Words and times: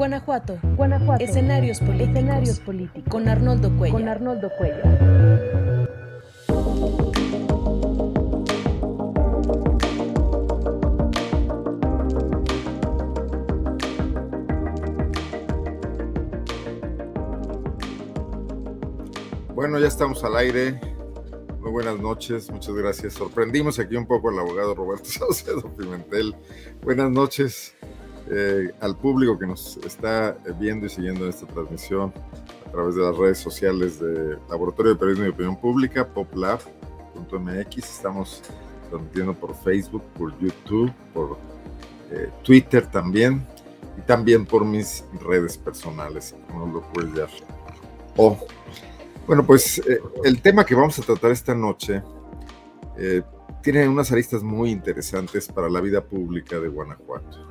Guanajuato. 0.00 0.58
Guanajuato. 0.78 1.22
Escenarios 1.22 1.78
políticos. 1.78 2.08
Escenarios 2.08 2.60
políticos. 2.60 3.04
Con 3.10 3.28
Arnoldo 3.28 3.76
Cuellar. 3.76 4.00
Con 4.00 4.08
Arnoldo 4.08 4.50
Cuellar. 4.56 4.98
Bueno, 19.54 19.78
ya 19.78 19.86
estamos 19.86 20.24
al 20.24 20.34
aire. 20.38 20.80
Muy 21.58 21.72
buenas 21.72 22.00
noches, 22.00 22.50
muchas 22.50 22.74
gracias. 22.74 23.12
Sorprendimos 23.12 23.78
aquí 23.78 23.96
un 23.96 24.06
poco 24.06 24.30
al 24.30 24.38
abogado 24.38 24.74
Roberto 24.74 25.04
Saucedo 25.10 25.76
Pimentel. 25.76 26.34
Buenas 26.80 27.10
noches 27.10 27.76
eh, 28.30 28.72
al 28.80 28.96
público 28.96 29.38
que 29.38 29.46
nos 29.46 29.76
está 29.78 30.36
viendo 30.58 30.86
y 30.86 30.88
siguiendo 30.88 31.28
esta 31.28 31.46
transmisión 31.46 32.12
a 32.66 32.70
través 32.70 32.94
de 32.94 33.02
las 33.02 33.16
redes 33.16 33.38
sociales 33.38 33.98
de 34.00 34.38
Laboratorio 34.48 34.92
de 34.92 34.98
Periodismo 34.98 35.26
y 35.26 35.30
Opinión 35.30 35.56
Pública, 35.56 36.06
poplab.mx. 36.06 37.76
Estamos 37.76 38.42
transmitiendo 38.88 39.34
por 39.34 39.54
Facebook, 39.56 40.02
por 40.16 40.38
YouTube, 40.38 40.92
por 41.12 41.38
eh, 42.12 42.30
Twitter 42.42 42.86
también 42.86 43.44
y 43.98 44.02
también 44.02 44.46
por 44.46 44.64
mis 44.64 45.04
redes 45.20 45.58
personales, 45.58 46.34
como 46.48 46.66
lo 46.66 46.82
puedes 46.92 47.12
ver. 47.12 47.28
O 48.16 48.38
bueno, 49.26 49.46
pues 49.46 49.78
eh, 49.78 50.00
el 50.24 50.42
tema 50.42 50.64
que 50.64 50.74
vamos 50.74 50.98
a 50.98 51.02
tratar 51.02 51.30
esta 51.30 51.54
noche 51.54 52.02
eh, 52.98 53.22
tiene 53.62 53.88
unas 53.88 54.10
aristas 54.10 54.42
muy 54.42 54.70
interesantes 54.70 55.46
para 55.46 55.68
la 55.68 55.80
vida 55.80 56.02
pública 56.02 56.58
de 56.58 56.68
Guanajuato. 56.68 57.49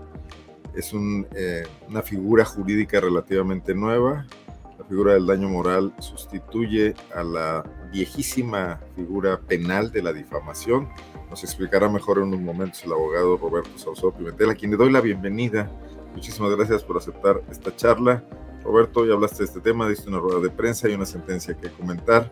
Es 0.76 0.94
un, 0.94 1.28
eh, 1.36 1.64
una 1.88 2.02
figura 2.02 2.46
jurídica 2.46 3.00
relativamente 3.00 3.74
nueva. 3.74 4.26
La 4.78 4.86
figura 4.86 5.14
del 5.14 5.28
daño 5.28 5.50
moral 5.50 5.94
sustituye 6.00 6.94
a 7.14 7.24
la 7.24 7.64
viejísima 7.92 8.80
figura 8.96 9.40
penal 9.40 9.92
de 9.92 10.02
la 10.02 10.14
difamación. 10.14 10.90
Nos 11.30 11.44
explicará 11.44 11.90
mejor 11.90 12.18
en 12.18 12.26
unos 12.26 12.40
momentos 12.40 12.84
el 12.84 12.94
abogado 12.94 13.38
Roberto 13.38 13.78
Sauzó 13.78 14.12
Pimentel, 14.12 14.50
a 14.50 14.56
quien 14.56 14.72
le 14.72 14.78
doy 14.78 14.92
la 14.92 15.02
bienvenida. 15.02 15.70
Muchísimas 16.14 16.56
gracias 16.56 16.84
por 16.84 16.98
aceptar 16.98 17.42
esta 17.52 17.76
charla. 17.76 18.24
Roberto, 18.64 19.06
ya 19.06 19.14
hablaste 19.14 19.40
de 19.40 19.46
este 19.46 19.62
tema, 19.62 19.88
diste 19.88 20.10
una 20.10 20.20
rueda 20.20 20.40
de 20.40 20.50
prensa 20.50 20.90
y 20.90 20.94
una 20.94 21.06
sentencia 21.06 21.56
que 21.56 21.70
comentar. 21.70 22.30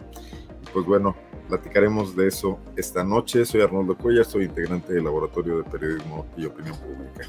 Pues 0.74 0.86
bueno, 0.86 1.16
platicaremos 1.48 2.16
de 2.16 2.28
eso 2.28 2.60
esta 2.76 3.04
noche. 3.04 3.46
Soy 3.46 3.62
Arnoldo 3.62 3.98
Cuellar, 3.98 4.26
soy 4.26 4.46
integrante 4.46 4.94
del 4.94 5.04
Laboratorio 5.04 5.58
de 5.58 5.64
Periodismo 5.64 6.26
y 6.36 6.46
Opinión 6.46 6.76
Pública. 6.78 7.28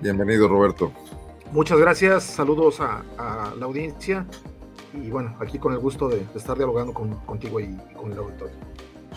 Bienvenido, 0.00 0.48
Roberto. 0.48 0.92
Muchas 1.52 1.78
gracias, 1.78 2.24
saludos 2.24 2.80
a, 2.80 3.02
a 3.16 3.54
la 3.54 3.66
audiencia 3.66 4.26
y 4.92 5.10
bueno, 5.10 5.36
aquí 5.40 5.58
con 5.58 5.72
el 5.72 5.78
gusto 5.78 6.08
de, 6.08 6.18
de 6.18 6.38
estar 6.38 6.56
dialogando 6.56 6.92
con, 6.92 7.14
contigo 7.20 7.60
y, 7.60 7.64
y, 7.64 7.94
con 7.94 8.12
el 8.12 8.18
auditorio. 8.18 8.54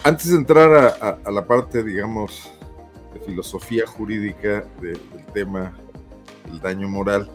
Antes 0.03 0.29
de 0.29 0.37
entrar 0.37 0.71
a, 0.73 0.87
a, 1.07 1.17
a 1.25 1.31
la 1.31 1.45
parte, 1.45 1.83
digamos, 1.83 2.51
de 3.13 3.19
filosofía 3.21 3.85
jurídica 3.87 4.63
de, 4.81 4.91
del 4.91 5.25
tema, 5.33 5.73
el 6.49 6.59
daño 6.59 6.87
moral, 6.87 7.29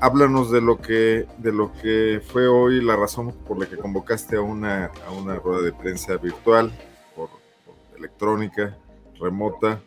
háblanos 0.00 0.50
de 0.50 0.60
lo 0.60 0.78
que 0.78 1.26
de 1.38 1.52
lo 1.52 1.72
que 1.72 2.22
fue 2.26 2.48
hoy 2.48 2.80
la 2.80 2.96
razón 2.96 3.32
por 3.46 3.58
la 3.58 3.66
que 3.66 3.76
convocaste 3.76 4.36
a 4.36 4.40
una, 4.40 4.90
a 5.06 5.10
una 5.10 5.34
rueda 5.36 5.62
de 5.62 5.72
prensa 5.72 6.16
virtual, 6.16 6.72
por, 7.14 7.28
por, 7.66 7.98
electrónica, 7.98 8.76
remota, 9.20 9.80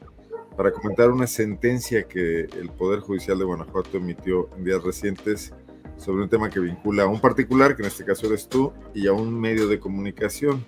para 0.55 0.71
comentar 0.71 1.11
una 1.11 1.27
sentencia 1.27 2.03
que 2.03 2.41
el 2.41 2.69
Poder 2.69 2.99
Judicial 2.99 3.37
de 3.37 3.45
Guanajuato 3.45 3.97
emitió 3.97 4.49
en 4.55 4.63
días 4.63 4.83
recientes 4.83 5.53
sobre 5.97 6.23
un 6.23 6.29
tema 6.29 6.49
que 6.49 6.59
vincula 6.59 7.03
a 7.03 7.07
un 7.07 7.19
particular, 7.19 7.75
que 7.75 7.83
en 7.83 7.87
este 7.87 8.05
caso 8.05 8.27
eres 8.27 8.47
tú, 8.47 8.73
y 8.93 9.07
a 9.07 9.13
un 9.13 9.39
medio 9.39 9.67
de 9.67 9.79
comunicación, 9.79 10.63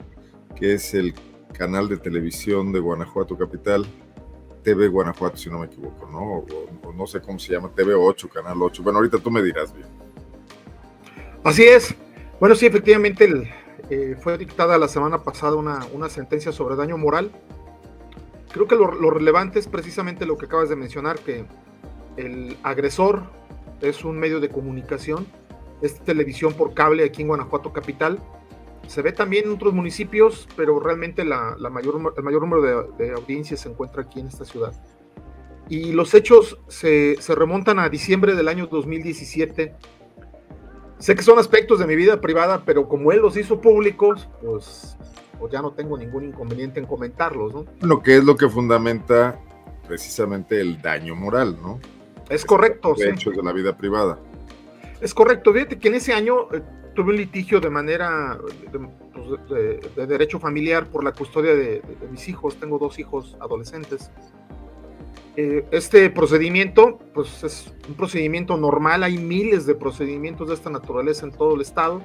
que 0.56 0.74
es 0.74 0.94
el 0.94 1.14
canal 1.54 1.88
de 1.88 1.98
televisión 1.98 2.72
de 2.72 2.80
Guanajuato 2.80 3.38
Capital, 3.38 3.86
TV 4.64 4.88
Guanajuato, 4.88 5.38
si 5.38 5.50
no 5.50 5.60
me 5.60 5.68
equivoco, 5.68 6.08
¿no? 6.10 6.46
O, 6.88 6.94
no 6.94 7.06
sé 7.06 7.22
cómo 7.22 7.38
se 7.38 7.54
llama, 7.54 7.72
TV8, 7.76 8.30
Canal 8.30 8.62
8. 8.62 8.82
Bueno, 8.82 9.00
ahorita 9.00 9.20
tú 9.20 9.30
me 9.30 9.44
dirás 9.44 9.74
bien. 9.74 9.88
Así 11.44 11.64
es. 11.64 11.94
Bueno, 12.40 12.56
sí, 12.56 12.66
efectivamente 12.66 13.54
eh, 13.90 14.16
fue 14.20 14.38
dictada 14.38 14.78
la 14.78 14.88
semana 14.88 15.24
pasada 15.24 15.56
una, 15.56 16.10
sentencia 16.10 16.52
sobre 16.52 16.76
daño 16.76 16.98
moral. 16.98 17.32
Creo 18.56 18.70
que 18.70 18.76
lo, 18.76 18.94
lo, 18.94 19.10
relevante 19.10 19.60
es 19.60 19.68
precisamente 19.68 20.26
lo 20.26 20.38
que 20.38 20.46
acabas 20.46 20.70
de 20.70 20.78
mencionar, 20.78 21.20
que 21.20 21.44
el 22.16 22.56
agresor 22.64 23.24
es 23.82 24.06
un 24.06 24.18
medio 24.18 24.40
de 24.40 24.48
comunicación, 24.48 25.28
es 25.82 26.00
televisión 26.00 26.54
por 26.54 26.74
cable 26.74 27.04
aquí 27.04 27.24
en 27.24 27.28
Guanajuato 27.28 27.74
Capital, 27.74 28.18
se 28.88 29.02
ve 29.02 29.12
también 29.12 29.44
en 29.44 29.52
otros 29.52 29.74
municipios, 29.74 30.48
pero 30.56 30.80
realmente 30.80 31.26
la, 31.26 31.58
la 31.60 31.70
mayor, 31.70 32.14
el 32.16 32.24
mayor 32.24 32.42
número 32.44 32.62
de, 32.62 33.06
de, 33.06 33.12
audiencias 33.12 33.60
se 33.60 33.68
encuentra 33.68 34.04
aquí 34.04 34.22
en 34.22 34.28
esta 34.28 34.46
ciudad. 34.46 34.72
Y 35.68 35.92
los 35.92 36.14
hechos 36.14 36.58
se, 36.70 37.18
se, 37.20 37.36
remontan 37.36 37.78
a 37.78 37.90
diciembre 37.90 38.36
del 38.36 38.48
año 38.48 38.68
2017. 38.68 39.76
Sé 41.00 41.14
que 41.14 41.24
son 41.24 41.40
aspectos 41.40 41.80
de 41.80 41.88
mi 41.88 41.98
vida 41.98 42.22
privada, 42.22 42.64
pero 42.64 42.88
como 42.88 43.12
él 43.12 43.20
los 43.20 43.36
hizo 43.36 43.60
públicos, 43.60 44.30
pues, 44.42 44.96
pues 45.40 45.52
ya 45.52 45.62
no 45.62 45.72
tengo 45.72 45.98
ningún 45.98 46.26
inconveniente 46.26 46.80
en 46.80 46.86
comentarlos, 46.86 47.54
¿no? 47.54 47.66
Lo 47.82 48.02
que 48.02 48.18
es 48.18 48.24
lo 48.24 48.36
que 48.36 48.50
fundamenta 48.50 49.40
precisamente 49.88 50.60
el 50.60 50.82
daño 50.82 51.16
moral, 51.16 51.58
¿no? 51.62 51.80
Es 52.30 52.46
correcto. 52.46 52.96
De 52.96 53.10
hechos 53.10 53.34
sí. 53.34 53.40
de 53.40 53.44
la 53.44 53.54
vida 53.54 53.78
privada. 53.78 54.20
Es 55.02 55.14
correcto. 55.14 55.54
Fíjate 55.54 55.78
que 55.78 55.88
en 55.90 55.96
ese 55.96 56.14
año 56.14 56.52
eh, 56.52 56.62
tuve 56.96 57.12
un 57.12 57.18
litigio 57.18 57.60
de 57.60 57.70
manera 57.70 58.38
de, 58.72 58.80
pues, 59.14 59.50
de, 59.50 59.90
de, 59.96 60.08
derecho 60.08 60.40
familiar 60.40 60.88
por 60.88 61.04
la 61.04 61.12
custodia 61.12 61.54
de, 61.54 61.82
de, 61.82 62.08
mis 62.10 62.28
hijos. 62.28 62.56
Tengo 62.56 62.80
dos 62.80 62.98
hijos 62.98 63.38
adolescentes. 63.40 64.10
Eh, 65.38 65.66
este 65.72 66.10
procedimiento, 66.10 66.98
pues 67.14 67.44
es 67.44 67.74
un 67.90 67.96
procedimiento 67.96 68.56
normal. 68.58 69.04
Hay 69.04 69.18
miles 69.18 69.66
de 69.66 69.76
procedimientos 69.76 70.48
de 70.48 70.54
esta 70.54 70.70
naturaleza 70.70 71.26
en 71.26 71.34
todo 71.34 71.56
el 71.56 71.62
estado 71.62 72.02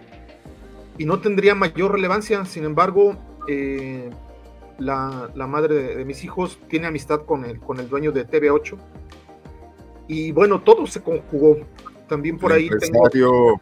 y 1.00 1.06
no 1.06 1.19
tendría 1.19 1.55
mayor 1.55 1.93
relevancia. 1.93 2.44
Sin 2.44 2.65
embargo, 2.65 3.16
eh, 3.49 4.11
la, 4.78 5.31
la, 5.34 5.47
madre 5.47 5.97
de, 5.97 6.05
mis 6.05 6.22
hijos 6.25 6.59
tiene 6.69 6.88
amistad 6.88 7.22
con 7.25 7.47
el, 7.47 7.59
con 7.59 7.81
el 7.81 7.88
dueño 7.88 8.12
de 8.12 8.28
TV8 8.28 8.77
y 10.09 10.31
bueno, 10.33 10.61
todo 10.61 10.87
se 10.87 11.03
conjugó. 11.03 11.56
También 12.06 12.37
por 12.37 12.53
el 12.53 12.59
ahí 12.59 12.71
tengo 12.78 13.59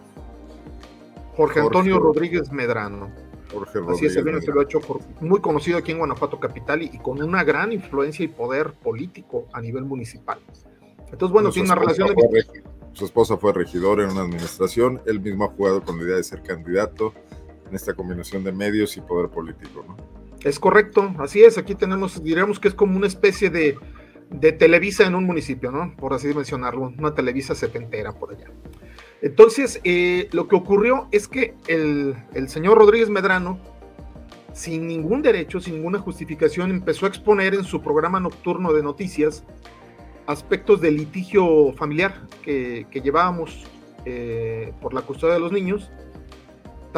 Jorge 1.36 1.60
Antonio 1.60 2.00
Jorge. 2.00 2.06
Rodríguez 2.08 2.50
Medrano. 2.50 3.08
Jorge 3.52 3.78
Así 3.88 4.06
es, 4.06 4.16
el 4.16 4.24
dueño 4.24 4.38
ha 4.38 4.62
hecho 4.64 4.80
muy 5.20 5.40
conocido 5.40 5.78
aquí 5.78 5.92
en 5.92 5.98
Guanajuato 5.98 6.40
Capital 6.40 6.82
y, 6.82 6.86
y, 6.92 6.98
con 6.98 7.22
una 7.22 7.44
gran 7.44 7.70
influencia 7.70 8.24
y 8.24 8.28
poder 8.28 8.72
político 8.72 9.46
a 9.52 9.60
nivel 9.60 9.84
municipal. 9.84 10.40
Entonces, 11.12 11.32
bueno, 11.32 11.50
tiene 11.50 11.68
una 11.68 11.76
relación. 11.76 12.08
De... 12.08 12.44
Su 12.94 13.04
esposa 13.04 13.36
fue 13.36 13.52
regidora 13.52 14.02
en 14.02 14.10
una 14.10 14.22
administración, 14.22 15.00
él 15.06 15.20
mismo 15.20 15.44
ha 15.44 15.48
jugado 15.48 15.84
con 15.84 15.98
la 15.98 16.02
idea 16.02 16.16
de 16.16 16.24
ser 16.24 16.42
candidato 16.42 17.14
en 17.68 17.74
esta 17.74 17.94
combinación 17.94 18.44
de 18.44 18.52
medios 18.52 18.96
y 18.96 19.00
poder 19.00 19.30
político, 19.30 19.84
¿no? 19.86 19.96
Es 20.44 20.58
correcto, 20.58 21.14
así 21.18 21.42
es. 21.42 21.58
Aquí 21.58 21.74
tenemos, 21.74 22.22
diríamos 22.22 22.60
que 22.60 22.68
es 22.68 22.74
como 22.74 22.96
una 22.96 23.06
especie 23.06 23.50
de, 23.50 23.78
Televisa 24.58 25.06
en 25.06 25.14
un 25.14 25.24
municipio, 25.24 25.70
¿no? 25.70 25.94
Por 25.96 26.12
así 26.12 26.28
mencionarlo, 26.28 26.92
una 26.98 27.14
Televisa 27.14 27.54
setentera 27.54 28.12
por 28.12 28.34
allá. 28.34 28.46
Entonces, 29.22 29.80
eh, 29.84 30.28
lo 30.32 30.46
que 30.48 30.54
ocurrió 30.54 31.08
es 31.10 31.26
que 31.26 31.54
el, 31.66 32.14
señor 32.48 32.78
Rodríguez 32.78 33.08
Medrano, 33.08 33.58
sin 34.52 34.86
ningún 34.86 35.22
derecho, 35.22 35.60
sin 35.60 35.74
ninguna 35.74 35.98
justificación, 35.98 36.70
empezó 36.70 37.06
a 37.06 37.08
exponer 37.08 37.54
en 37.54 37.64
su 37.64 37.80
programa 37.80 38.20
nocturno 38.20 38.72
de 38.72 38.82
noticias 38.82 39.44
aspectos 40.26 40.82
de 40.82 40.90
litigio 40.90 41.72
familiar 41.72 42.20
que, 42.42 42.86
que 42.90 43.00
llevábamos 43.00 43.64
eh, 44.04 44.72
por 44.80 44.94
la 44.94 45.02
custodia 45.02 45.34
de 45.34 45.40
los 45.40 45.52
niños. 45.52 45.90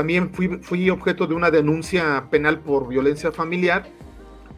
También 0.00 0.32
fui, 0.32 0.49
fui 0.62 0.88
objeto 0.88 1.26
de 1.26 1.35
una 1.35 1.50
denuncia 1.50 2.26
penal 2.31 2.61
por 2.61 2.88
violencia 2.88 3.31
familiar. 3.31 3.87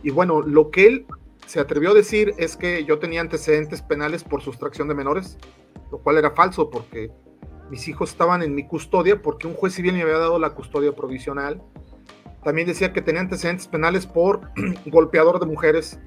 Y 0.04 0.10
bueno, 0.10 0.40
lo 0.40 0.70
que 0.70 0.86
él 0.86 1.06
se 1.48 1.58
atrevió 1.58 1.90
a 1.90 1.94
decir 1.94 2.32
es 2.38 2.56
que 2.56 2.84
yo 2.84 3.00
tenía 3.00 3.20
antecedentes 3.20 3.82
penales 3.82 4.22
por 4.22 4.40
sustracción 4.40 4.86
de 4.86 4.94
menores, 4.94 5.38
lo 5.90 5.98
cual 5.98 6.18
era 6.18 6.30
falso 6.30 6.70
porque 6.70 7.10
mis 7.70 7.88
hijos 7.88 8.10
estaban 8.10 8.44
en 8.44 8.54
mi 8.54 8.68
custodia 8.68 9.20
porque 9.20 9.48
un 9.48 9.54
juez 9.54 9.74
civil 9.74 9.94
me 9.94 10.02
había 10.02 10.18
dado 10.18 10.38
la 10.38 10.50
custodia 10.50 10.94
provisional. 10.94 11.60
También 12.44 12.68
decía 12.68 12.92
que 12.92 13.02
tenía 13.02 13.22
antecedentes 13.22 13.66
penales 13.66 14.06
por 14.06 14.42
golpeador 14.86 15.40
de 15.40 15.46
mujeres. 15.46 15.98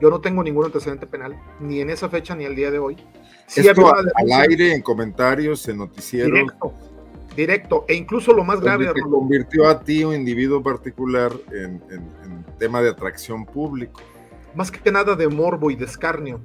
Yo 0.00 0.08
no 0.08 0.22
tengo 0.22 0.42
ningún 0.42 0.64
antecedente 0.64 1.06
penal, 1.06 1.38
ni 1.60 1.82
en 1.82 1.90
esa 1.90 2.08
fecha 2.08 2.34
ni 2.34 2.46
al 2.46 2.56
día 2.56 2.70
de 2.70 2.78
hoy. 2.78 2.96
Sí 3.46 3.60
Esto 3.60 3.94
al 3.94 4.32
aire, 4.32 4.72
en 4.72 4.80
comentarios, 4.80 5.68
en 5.68 5.76
noticieros. 5.76 6.32
Directo, 6.32 6.72
directo. 7.36 7.84
E 7.88 7.94
incluso 7.94 8.32
lo 8.32 8.44
más 8.44 8.60
grave. 8.60 8.92
Te 8.92 9.00
convirtió 9.00 9.66
a 9.68 9.80
ti, 9.80 10.04
un 10.04 10.14
individuo 10.14 10.62
particular, 10.62 11.32
en, 11.50 11.82
en, 11.90 12.08
en 12.24 12.44
tema 12.58 12.80
de 12.80 12.90
atracción 12.90 13.44
público. 13.44 14.00
Más 14.54 14.70
que 14.70 14.92
nada 14.92 15.16
de 15.16 15.28
morbo 15.28 15.70
y 15.70 15.76
de 15.76 15.84
escarnio 15.84 16.40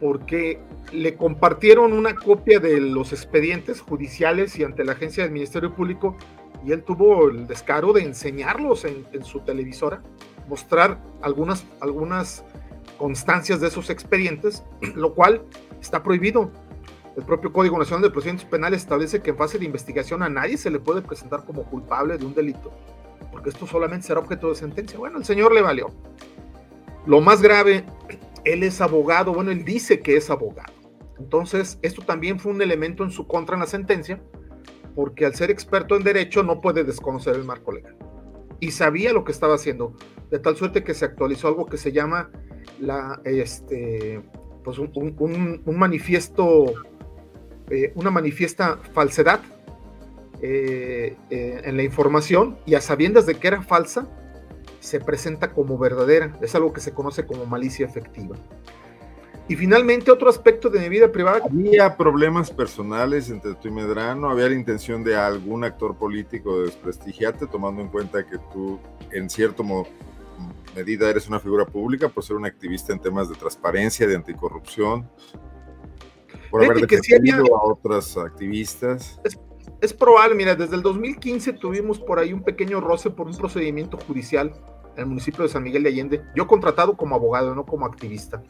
porque 0.00 0.60
le 0.92 1.16
compartieron 1.16 1.92
una 1.92 2.14
copia 2.14 2.60
de 2.60 2.78
los 2.80 3.12
expedientes 3.12 3.80
judiciales 3.80 4.58
y 4.58 4.64
ante 4.64 4.84
la 4.84 4.92
agencia 4.92 5.22
del 5.22 5.32
Ministerio 5.32 5.74
Público 5.74 6.16
y 6.64 6.72
él 6.72 6.82
tuvo 6.82 7.28
el 7.28 7.46
descaro 7.46 7.92
de 7.92 8.02
enseñarlos 8.02 8.84
en, 8.84 9.24
su 9.24 9.40
televisora, 9.40 10.02
mostrar 10.48 11.00
algunas, 11.20 11.66
algunas 11.80 12.44
constancias 12.98 13.60
de 13.60 13.68
esos 13.68 13.90
expedientes, 13.90 14.62
lo 14.94 15.14
cual 15.14 15.42
está 15.80 16.02
prohibido. 16.02 16.50
El 17.16 17.24
propio 17.24 17.52
Código 17.52 17.78
Nacional 17.78 18.02
de 18.02 18.10
Procedimientos 18.10 18.50
Penales 18.50 18.82
establece 18.82 19.22
que 19.22 19.30
en 19.30 19.36
fase 19.36 19.58
de 19.58 19.64
investigación 19.64 20.22
a 20.22 20.28
nadie 20.28 20.56
se 20.56 20.70
le 20.70 20.80
puede 20.80 21.00
presentar 21.00 21.44
como 21.44 21.64
culpable 21.64 22.18
de 22.18 22.26
un 22.26 22.34
delito, 22.34 22.72
porque 23.30 23.50
esto 23.50 23.66
solamente 23.66 24.06
será 24.06 24.18
objeto 24.18 24.48
de 24.48 24.56
sentencia. 24.56 24.98
Bueno, 24.98 25.18
el 25.18 25.24
señor 25.24 25.54
le 25.54 25.62
valió. 25.62 25.88
Lo 27.06 27.20
más 27.20 27.40
grave, 27.40 27.84
él 28.44 28.64
es 28.64 28.80
abogado, 28.80 29.32
bueno, 29.32 29.52
él 29.52 29.64
dice 29.64 30.00
que 30.00 30.16
es 30.16 30.28
abogado. 30.28 30.72
Entonces, 31.18 31.78
esto 31.82 32.02
también 32.02 32.40
fue 32.40 32.50
un 32.50 32.60
elemento 32.60 33.04
en 33.04 33.10
su 33.10 33.28
contra 33.28 33.54
en 33.54 33.60
la 33.60 33.66
sentencia, 33.66 34.20
porque 34.96 35.24
al 35.24 35.36
ser 35.36 35.52
experto 35.52 35.94
en 35.94 36.02
derecho 36.02 36.42
no 36.42 36.60
puede 36.60 36.82
desconocer 36.82 37.36
el 37.36 37.44
marco 37.44 37.70
legal. 37.70 37.96
Y 38.58 38.72
sabía 38.72 39.12
lo 39.12 39.22
que 39.22 39.30
estaba 39.30 39.54
haciendo, 39.54 39.94
de 40.30 40.40
tal 40.40 40.56
suerte 40.56 40.82
que 40.82 40.94
se 40.94 41.04
actualizó 41.04 41.46
algo 41.46 41.66
que 41.66 41.76
se 41.76 41.92
llama 41.92 42.30
la, 42.80 43.20
este, 43.24 44.20
pues 44.64 44.78
un 44.78 45.62
manifiesto 45.66 46.74
eh, 47.70 47.92
una 47.94 48.10
manifiesta 48.10 48.78
falsedad 48.92 49.40
eh, 50.42 51.16
eh, 51.30 51.62
en 51.64 51.76
la 51.76 51.82
información 51.82 52.58
y 52.66 52.74
a 52.74 52.80
sabiendas 52.80 53.24
de 53.24 53.36
que 53.36 53.48
era 53.48 53.62
falsa, 53.62 54.06
se 54.80 55.00
presenta 55.00 55.52
como 55.52 55.78
verdadera. 55.78 56.36
Es 56.42 56.54
algo 56.54 56.72
que 56.72 56.80
se 56.80 56.92
conoce 56.92 57.26
como 57.26 57.46
malicia 57.46 57.86
efectiva. 57.86 58.36
Y 59.48 59.56
finalmente, 59.56 60.10
otro 60.10 60.28
aspecto 60.28 60.70
de 60.70 60.80
mi 60.80 60.88
vida 60.88 61.12
privada. 61.12 61.40
¿Había 61.44 61.96
problemas 61.96 62.50
personales 62.50 63.30
entre 63.30 63.54
tú 63.54 63.68
y 63.68 63.70
Medrano? 63.70 64.30
¿Había 64.30 64.48
la 64.48 64.54
intención 64.54 65.04
de 65.04 65.16
algún 65.16 65.64
actor 65.64 65.96
político 65.96 66.58
de 66.58 66.66
desprestigiarte, 66.66 67.46
tomando 67.46 67.82
en 67.82 67.88
cuenta 67.88 68.26
que 68.26 68.38
tú, 68.52 68.78
en 69.12 69.28
cierto 69.28 69.64
medida, 70.74 71.08
eres 71.08 71.28
una 71.28 71.40
figura 71.40 71.66
pública 71.66 72.08
por 72.08 72.24
ser 72.24 72.36
un 72.36 72.46
activista 72.46 72.92
en 72.92 73.00
temas 73.00 73.28
de 73.28 73.34
transparencia, 73.34 74.06
de 74.06 74.16
anticorrupción? 74.16 75.08
Por 76.54 76.64
haber 76.64 76.86
que 76.86 76.96
a 76.96 77.64
otras 77.64 78.16
activistas. 78.16 79.20
Es, 79.80 79.92
probable, 79.92 80.36
mira, 80.36 80.54
desde 80.54 80.76
el 80.76 80.82
2015 80.82 81.54
tuvimos 81.54 81.98
por 81.98 82.20
ahí 82.20 82.32
un 82.32 82.44
pequeño 82.44 82.80
roce 82.80 83.10
por 83.10 83.26
un 83.26 83.36
procedimiento 83.36 83.98
judicial 84.06 84.54
en 84.94 85.00
el 85.00 85.06
municipio 85.06 85.42
de 85.42 85.48
San 85.48 85.64
Miguel 85.64 85.82
de 85.82 85.88
Allende. 85.88 86.22
Yo 86.36 86.46
contratado 86.46 86.96
como 86.96 87.16
abogado, 87.16 87.56
no 87.56 87.66
como 87.66 87.86
activista. 87.86 88.40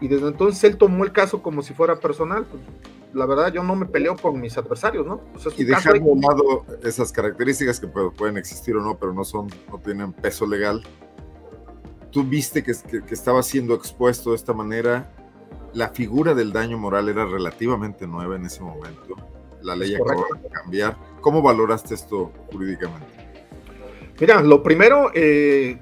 Y 0.00 0.08
desde 0.08 0.26
entonces 0.26 0.64
él 0.64 0.76
tomó 0.76 1.04
el 1.04 1.12
caso 1.12 1.40
como 1.40 1.62
si 1.62 1.74
fuera 1.74 2.00
personal. 2.00 2.44
Pues, 2.44 2.60
la 3.12 3.24
verdad, 3.24 3.52
yo 3.52 3.62
no 3.62 3.76
me 3.76 3.86
peleo 3.86 4.16
con 4.16 4.40
mis 4.40 4.58
adversarios, 4.58 5.06
¿no? 5.06 5.20
y 5.56 5.62
dejar 5.62 5.92
de 5.92 6.00
lado 6.00 6.66
esas 6.82 7.12
características 7.12 7.78
que 7.78 7.86
pueden 7.86 8.36
existir 8.36 8.74
o 8.74 8.82
no, 8.82 8.98
pero 8.98 9.12
no 9.12 9.22
son, 9.22 9.46
no 9.70 9.78
tienen 9.78 10.12
peso 10.12 10.44
legal. 10.44 10.82
Tú 12.10 12.24
viste 12.24 12.64
que, 12.64 12.72
que, 12.90 13.04
que 13.04 13.14
estaba 13.14 13.44
siendo 13.44 13.74
expuesto 13.74 14.30
de 14.30 14.36
esta 14.36 14.52
manera 14.52 15.14
la 15.74 15.88
figura 15.90 16.34
del 16.34 16.52
daño 16.52 16.78
moral 16.78 17.08
era 17.08 17.24
relativamente 17.24 18.06
nueva 18.06 18.36
en 18.36 18.46
ese 18.46 18.62
momento. 18.62 19.16
La 19.62 19.76
ley 19.76 19.94
acababa 19.94 20.40
de 20.42 20.48
cambiar. 20.48 20.96
¿Cómo 21.20 21.42
valoraste 21.42 21.94
esto 21.94 22.32
jurídicamente? 22.52 23.06
Mira, 24.20 24.42
lo 24.42 24.62
primero... 24.62 25.10
Eh, 25.14 25.78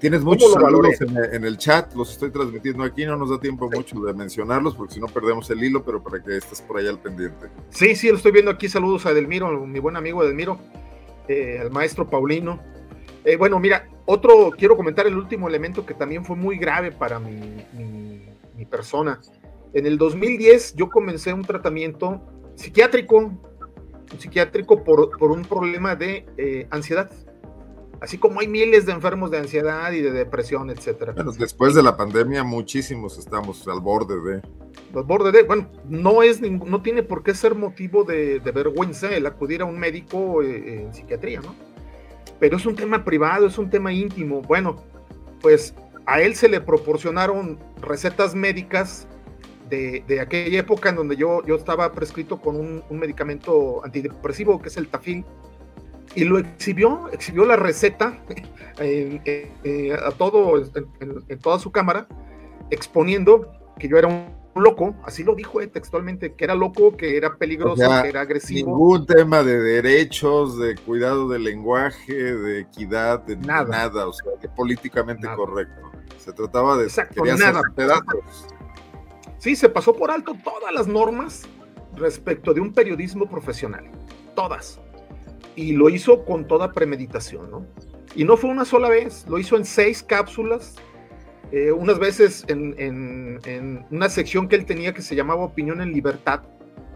Tienes 0.00 0.22
muchos 0.22 0.52
saludos 0.52 0.94
en, 1.00 1.44
el 1.44 1.58
chat, 1.58 1.92
los 1.94 2.12
estoy 2.12 2.30
transmitiendo 2.30 2.84
aquí, 2.84 3.04
no 3.04 3.16
nos 3.16 3.30
da 3.30 3.40
tiempo 3.40 3.68
mucho 3.68 3.98
de 3.98 4.14
mencionarlos 4.14 4.76
porque 4.76 4.94
si 4.94 5.00
no 5.00 5.08
perdemos 5.08 5.50
el 5.50 5.60
hilo, 5.64 5.82
pero 5.82 6.00
para 6.00 6.22
que 6.22 6.36
estés 6.36 6.62
por 6.62 6.78
allá 6.78 6.90
al 6.90 7.00
pendiente. 7.00 7.48
Sí, 7.70 7.96
sí, 7.96 8.08
lo 8.08 8.14
estoy 8.14 8.30
viendo 8.30 8.52
aquí, 8.52 8.68
saludos 8.68 9.06
a 9.06 9.10
Edelmiro, 9.10 9.66
mi 9.66 9.80
buen 9.80 9.96
amigo 9.96 10.22
Edelmiro, 10.22 10.60
eh, 11.26 11.58
al 11.60 11.72
maestro 11.72 12.08
Paulino. 12.08 12.60
Eh, 13.24 13.36
bueno, 13.36 13.58
mira, 13.58 13.88
otro, 14.06 14.52
quiero 14.56 14.76
comentar 14.76 15.04
el 15.08 15.16
último 15.16 15.48
elemento 15.48 15.84
que 15.84 15.94
también 15.94 16.24
fue 16.24 16.36
muy 16.36 16.58
grave 16.58 16.92
para 16.92 17.18
mi 17.18 17.66
mi 17.72 18.27
persona. 18.66 19.20
En 19.72 19.86
el 19.86 19.98
2010 19.98 20.74
yo 20.74 20.88
comencé 20.88 21.32
un 21.32 21.42
tratamiento 21.42 22.20
psiquiátrico, 22.54 23.32
psiquiátrico 24.18 24.82
por, 24.82 25.16
por 25.18 25.30
un 25.30 25.42
problema 25.42 25.94
de 25.94 26.26
eh, 26.36 26.66
ansiedad. 26.70 27.10
Así 28.00 28.16
como 28.16 28.40
hay 28.40 28.46
miles 28.46 28.86
de 28.86 28.92
enfermos 28.92 29.30
de 29.30 29.38
ansiedad 29.38 29.90
y 29.92 30.00
de 30.00 30.12
depresión, 30.12 30.70
etcétera. 30.70 31.12
Bueno, 31.12 31.32
después 31.32 31.74
de 31.74 31.82
la 31.82 31.96
pandemia, 31.96 32.44
muchísimos 32.44 33.18
estamos 33.18 33.66
al 33.66 33.80
borde 33.80 34.20
de. 34.20 34.42
Al 34.94 35.02
borde 35.02 35.32
de. 35.32 35.42
Bueno, 35.42 35.68
no 35.88 36.22
es 36.22 36.40
no 36.40 36.80
tiene 36.80 37.02
por 37.02 37.24
qué 37.24 37.34
ser 37.34 37.56
motivo 37.56 38.04
de, 38.04 38.38
vergüenza 38.38 39.14
el 39.14 39.26
acudir 39.26 39.62
a 39.62 39.64
un 39.64 39.78
médico 39.78 40.42
eh, 40.42 40.82
en 40.82 40.94
psiquiatría, 40.94 41.40
¿no? 41.40 41.54
Pero 42.38 42.56
es 42.56 42.66
un 42.66 42.76
tema 42.76 43.04
privado, 43.04 43.48
es 43.48 43.58
un 43.58 43.68
tema 43.68 43.92
íntimo. 43.92 44.42
Bueno, 44.42 44.76
pues 45.40 45.74
a 46.08 46.22
él 46.22 46.34
se 46.34 46.48
le 46.48 46.62
proporcionaron 46.62 47.58
recetas 47.82 48.34
médicas 48.34 49.06
de, 49.68 50.20
aquella 50.22 50.60
época 50.60 50.88
en 50.88 50.96
donde 50.96 51.16
yo, 51.16 51.44
yo 51.44 51.54
estaba 51.54 51.92
prescrito 51.92 52.40
con 52.40 52.56
un, 52.56 52.82
medicamento 52.98 53.84
antidepresivo 53.84 54.58
que 54.58 54.68
es 54.68 54.78
el 54.78 54.88
tafil 54.88 55.26
y 56.14 56.24
lo 56.24 56.38
exhibió, 56.38 57.10
exhibió 57.12 57.44
la 57.44 57.56
receta 57.56 58.18
eh, 58.80 59.98
a 60.02 60.10
todo, 60.12 60.64
en, 61.28 61.38
toda 61.40 61.58
su 61.58 61.70
cámara, 61.70 62.08
exponiendo 62.70 63.52
que 63.78 63.86
yo 63.86 63.98
era 63.98 64.08
un 64.08 64.32
loco, 64.54 64.96
así 65.04 65.22
lo 65.22 65.34
dijo 65.34 65.60
eh, 65.60 65.66
textualmente, 65.66 66.32
que 66.32 66.44
era 66.44 66.54
loco, 66.54 66.96
que 66.96 67.18
era 67.18 67.36
peligroso, 67.36 67.82
que 68.02 68.08
era 68.08 68.22
agresivo. 68.22 68.70
Ningún 68.70 69.04
tema 69.04 69.42
de 69.42 69.60
derechos, 69.60 70.58
de 70.58 70.74
cuidado 70.74 71.28
del 71.28 71.44
lenguaje, 71.44 72.14
de 72.14 72.60
equidad, 72.60 73.20
de 73.24 73.36
nada, 73.36 74.08
o 74.08 74.12
sea, 74.14 74.32
que 74.40 74.48
políticamente 74.48 75.28
correcto. 75.36 75.87
Se 76.28 76.34
trataba 76.34 76.76
de 76.76 76.84
Exacto, 76.84 77.24
nada. 77.24 77.62
Sí, 79.38 79.56
se 79.56 79.70
pasó 79.70 79.96
por 79.96 80.10
alto 80.10 80.36
todas 80.44 80.70
las 80.74 80.86
normas 80.86 81.48
respecto 81.96 82.52
de 82.52 82.60
un 82.60 82.74
periodismo 82.74 83.30
profesional. 83.30 83.86
Todas. 84.34 84.78
Y 85.56 85.72
lo 85.72 85.88
hizo 85.88 86.26
con 86.26 86.46
toda 86.46 86.72
premeditación, 86.72 87.50
¿no? 87.50 87.64
Y 88.14 88.24
no 88.24 88.36
fue 88.36 88.50
una 88.50 88.66
sola 88.66 88.90
vez, 88.90 89.24
lo 89.26 89.38
hizo 89.38 89.56
en 89.56 89.64
seis 89.64 90.02
cápsulas, 90.02 90.74
eh, 91.50 91.72
unas 91.72 91.98
veces 91.98 92.44
en, 92.48 92.74
en, 92.76 93.86
una 93.90 94.10
sección 94.10 94.48
que 94.48 94.56
él 94.56 94.66
tenía 94.66 94.92
que 94.92 95.00
se 95.00 95.16
llamaba 95.16 95.44
Opinión 95.44 95.80
en 95.80 95.94
Libertad, 95.94 96.42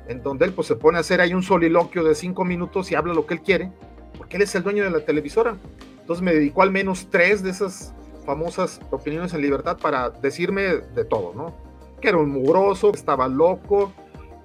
en 0.09 0.23
donde 0.23 0.45
él 0.45 0.53
pues 0.53 0.67
se 0.67 0.77
pone 0.77 0.99
a 0.99 1.01
hacer 1.01 1.23
ahí 1.23 1.33
un 1.33 1.43
soliloquio 1.43 2.05
de 2.05 2.15
cinco 2.15 2.45
minutos 2.45 2.93
y 2.93 2.97
habla 2.97 3.15
lo 3.15 3.25
que 3.25 3.33
él 3.33 3.41
quiere, 3.41 3.73
porque 4.19 4.37
él 4.37 4.43
es 4.43 4.55
el 4.57 4.63
dueño 4.63 4.85
de 4.85 4.91
la 4.91 5.07
televisora. 5.07 5.57
Entonces 6.01 6.23
me 6.23 6.35
dedicó 6.35 6.61
al 6.61 6.71
menos 6.71 7.09
tres 7.11 7.43
de 7.43 7.49
esas 7.49 7.95
famosas 8.25 8.81
opiniones 8.91 9.35
en 9.35 9.43
libertad 9.43 9.79
para 9.79 10.11
decirme 10.11 10.63
de 10.63 11.05
todo, 11.05 11.33
¿no? 11.35 11.55
Que 12.01 12.09
era 12.09 12.19
un 12.19 12.31
mugroso, 12.31 12.93
que 12.93 12.99
estaba 12.99 13.29
loco, 13.29 13.93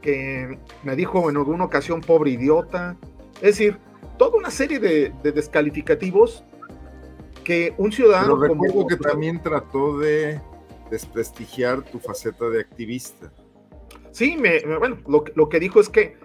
que 0.01 0.60
me 0.84 0.96
dijo 0.96 1.29
en 1.29 1.38
alguna 1.38 1.65
ocasión 1.65 2.01
pobre 2.01 2.31
idiota. 2.31 2.98
Es 3.36 3.57
decir, 3.57 3.79
toda 4.17 4.38
una 4.38 4.51
serie 4.51 4.79
de, 4.79 5.13
descalificativos 5.24 6.43
que 7.43 7.74
un 7.77 7.91
ciudadano... 7.91 8.39
Pero 8.39 8.53
recuerdo 8.53 8.88
que 8.88 8.98
también 8.98 9.41
trató 9.41 9.98
de 10.00 10.41
desprestigiar 10.89 11.84
tu 11.84 12.00
faceta 12.00 12.50
de 12.50 12.62
activista. 12.62 13.31
Sí, 14.12 14.38
me, 14.38 14.60
bueno, 14.77 14.98
lo, 15.07 15.24
lo 15.36 15.50
que 15.50 15.60
dijo 15.60 15.79
es 15.79 15.89
que 15.89 16.17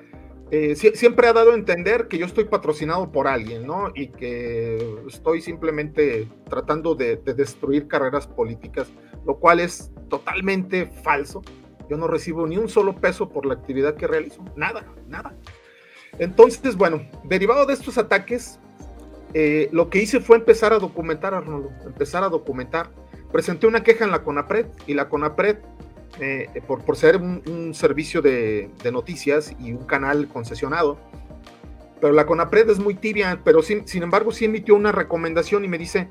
eh, 0.55 0.77
siempre 0.77 1.29
ha 1.29 1.33
dado 1.33 1.53
a 1.53 1.55
entender 1.55 2.09
que 2.09 2.19
yo 2.19 2.27
estoy 2.27 2.45
patrocinado 2.45 3.11
por 3.11 3.27
alguien, 3.27 3.67
¿no? 3.67 3.91
Y 3.95 4.09
que 4.09 5.01
estoy 5.09 5.41
simplemente 5.41 6.29
tratando 6.51 6.95
de, 6.95 7.17
destruir 7.17 7.89
carreras 7.89 8.27
políticas, 8.27 8.89
lo 9.25 9.39
cual 9.39 9.61
es 9.61 9.91
totalmente 10.11 10.85
falso. 11.03 11.41
Yo 11.89 11.97
no 11.97 12.07
recibo 12.07 12.47
ni 12.47 12.59
un 12.59 12.69
solo 12.69 12.95
peso 12.95 13.31
por 13.31 13.47
la 13.47 13.55
actividad 13.55 13.95
que 13.95 14.07
realizo, 14.07 14.45
nada, 14.55 14.85
nada. 15.09 15.35
Entonces, 16.19 16.77
bueno, 16.77 17.01
derivado 17.25 17.65
de 17.65 17.73
estos 17.73 17.97
ataques, 17.97 18.61
eh, 19.33 19.71
lo 19.73 19.89
que 19.89 20.03
hice 20.03 20.21
fue 20.21 20.37
empezar 20.37 20.75
a 20.75 20.79
documentar, 20.79 21.33
Arnoldo, 21.33 21.71
empezar 21.87 22.25
a 22.25 22.29
documentar. 22.29 22.91
Presenté 23.33 23.67
una 23.67 23.83
queja 23.83 24.05
en 24.05 24.11
la 24.11 24.23
CONAPRED 24.23 24.67
y 24.87 24.93
la 24.93 25.09
CONAPRED 25.09 25.61
eh, 26.21 26.49
por, 26.67 26.85
por, 26.85 26.97
ser 26.97 27.17
un, 27.17 27.73
servicio 27.75 28.21
de, 28.23 28.71
noticias 28.93 29.55
y 29.59 29.73
un 29.73 29.85
canal 29.85 30.29
concesionado. 30.29 30.99
Pero 32.01 32.13
la 32.13 32.27
CONAPRED 32.27 32.71
es 32.71 32.79
muy 32.79 32.95
tibia, 32.95 33.41
pero 33.45 33.63
sin, 33.63 33.87
sin 33.87 34.03
embargo 34.03 34.33
sí 34.33 34.45
emitió 34.45 34.75
una 34.75 34.93
recomendación 34.93 35.65
y 35.65 35.69
me 35.69 35.79
dice, 35.79 36.09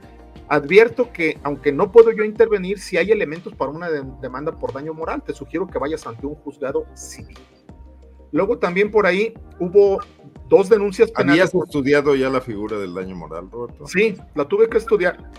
advierto 0.47 1.11
que 1.11 1.37
aunque 1.43 1.71
no 1.71 1.91
puedo 1.91 2.11
yo 2.11 2.23
intervenir, 2.23 2.79
si 2.79 2.97
hay 2.97 3.11
elementos 3.11 3.53
para 3.55 3.71
una 3.71 3.89
demanda 3.89 4.53
por 4.53 4.73
daño 4.73 4.93
moral, 4.93 5.21
te 5.23 5.33
sugiero 5.33 5.67
que 5.67 5.79
vayas 5.79 6.07
ante 6.07 6.25
un 6.25 6.35
juzgado 6.35 6.85
civil. 6.93 7.37
Luego 8.31 8.57
también 8.57 8.91
por 8.91 9.05
ahí 9.05 9.33
hubo 9.59 9.99
dos 10.47 10.69
denuncias 10.69 11.11
penales. 11.11 11.53
¿Habías 11.53 11.67
estudiado 11.67 12.15
ya 12.15 12.29
la 12.29 12.41
figura 12.41 12.77
del 12.77 12.93
daño 12.93 13.15
moral, 13.15 13.49
Roberto? 13.51 13.87
Sí, 13.87 14.17
la 14.35 14.45
tuve 14.45 14.69
que 14.69 14.77
estudiar 14.77 15.31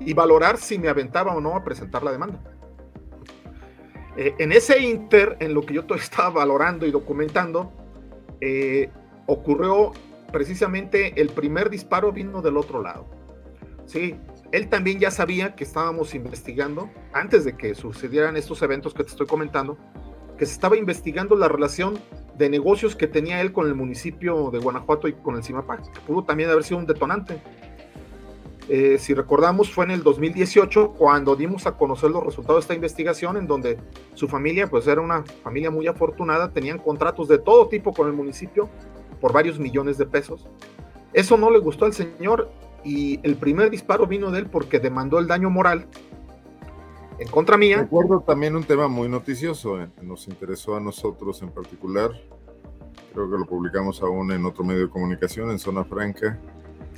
y 0.00 0.12
valorar 0.12 0.58
si 0.58 0.78
me 0.78 0.88
aventaba 0.88 1.34
o 1.34 1.40
no 1.40 1.56
a 1.56 1.64
presentar 1.64 2.02
la 2.02 2.12
demanda. 2.12 2.40
Eh, 4.16 4.34
en 4.38 4.52
ese 4.52 4.80
inter, 4.80 5.36
en 5.40 5.54
lo 5.54 5.62
que 5.62 5.74
yo 5.74 5.84
estaba 5.94 6.30
valorando 6.30 6.86
y 6.86 6.90
documentando, 6.90 7.72
eh, 8.40 8.90
ocurrió 9.26 9.92
precisamente 10.32 11.20
el 11.20 11.28
primer 11.28 11.70
disparo 11.70 12.12
vino 12.12 12.42
del 12.42 12.56
otro 12.56 12.82
lado. 12.82 13.06
Sí, 13.86 14.16
él 14.52 14.68
también 14.68 14.98
ya 14.98 15.10
sabía 15.10 15.54
que 15.54 15.64
estábamos 15.64 16.14
investigando, 16.14 16.90
antes 17.12 17.44
de 17.44 17.56
que 17.56 17.74
sucedieran 17.74 18.36
estos 18.36 18.62
eventos 18.62 18.94
que 18.94 19.04
te 19.04 19.10
estoy 19.10 19.26
comentando, 19.26 19.76
que 20.38 20.46
se 20.46 20.52
estaba 20.52 20.76
investigando 20.76 21.36
la 21.36 21.48
relación 21.48 21.98
de 22.36 22.48
negocios 22.48 22.96
que 22.96 23.06
tenía 23.06 23.40
él 23.40 23.52
con 23.52 23.66
el 23.66 23.74
municipio 23.74 24.50
de 24.50 24.58
Guanajuato 24.58 25.06
y 25.06 25.12
con 25.12 25.36
el 25.36 25.44
CIMAPAC, 25.44 25.92
que 25.92 26.00
pudo 26.00 26.24
también 26.24 26.50
haber 26.50 26.64
sido 26.64 26.78
un 26.78 26.86
detonante. 26.86 27.40
Eh, 28.68 28.96
si 28.98 29.12
recordamos, 29.12 29.70
fue 29.70 29.84
en 29.84 29.90
el 29.90 30.02
2018 30.02 30.92
cuando 30.92 31.36
dimos 31.36 31.66
a 31.66 31.76
conocer 31.76 32.10
los 32.10 32.24
resultados 32.24 32.60
de 32.60 32.60
esta 32.60 32.74
investigación, 32.74 33.36
en 33.36 33.46
donde 33.46 33.78
su 34.14 34.26
familia, 34.26 34.68
pues 34.68 34.86
era 34.86 35.00
una 35.00 35.22
familia 35.42 35.70
muy 35.70 35.86
afortunada, 35.86 36.50
tenían 36.50 36.78
contratos 36.78 37.28
de 37.28 37.38
todo 37.38 37.68
tipo 37.68 37.92
con 37.92 38.06
el 38.06 38.14
municipio 38.14 38.70
por 39.20 39.32
varios 39.32 39.58
millones 39.58 39.98
de 39.98 40.06
pesos. 40.06 40.46
Eso 41.12 41.36
no 41.36 41.50
le 41.50 41.58
gustó 41.58 41.84
al 41.84 41.92
señor 41.92 42.50
y 42.82 43.20
el 43.22 43.36
primer 43.36 43.70
disparo 43.70 44.06
vino 44.06 44.30
de 44.30 44.40
él 44.40 44.46
porque 44.46 44.78
demandó 44.78 45.18
el 45.18 45.26
daño 45.26 45.50
moral 45.50 45.86
en 47.18 47.28
contra 47.28 47.56
mía. 47.56 47.82
Recuerdo 47.82 48.20
también 48.20 48.56
un 48.56 48.64
tema 48.64 48.88
muy 48.88 49.08
noticioso, 49.08 49.80
eh, 49.80 49.88
nos 50.02 50.26
interesó 50.26 50.74
a 50.74 50.80
nosotros 50.80 51.42
en 51.42 51.50
particular, 51.50 52.10
creo 53.12 53.30
que 53.30 53.38
lo 53.38 53.46
publicamos 53.46 54.02
aún 54.02 54.32
en 54.32 54.44
otro 54.44 54.64
medio 54.64 54.82
de 54.82 54.90
comunicación, 54.90 55.50
en 55.50 55.58
Zona 55.58 55.84
Franca, 55.84 56.38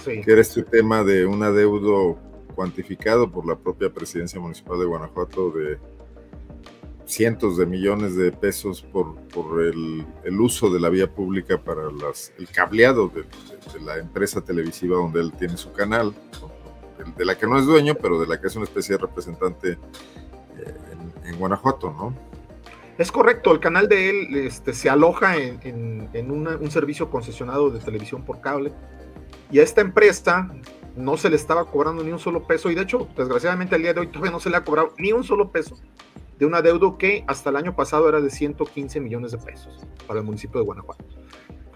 que 0.05 0.25
era 0.27 0.41
este 0.41 0.63
tema 0.63 1.03
de 1.03 1.27
un 1.27 1.43
adeudo 1.43 2.19
cuantificado 2.55 3.31
por 3.31 3.47
la 3.47 3.57
propia 3.57 3.93
presidencia 3.93 4.41
municipal 4.41 4.79
de 4.79 4.87
Guanajuato 4.87 5.51
de 5.51 5.79
cientos 7.07 7.57
de 7.57 7.67
millones 7.67 8.17
de 8.17 8.33
pesos 8.33 8.83
por, 8.83 9.15
por 9.29 9.63
el, 9.63 10.05
el, 10.25 10.41
uso 10.41 10.71
de 10.71 10.81
la 10.81 10.89
vía 10.89 11.13
pública 11.13 11.63
para 11.63 11.91
las, 11.93 12.33
el 12.37 12.49
cableado 12.49 13.09
de, 13.09 13.23
de, 13.23 13.81
la 13.85 13.99
empresa 13.99 14.41
televisiva 14.41 14.97
donde 14.97 15.21
él 15.21 15.33
tiene 15.33 15.57
su 15.57 15.73
canal, 15.73 16.13
de, 17.17 17.25
la 17.25 17.39
que 17.39 17.47
no 17.47 17.59
es 17.59 17.67
dueño, 17.67 17.95
pero 17.95 18.19
de 18.19 18.27
la 18.27 18.41
que 18.41 18.49
es 18.49 18.57
una 18.57 18.65
especie 18.65 18.97
de 18.97 19.03
representante 19.03 19.73
eh, 19.73 20.75
en, 20.93 21.29
en, 21.29 21.39
Guanajuato, 21.39 21.93
¿no? 21.93 22.15
Es 22.99 23.13
correcto, 23.13 23.53
el 23.53 23.61
canal 23.61 23.89
de 23.89 24.09
él 24.11 24.37
este, 24.37 24.73
se 24.73 24.91
aloja 24.91 25.37
en, 25.37 25.61
en, 25.63 26.09
en 26.13 26.31
una, 26.31 26.57
un 26.57 26.71
servicio 26.71 27.11
concesionado 27.11 27.71
de 27.71 27.79
televisión 27.79 28.25
por 28.25 28.41
cable 28.41 28.73
y 29.51 29.59
a 29.59 29.63
esta 29.63 29.81
empresa 29.81 30.51
no 30.97 31.17
se 31.17 31.31
le 31.31 31.37
estaba 31.37 31.65
cobrando 31.67 32.03
ni 32.03 32.11
un 32.11 32.19
solo 32.19 32.47
peso 32.47 32.71
y 32.71 32.75
de 32.75 32.83
hecho, 32.83 33.09
desgraciadamente 33.17 33.75
al 33.75 33.83
día 33.83 33.95
de 33.95 34.01
hoy 34.01 34.07
todavía 34.09 34.33
no 34.33 34.41
se 34.41 34.51
le 34.51 34.57
ha 34.57 34.65
cobrado 34.65 34.95
ni 34.99 35.13
un 35.13 35.25
solo 35.25 35.51
peso 35.51 35.77
de 36.39 36.47
un 36.47 36.55
adeudo 36.55 36.99
que 36.99 37.25
hasta 37.27 37.51
el 37.51 37.57
año 37.57 37.75
pasado 37.75 38.09
era 38.09 38.21
de 38.21 38.31
115 38.31 39.01
millones 39.01 39.33
de 39.33 39.39
pesos 39.39 39.87
para 40.07 40.21
el 40.21 40.27
municipio 40.27 40.61
de 40.61 40.67
Guanajuato. 40.67 41.05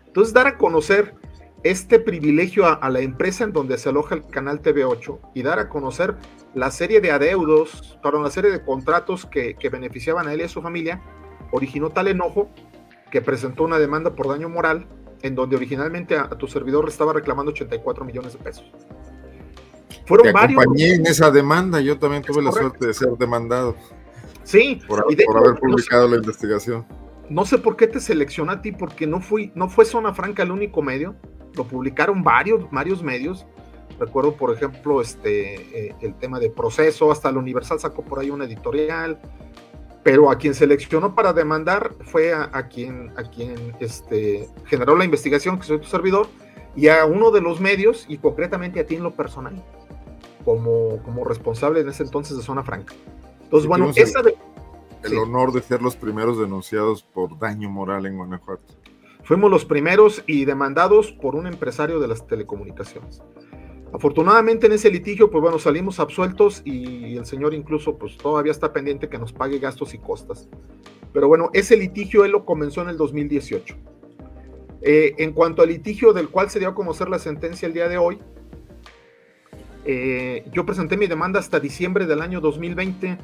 Entonces, 0.07 0.35
dar 0.35 0.47
a 0.47 0.59
conocer 0.59 1.15
este 1.63 1.99
privilegio 1.99 2.67
a, 2.67 2.75
a, 2.75 2.91
la 2.91 3.01
empresa 3.01 3.45
en 3.45 3.53
donde 3.53 3.79
se 3.79 3.89
aloja 3.89 4.15
el 4.15 4.27
canal 4.27 4.61
TV8 4.61 5.19
y 5.35 5.43
dar 5.43 5.59
a 5.59 5.69
conocer 5.69 6.17
la 6.55 6.71
serie 6.71 7.01
de 7.01 7.11
adeudos, 7.11 7.99
para 8.03 8.19
una 8.19 8.31
serie 8.31 8.51
de 8.51 8.65
contratos 8.65 9.27
que, 9.27 9.55
que 9.55 9.69
beneficiaban 9.69 10.27
a 10.27 10.33
él 10.33 10.41
y 10.41 10.45
a 10.45 10.49
su 10.49 10.63
familia, 10.63 11.03
originó 11.53 11.91
tal 11.91 12.09
enojo 12.09 12.51
que 13.11 13.21
presentó 13.21 13.65
una 13.65 13.79
demanda 13.79 14.15
por 14.15 14.29
daño 14.29 14.49
moral 14.49 14.87
en 15.23 15.35
donde 15.35 15.57
originalmente 15.57 16.17
a, 16.17 16.23
a 16.23 16.31
tu 16.31 16.47
servidor 16.47 16.85
le 16.85 16.91
estaba 16.91 17.13
reclamando 17.13 17.53
84 17.53 18.05
millones 18.05 18.33
de 18.33 18.39
pesos. 18.39 18.71
Fueron 20.07 20.27
Te 20.27 20.33
varios. 20.33 20.61
acompañé 20.61 20.95
en 20.95 21.07
esa 21.07 21.31
demanda, 21.31 21.81
yo 21.81 21.99
también 21.99 22.23
tuve 22.23 22.43
la 22.43 22.51
suerte 22.53 22.87
de 22.87 22.95
ser 22.95 23.11
demandado. 23.19 23.77
Sí, 24.43 24.81
por, 24.89 25.07
de, 25.15 25.25
por 25.25 25.37
haber 25.37 25.61
publicado 25.61 26.03
no 26.03 26.09
sé, 26.09 26.11
la 26.11 26.17
investigación. 26.17 26.87
No 27.29 27.45
sé 27.45 27.59
por 27.59 27.77
qué 27.77 27.87
te 27.87 28.01
selecciona 28.01 28.55
a 28.55 28.63
ti, 28.63 28.73
porque 28.73 29.07
no 29.07 29.21
fui, 29.21 29.53
no 29.55 29.69
fue 29.69 29.85
Zona 29.85 30.13
Franca 30.13 30.43
el 30.43 30.51
único 30.51 30.83
medio, 30.83 31.15
lo 31.55 31.65
publicaron 31.65 32.25
varios, 32.25 32.69
varios 32.71 33.03
medios. 33.03 33.47
Recuerdo, 34.01 34.35
por 34.35 34.53
ejemplo, 34.53 35.01
este, 35.01 35.89
eh, 35.91 35.95
el 36.01 36.15
tema 36.15 36.41
de 36.41 36.51
proceso, 36.51 37.13
hasta 37.13 37.29
el 37.29 37.37
Universal 37.37 37.79
sacó 37.79 38.03
por 38.03 38.19
ahí 38.19 38.31
una 38.31 38.47
editorial, 38.47 39.21
pero 40.03 40.31
a 40.31 40.39
quien 40.39 40.55
seleccionó 40.55 41.15
para 41.15 41.33
demandar 41.33 41.95
fue 42.05 42.33
a, 42.33 42.51
a 42.53 42.69
quien, 42.69 43.13
a 43.17 43.23
quien 43.23 43.75
este, 43.81 44.49
generó 44.67 44.97
la 44.97 45.05
investigación, 45.05 45.59
que 45.59 45.67
soy 45.67 45.79
tu 45.79 45.87
servidor, 45.87 46.27
y 46.77 46.89
a 46.89 47.05
uno 47.05 47.31
de 47.31 47.41
los 47.41 47.61
medios, 47.61 48.07
y 48.09 48.19
concretamente 48.19 48.81
a 48.81 48.87
ti 48.87 48.97
en 48.97 49.03
lo 49.03 49.15
personal, 49.15 49.63
como, 50.45 51.03
como 51.03 51.25
responsable 51.25 51.81
en 51.81 51.89
ese 51.89 52.03
entonces 52.03 52.37
de 52.37 52.43
Zona 52.43 52.63
Franca. 52.63 52.95
Entonces, 53.43 53.69
bueno, 53.69 53.91
esa 53.95 54.23
de, 54.23 54.37
el 55.03 55.11
sí. 55.11 55.17
honor 55.17 55.53
de 55.53 55.63
ser 55.63 55.83
los 55.83 55.97
primeros 55.97 56.39
denunciados 56.39 57.03
por 57.03 57.39
daño 57.39 57.69
moral 57.69 58.07
en 58.07 58.17
Guanajuato. 58.17 58.75
Fuimos 59.25 59.51
los 59.51 59.65
primeros 59.65 60.25
y 60.27 60.45
demandados 60.45 61.13
por 61.13 61.35
un 61.37 61.47
empresario 61.47 62.01
de 62.01 62.09
las 62.09 62.27
telecomunicaciones. 62.27 63.23
Afortunadamente 63.93 64.67
en 64.67 64.73
ese 64.73 64.91
litigio, 64.91 65.31
pues 65.31 65.43
bueno, 65.43 65.59
salimos 65.59 65.99
absueltos 65.99 66.63
y 66.65 67.17
el 67.17 67.27
señor 67.27 67.55
incluso 67.55 67.99
pues 67.99 68.17
todavía 68.17 68.53
está 68.53 68.73
pendiente 68.73 69.09
que 69.09 69.19
nos 69.19 69.33
pague 69.33 69.59
gastos 69.59 69.95
y 69.95 69.99
costas. 69.99 70.49
Pero 71.13 71.27
bueno, 71.27 71.51
ese 71.53 71.77
litigio 71.77 72.25
él 72.25 72.33
lo 72.33 72.45
comenzó 72.45 72.83
en 72.83 72.91
el 72.91 72.97
2018. 72.97 73.77
Eh, 74.83 75.15
en 75.19 75.33
cuanto 75.33 75.63
al 75.63 75.69
litigio 75.69 76.13
del 76.13 76.29
cual 76.29 76.51
se 76.51 76.59
dio 76.59 76.69
a 76.69 76.75
conocer 76.75 77.09
la 77.09 77.19
sentencia 77.19 77.67
el 77.67 77.75
día 77.75 77.89
de 77.89 77.99
hoy, 77.99 78.19
eh, 79.85 80.45
yo 80.53 80.65
presenté 80.65 80.97
mi 80.97 81.07
demanda 81.07 81.41
hasta 81.41 81.59
diciembre 81.59 82.07
del 82.07 82.23
año 82.23 82.41
2020 82.41 83.19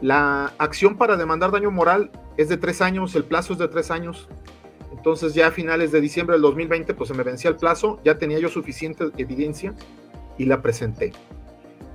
la 0.00 0.54
acción 0.58 0.96
para 0.96 1.16
demandar 1.16 1.50
daño 1.50 1.70
moral 1.70 2.10
es 2.36 2.48
de 2.48 2.56
tres 2.56 2.80
años, 2.80 3.16
el 3.16 3.24
plazo 3.24 3.54
es 3.54 3.58
de 3.58 3.68
tres 3.68 3.90
años. 3.90 4.28
Entonces 4.92 5.34
ya 5.34 5.48
a 5.48 5.50
finales 5.50 5.90
de 5.92 6.00
diciembre 6.00 6.34
del 6.34 6.42
2020 6.42 6.94
pues 6.94 7.08
se 7.08 7.14
me 7.14 7.22
vencía 7.22 7.50
el 7.50 7.56
plazo, 7.56 8.00
ya 8.04 8.18
tenía 8.18 8.38
yo 8.38 8.48
suficiente 8.48 9.10
evidencia 9.16 9.74
y 10.38 10.46
la 10.46 10.62
presenté. 10.62 11.12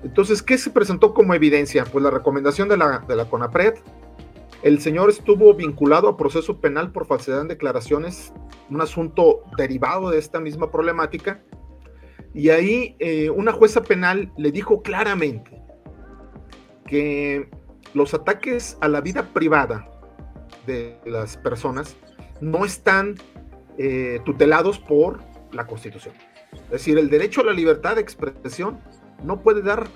Entonces, 0.04 0.44
¿qué 0.44 0.58
se 0.58 0.70
presentó 0.70 1.14
como 1.14 1.34
evidencia? 1.34 1.86
Pues 1.86 2.04
la 2.04 2.12
recomendación 2.12 2.68
de 2.68 2.78
la, 2.78 3.00
de 3.08 3.16
la 3.16 3.26
CONAPRED. 3.26 3.76
El 4.62 4.80
señor 4.80 5.10
estuvo 5.10 5.54
vinculado 5.54 6.08
a 6.08 6.18
proceso 6.18 6.60
penal 6.60 6.92
por 6.92 7.06
falsedad 7.06 7.42
en 7.42 7.48
declaraciones, 7.48 8.34
un 8.70 8.82
asunto 8.82 9.44
derivado 9.58 10.10
de 10.10 10.20
esta 10.20 10.40
misma 10.40 10.72
problemática. 10.72 11.42
Y 12.34 12.50
ahí 12.50 12.96
eh, 13.00 13.30
una 13.30 13.52
jueza 13.52 13.84
penal 13.84 14.32
le 14.38 14.52
dijo 14.52 14.82
claramente 14.82 15.62
que 16.88 17.50
los 17.94 18.14
ataques 18.14 18.78
a 18.82 18.88
la 18.88 19.02
vida 19.02 19.30
privada 19.34 19.90
de 20.66 20.98
las 21.06 21.38
personas 21.38 21.96
no 22.42 22.66
están 22.66 23.16
eh, 23.78 24.20
tutelados 24.26 24.80
por 24.80 25.20
la 25.52 25.68
Constitución. 25.68 26.14
Es 26.66 26.72
decir, 26.72 26.98
el 26.98 27.10
derecho 27.10 27.42
a 27.42 27.46
la 27.46 27.54
libertad 27.54 27.96
de 27.96 28.02
expresión 28.02 28.80
no 29.24 29.42
puede 29.42 29.62
dar, 29.62 29.88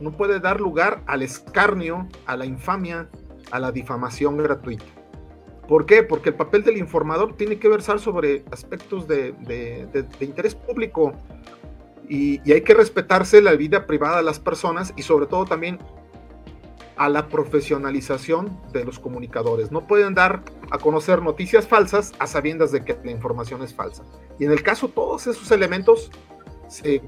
no 0.00 0.12
puede 0.16 0.40
dar 0.40 0.60
lugar 0.60 1.02
al 1.06 1.22
escarnio, 1.22 2.08
a 2.26 2.36
la 2.36 2.46
infamia, 2.46 3.08
a 3.50 3.58
la 3.58 3.72
difamación 3.72 4.36
gratuita. 4.36 4.84
¿Por 5.68 5.86
qué? 5.86 6.02
Porque 6.02 6.30
el 6.30 6.34
papel 6.34 6.62
del 6.62 6.76
informador 6.76 7.36
tiene 7.36 7.58
que 7.58 7.68
versar 7.68 7.98
sobre 7.98 8.44
aspectos 8.50 9.08
de, 9.08 9.34
interés 10.20 10.54
público 10.54 11.14
y 12.06 12.52
hay 12.52 12.60
que 12.60 12.74
respetarse 12.74 13.40
la 13.40 13.52
vida 13.52 13.86
privada 13.86 14.18
de 14.18 14.24
las 14.24 14.38
personas 14.38 14.92
y 14.94 15.02
sobre 15.02 15.26
todo 15.26 15.46
también 15.46 15.78
a 16.96 17.08
la 17.08 17.28
profesionalización 17.28 18.60
de 18.72 18.84
los 18.84 18.98
comunicadores. 18.98 19.72
No 19.72 19.86
pueden 19.86 20.14
dar 20.14 20.42
a 20.70 20.78
conocer 20.78 21.22
noticias 21.22 21.66
falsas 21.66 22.12
a 22.18 22.26
sabiendas 22.26 22.72
de 22.72 22.84
que 22.84 22.96
la 23.04 23.10
información 23.10 23.62
es 23.62 23.74
falsa. 23.74 24.04
Y 24.38 24.44
en 24.44 24.52
el 24.52 24.62
caso, 24.62 24.88
todos 24.88 25.26
esos 25.26 25.50
elementos 25.50 26.10
se, 26.68 27.02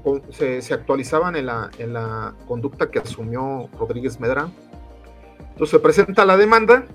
se, 0.61 0.73
actualizaban 0.73 1.35
en 1.35 1.47
la, 1.47 1.69
en 1.77 1.93
la, 1.93 2.35
conducta 2.47 2.89
que 2.89 2.99
asumió 2.99 3.69
Rodríguez 3.77 4.19
Medrán. 4.19 4.53
Entonces 5.39 5.69
se 5.71 5.79
presenta 5.79 6.25
la 6.25 6.37
demanda, 6.37 6.85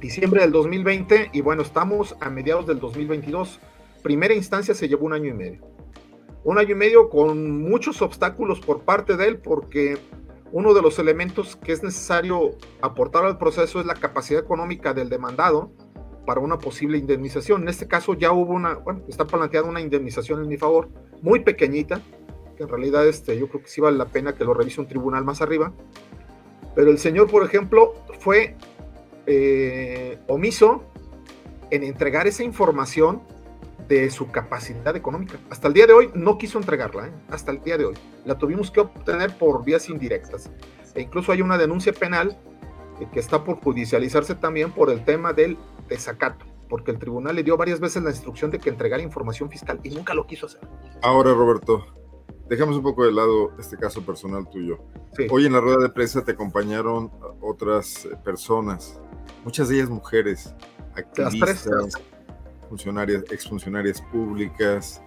diciembre 0.00 0.40
del 0.42 0.52
2020, 0.52 1.30
y 1.32 1.40
bueno, 1.40 1.62
estamos 1.62 2.16
a 2.20 2.30
mediados 2.30 2.66
del 2.66 2.80
2022. 2.80 3.60
Primera 4.02 4.34
instancia 4.34 4.74
se 4.74 4.88
llevó 4.88 5.06
un 5.06 5.12
año 5.12 5.30
y 5.30 5.34
medio. 5.34 5.60
Un 6.44 6.58
año 6.58 6.72
y 6.72 6.74
medio 6.74 7.08
con 7.08 7.62
muchos 7.62 8.02
obstáculos 8.02 8.60
por 8.60 8.82
parte 8.82 9.16
de 9.16 9.28
él, 9.28 9.38
porque 9.38 9.98
uno 10.54 10.72
de 10.72 10.82
los 10.82 11.00
elementos 11.00 11.56
que 11.56 11.72
es 11.72 11.82
necesario 11.82 12.52
aportar 12.80 13.24
al 13.24 13.38
proceso 13.38 13.80
es 13.80 13.86
la 13.86 13.94
capacidad 13.94 14.40
económica 14.40 14.94
del 14.94 15.08
demandado 15.08 15.72
para 16.24 16.38
una 16.38 16.58
posible 16.58 16.96
indemnización. 16.96 17.62
En 17.62 17.68
este 17.68 17.88
caso 17.88 18.14
ya 18.14 18.30
hubo 18.30 18.52
una, 18.52 18.74
bueno, 18.74 19.02
está 19.08 19.24
planteada 19.24 19.68
una 19.68 19.80
indemnización 19.80 20.40
en 20.40 20.48
mi 20.48 20.56
favor, 20.56 20.90
muy 21.22 21.40
pequeñita, 21.40 22.00
que 22.56 22.62
en 22.62 22.68
realidad 22.68 23.04
este, 23.04 23.36
yo 23.36 23.48
creo 23.48 23.62
que 23.62 23.68
sí 23.68 23.80
vale 23.80 23.96
la 23.96 24.04
pena 24.04 24.36
que 24.36 24.44
lo 24.44 24.54
revise 24.54 24.80
un 24.80 24.86
tribunal 24.86 25.24
más 25.24 25.42
arriba. 25.42 25.72
Pero 26.76 26.92
el 26.92 26.98
señor, 26.98 27.28
por 27.28 27.44
ejemplo, 27.44 27.94
fue 28.20 28.54
eh, 29.26 30.20
omiso 30.28 30.84
en 31.72 31.82
entregar 31.82 32.28
esa 32.28 32.44
información 32.44 33.22
de 33.88 34.10
su 34.10 34.30
capacidad 34.30 34.96
económica. 34.96 35.38
Hasta 35.50 35.68
el 35.68 35.74
día 35.74 35.86
de 35.86 35.92
hoy 35.92 36.10
no 36.14 36.38
quiso 36.38 36.58
entregarla, 36.58 37.08
¿eh? 37.08 37.12
hasta 37.28 37.52
el 37.52 37.62
día 37.62 37.76
de 37.76 37.86
hoy. 37.86 37.94
La 38.24 38.38
tuvimos 38.38 38.70
que 38.70 38.80
obtener 38.80 39.36
por 39.36 39.64
vías 39.64 39.88
indirectas. 39.88 40.50
E 40.94 41.02
incluso 41.02 41.32
hay 41.32 41.42
una 41.42 41.58
denuncia 41.58 41.92
penal 41.92 42.38
que 43.12 43.20
está 43.20 43.42
por 43.44 43.56
judicializarse 43.60 44.34
también 44.34 44.70
por 44.70 44.90
el 44.90 45.04
tema 45.04 45.32
del 45.32 45.58
desacato, 45.88 46.44
porque 46.68 46.92
el 46.92 46.98
tribunal 46.98 47.34
le 47.34 47.42
dio 47.42 47.56
varias 47.56 47.80
veces 47.80 48.02
la 48.02 48.10
instrucción 48.10 48.50
de 48.50 48.58
que 48.58 48.70
entregara 48.70 49.02
información 49.02 49.50
fiscal 49.50 49.80
y 49.82 49.90
nunca 49.90 50.14
lo 50.14 50.26
quiso 50.26 50.46
hacer. 50.46 50.60
Ahora, 51.02 51.32
Roberto, 51.34 51.84
dejamos 52.48 52.76
un 52.76 52.82
poco 52.82 53.04
de 53.04 53.12
lado 53.12 53.52
este 53.58 53.76
caso 53.76 54.04
personal 54.04 54.48
tuyo. 54.48 54.78
Hoy 55.30 55.46
en 55.46 55.52
la 55.52 55.60
rueda 55.60 55.78
de 55.78 55.88
prensa 55.88 56.24
te 56.24 56.32
acompañaron 56.32 57.10
otras 57.40 58.08
personas, 58.24 59.00
muchas 59.44 59.68
de 59.68 59.76
ellas 59.76 59.90
mujeres, 59.90 60.54
activistas, 60.94 61.94
funcionarias, 62.74 63.22
exfuncionarias 63.30 64.00
públicas, 64.00 65.00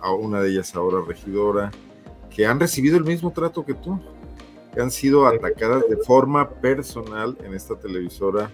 a 0.00 0.12
una 0.12 0.40
de 0.40 0.50
ellas 0.50 0.76
ahora 0.76 0.98
regidora, 1.04 1.72
que 2.30 2.46
han 2.46 2.60
recibido 2.60 2.96
el 2.96 3.02
mismo 3.02 3.32
trato 3.32 3.64
que 3.64 3.74
tú, 3.74 4.00
que 4.72 4.80
han 4.80 4.92
sido 4.92 5.26
atacadas 5.26 5.82
de 5.88 5.96
forma 5.96 6.48
personal 6.48 7.36
en 7.44 7.54
esta 7.54 7.76
televisora, 7.76 8.52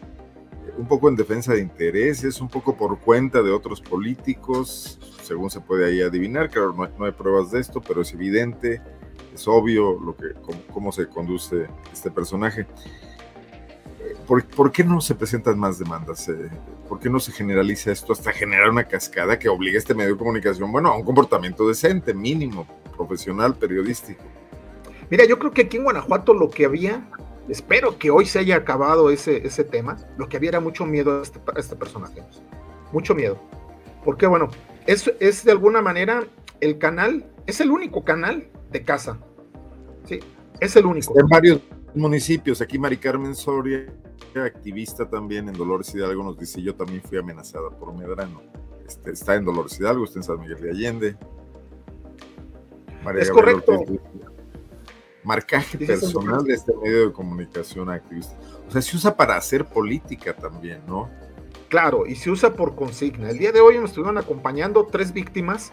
eh, 0.67 0.73
un 0.79 0.89
poco 0.89 1.11
en 1.11 1.17
defensa 1.17 1.53
de 1.53 1.61
intereses, 1.61 2.41
un 2.41 2.49
poco 2.49 2.75
por 2.75 2.99
cuenta 3.01 3.43
de 3.43 3.53
otros 3.53 3.83
políticos, 3.83 4.99
según 5.23 5.51
se 5.51 5.61
puede 5.61 5.85
ahí 5.85 6.01
adivinar, 6.01 6.49
claro, 6.49 6.73
no 6.73 6.85
hay, 6.85 6.91
no 6.99 7.05
hay 7.05 7.13
pruebas 7.13 7.51
de 7.51 7.61
esto, 7.61 7.83
pero 7.83 8.01
es 8.01 8.15
evidente, 8.15 8.81
es 9.35 9.47
obvio 9.47 10.01
lo 10.01 10.17
que, 10.17 10.33
cómo, 10.73 10.91
se 10.91 11.07
conduce 11.07 11.67
este 11.93 12.11
personaje. 12.11 12.67
¿Por, 14.27 14.45
¿Por, 14.45 14.73
qué 14.73 14.85
no 14.85 15.01
se 15.01 15.15
presentan 15.15 15.59
más 15.59 15.79
demandas? 15.79 16.29
Eh, 16.29 16.51
¿Por 16.89 16.99
qué 16.99 17.11
no 17.11 17.21
se 17.21 17.33
generaliza 17.33 17.93
esto 17.93 18.13
hasta 18.13 18.33
generar 18.33 18.71
una 18.71 18.85
cascada 18.85 19.39
que 19.39 19.49
obligue 19.49 19.77
a 19.77 19.79
este 19.79 19.95
medio 19.95 20.13
de 20.13 20.19
comunicación, 20.19 20.73
bueno, 20.73 20.91
a 20.91 20.97
un 20.97 21.05
comportamiento 21.05 21.69
decente, 21.69 22.15
mínimo, 22.15 22.67
profesional, 22.97 23.55
periodístico? 23.55 24.23
Mira, 25.11 25.25
yo 25.27 25.39
creo 25.39 25.53
que 25.53 25.63
aquí 25.63 25.77
en 25.77 25.85
Guanajuato 25.85 26.33
lo 26.33 26.51
que 26.51 26.65
había, 26.65 27.07
espero 27.49 27.99
que 27.99 28.11
hoy 28.11 28.27
se 28.27 28.39
haya 28.39 28.57
acabado 28.57 29.11
ese, 29.11 29.47
ese 29.47 29.65
tema, 29.65 29.99
lo 30.17 30.29
que 30.29 30.39
había 30.39 30.51
era 30.51 30.61
mucho 30.61 30.87
miedo 30.87 31.19
a 31.19 31.23
este, 31.23 31.41
a 31.55 31.61
este 31.61 31.77
personaje. 31.77 32.23
Mucho 32.93 33.15
miedo. 33.15 33.39
Porque, 34.05 34.27
bueno, 34.27 34.49
es, 34.87 35.13
es 35.21 35.45
de 35.45 35.53
alguna 35.53 35.83
manera 35.83 36.25
el 36.61 36.79
canal, 36.79 37.27
es 37.47 37.61
el 37.61 37.71
único 37.71 38.05
canal 38.05 38.49
de 38.71 38.83
casa. 38.83 39.19
Sí, 40.05 40.21
es 40.61 40.77
el 40.77 40.87
único. 40.87 41.19
En 41.19 41.27
varios 41.29 41.61
municipios, 41.95 42.61
aquí 42.61 42.79
Mari 42.79 42.97
Carmen 42.97 43.35
Soria, 43.35 43.87
activista 44.43 45.09
también 45.09 45.49
en 45.49 45.55
Dolores 45.55 45.95
Hidalgo, 45.95 46.23
nos 46.23 46.39
dice, 46.39 46.63
yo 46.63 46.75
también 46.75 47.03
fui 47.03 47.19
amenazada 47.19 47.71
por 47.71 47.95
Medrano. 47.95 48.43
Este, 48.87 49.13
está 49.13 49.35
en 49.35 49.45
Dolores 49.45 49.79
Hidalgo, 49.79 50.05
está 50.05 50.19
en 50.19 50.23
San 50.25 50.41
Miguel 50.41 50.61
de 50.61 50.71
Allende. 50.71 51.17
María 53.03 53.23
es 53.23 53.31
correcto. 53.31 53.85
marcaje 55.23 55.79
personal 55.79 56.45
de 56.45 56.55
este 56.55 56.75
medio 56.77 57.07
de 57.07 57.13
comunicación 57.13 57.91
activista. 57.91 58.35
O 58.67 58.71
sea, 58.71 58.83
se 58.83 58.97
usa 58.97 59.17
para 59.17 59.37
hacer 59.37 59.65
política 59.65 60.35
también, 60.35 60.83
¿no? 60.87 61.11
Claro, 61.69 62.07
y 62.07 62.15
se 62.15 62.31
usa 62.31 62.55
por 62.55 62.75
consigna. 62.75 63.31
El 63.31 63.39
día 63.39 63.53
de 63.53 63.61
hoy 63.61 63.79
nos 63.79 63.91
estuvieron 63.91 64.19
acompañando 64.19 64.87
tres 64.87 65.13
víctimas 65.13 65.73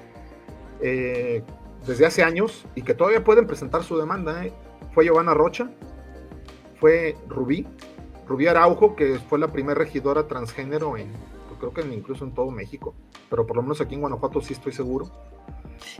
eh, 0.82 1.44
desde 1.86 2.06
hace 2.06 2.24
años 2.24 2.66
y 2.76 2.82
que 2.82 2.94
todavía 2.94 3.24
pueden 3.24 3.46
presentar 3.46 3.84
su 3.84 3.98
demanda. 3.98 4.46
¿eh? 4.46 4.54
Fue 4.94 5.06
Giovanna 5.06 5.34
Rocha, 5.34 5.70
fue 6.80 7.16
Rubí, 7.28 7.68
Rubí 8.32 8.48
Araujo, 8.48 8.96
que 8.96 9.20
fue 9.20 9.38
la 9.38 9.52
primera 9.52 9.78
regidora 9.78 10.26
transgénero 10.26 10.96
en, 10.96 11.10
pues, 11.48 11.60
creo 11.60 11.74
que 11.74 11.82
incluso 11.94 12.24
en 12.24 12.34
todo 12.34 12.50
México, 12.50 12.96
pero 13.30 13.46
por 13.46 13.58
lo 13.58 13.62
menos 13.62 13.82
aquí 13.82 13.96
en 13.96 14.02
Guanajuato 14.02 14.42
sí 14.42 14.54
estoy 14.54 14.72
seguro. 14.72 15.12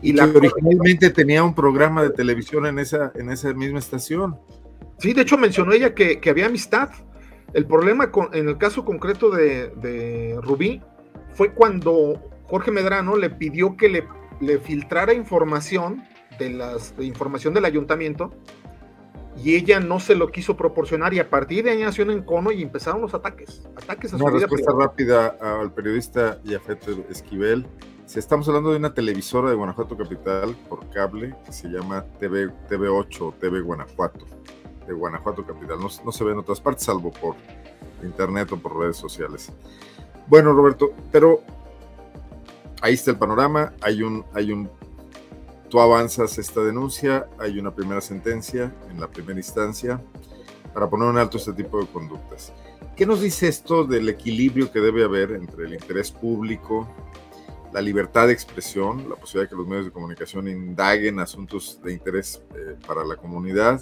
Y, 0.02 0.14
la 0.14 0.26
originalmente 0.26 1.10
tenía 1.10 1.44
un 1.44 1.54
programa 1.54 2.04
de 2.04 2.12
televisión 2.12 2.66
en 2.68 2.80
esa, 2.80 3.12
en 3.16 3.30
esa 3.30 3.54
misma 3.54 3.80
estación. 3.80 4.40
Sí, 5.00 5.14
de 5.14 5.24
hecho 5.24 5.38
mencionó 5.38 5.74
ella 5.74 5.94
que, 5.94 6.20
que 6.20 6.30
había 6.30 6.46
amistad. 6.46 6.90
El 7.54 7.66
problema 7.66 8.12
con, 8.12 8.34
en 8.34 8.48
el 8.48 8.58
caso 8.58 8.86
concreto 8.86 9.30
de, 9.30 9.70
de, 9.70 10.40
Rubí 10.42 10.82
fue 11.34 11.54
cuando 11.54 12.22
Jorge 12.44 12.72
Medrano 12.72 13.18
le 13.18 13.30
pidió 13.30 13.76
que 13.76 13.90
le, 13.90 14.08
le 14.40 14.60
filtrara 14.60 15.14
información 15.14 16.04
de 16.40 16.52
las 16.52 16.96
de 16.96 17.06
información 17.06 17.54
del 17.54 17.66
ayuntamiento 17.66 18.32
y 19.38 19.56
ella 19.56 19.80
no 19.80 20.00
se 20.00 20.16
lo 20.16 20.28
quiso 20.30 20.58
proporcionar 20.58 21.14
y 21.14 21.20
a 21.20 21.30
partir 21.30 21.64
de 21.64 21.72
ahí 21.72 21.82
nació 21.82 22.04
un 22.04 22.12
encono 22.12 22.52
y 22.52 22.62
empezaron 22.62 23.02
los 23.02 23.14
ataques. 23.14 23.64
ataques 23.76 24.14
a 24.14 24.18
Una 24.18 24.32
respuesta 24.32 24.72
rápida 24.78 25.38
al 25.40 25.72
periodista 25.74 26.42
Yafet 26.44 26.88
Esquivel. 27.10 27.66
Si 28.06 28.20
estamos 28.20 28.48
hablando 28.50 28.72
de 28.72 28.78
una 28.78 28.94
televisora 28.94 29.50
de 29.50 29.56
Guanajuato 29.56 29.96
Capital 29.96 30.56
por 30.68 30.90
cable 30.90 31.34
que 31.46 31.54
se 31.54 31.70
llama 31.70 32.06
TV, 32.20 32.50
TV8 32.70 33.22
o 33.22 33.32
TV 33.40 33.62
Guanajuato, 33.62 34.26
de 34.86 34.94
Guanajuato 34.94 35.46
Capital. 35.46 35.80
No, 35.80 35.88
no 36.04 36.12
se 36.12 36.24
ve 36.24 36.34
en 36.34 36.40
otras 36.40 36.60
partes, 36.60 36.84
salvo 36.84 37.12
por 37.12 37.36
internet 38.04 38.52
o 38.52 38.58
por 38.58 38.78
redes 38.78 38.98
sociales. 38.98 39.52
Bueno, 40.28 40.52
Roberto, 40.54 40.94
pero 41.12 41.42
ahí 42.82 42.96
está 42.96 43.12
el 43.12 43.18
panorama. 43.18 43.74
Hay 43.82 44.04
un, 44.04 44.26
hay 44.34 44.52
un 44.52 44.70
tú 45.72 45.80
avanzas 45.80 46.38
esta 46.38 46.62
denuncia, 46.62 47.30
hay 47.40 47.58
una 47.58 47.74
primera 47.74 48.02
sentencia 48.02 48.76
en 48.92 49.00
la 49.00 49.08
primera 49.08 49.40
instancia 49.40 50.02
para 50.74 50.90
poner 50.90 51.10
en 51.10 51.18
alto 51.18 51.38
este 51.38 51.54
tipo 51.54 51.80
de 51.80 51.88
conductas. 51.88 52.52
¿Qué 52.98 53.06
nos 53.06 53.22
dice 53.22 53.48
esto 53.48 53.86
del 53.86 54.10
equilibrio 54.10 54.70
que 54.70 54.82
debe 54.82 55.06
haber 55.06 55.32
entre 55.32 55.66
el 55.66 55.74
interés 55.74 56.12
público, 56.12 56.90
la 57.72 57.80
libertad 57.80 58.28
de 58.28 58.34
expresión, 58.34 59.10
la 59.10 59.16
posibilidad 59.16 59.46
de 59.46 59.50
que 59.50 59.56
los 59.56 59.68
medios 59.68 59.86
de 59.86 59.92
comunicación 59.92 60.50
indaguen 60.50 61.20
asuntos 61.20 61.80
de 61.82 61.94
interés 61.94 62.44
eh, 62.54 62.76
para 62.86 63.06
la 63.06 63.16
comunidad, 63.16 63.82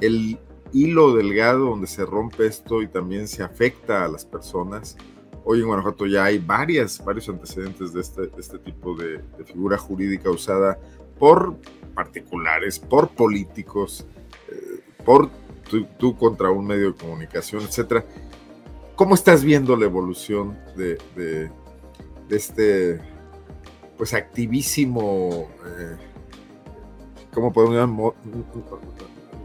el 0.00 0.38
hilo 0.72 1.14
delgado 1.14 1.66
donde 1.66 1.86
se 1.86 2.06
rompe 2.06 2.46
esto 2.46 2.80
y 2.80 2.88
también 2.88 3.28
se 3.28 3.42
afecta 3.42 4.06
a 4.06 4.08
las 4.08 4.24
personas? 4.24 4.96
Hoy 5.44 5.60
en 5.60 5.66
Guanajuato 5.66 6.06
ya 6.06 6.24
hay 6.24 6.38
varias, 6.38 7.02
varios 7.04 7.28
antecedentes 7.28 7.92
de 7.92 8.00
este, 8.00 8.22
de 8.22 8.40
este 8.40 8.58
tipo 8.58 8.94
de, 8.94 9.18
de 9.36 9.44
figura 9.44 9.76
jurídica 9.76 10.30
usada 10.30 10.78
por 11.20 11.54
particulares, 11.94 12.78
por 12.78 13.10
políticos, 13.10 14.06
eh, 14.48 14.80
por 15.04 15.30
tú, 15.98 16.16
contra 16.16 16.50
un 16.50 16.66
medio 16.66 16.92
de 16.92 16.98
comunicación, 16.98 17.62
etcétera. 17.62 18.04
¿Cómo 18.96 19.14
estás 19.14 19.44
viendo 19.44 19.76
la 19.76 19.84
evolución 19.84 20.58
de, 20.76 20.98
de, 21.14 21.50
este 22.34 23.00
pues 23.96 24.14
activísimo 24.14 25.50
eh, 25.66 25.96
¿cómo 27.34 27.52
podemos 27.52 28.14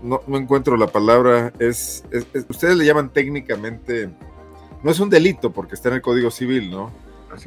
no, 0.01 0.21
no, 0.27 0.37
encuentro 0.37 0.77
la 0.77 0.87
palabra, 0.87 1.51
es, 1.59 2.05
es, 2.11 2.25
es, 2.33 2.45
ustedes 2.47 2.77
le 2.77 2.85
llaman 2.85 3.11
técnicamente, 3.11 4.09
no 4.83 4.91
es 4.91 4.99
un 4.99 5.09
delito 5.09 5.51
porque 5.51 5.75
está 5.75 5.89
en 5.89 5.95
el 5.95 6.01
Código 6.01 6.31
Civil, 6.31 6.69
¿no? 6.69 6.91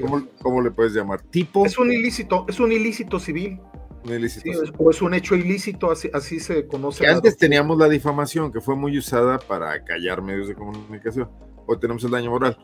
¿Cómo, 0.01 0.23
¿Cómo, 0.43 0.61
le 0.61 0.71
puedes 0.71 0.93
llamar? 0.93 1.23
Tipo. 1.23 1.65
Es 1.65 1.79
un 1.79 1.91
ilícito, 1.91 2.45
es 2.49 2.61
un 2.61 2.73
ilícito 2.73 3.19
civil. 3.19 3.61
Sí, 4.09 4.51
o 4.79 4.91
es 4.91 5.03
un 5.03 5.15
hecho 5.15 5.35
ilícito, 5.35 5.91
así, 5.91 6.11
así 6.13 6.41
se 6.41 6.67
conoce. 6.67 7.05
Que 7.05 7.11
antes 7.11 7.37
teníamos 7.37 7.77
la 7.79 7.89
difamación, 7.89 8.53
que 8.53 8.61
fue 8.61 8.75
muy 8.75 8.97
usada 8.97 9.39
para 9.39 9.85
callar 9.85 10.23
medios 10.23 10.49
de 10.49 10.55
comunicación. 10.55 11.29
Hoy 11.67 11.79
tenemos 11.79 12.03
el 12.05 12.11
daño 12.11 12.31
moral. 12.31 12.57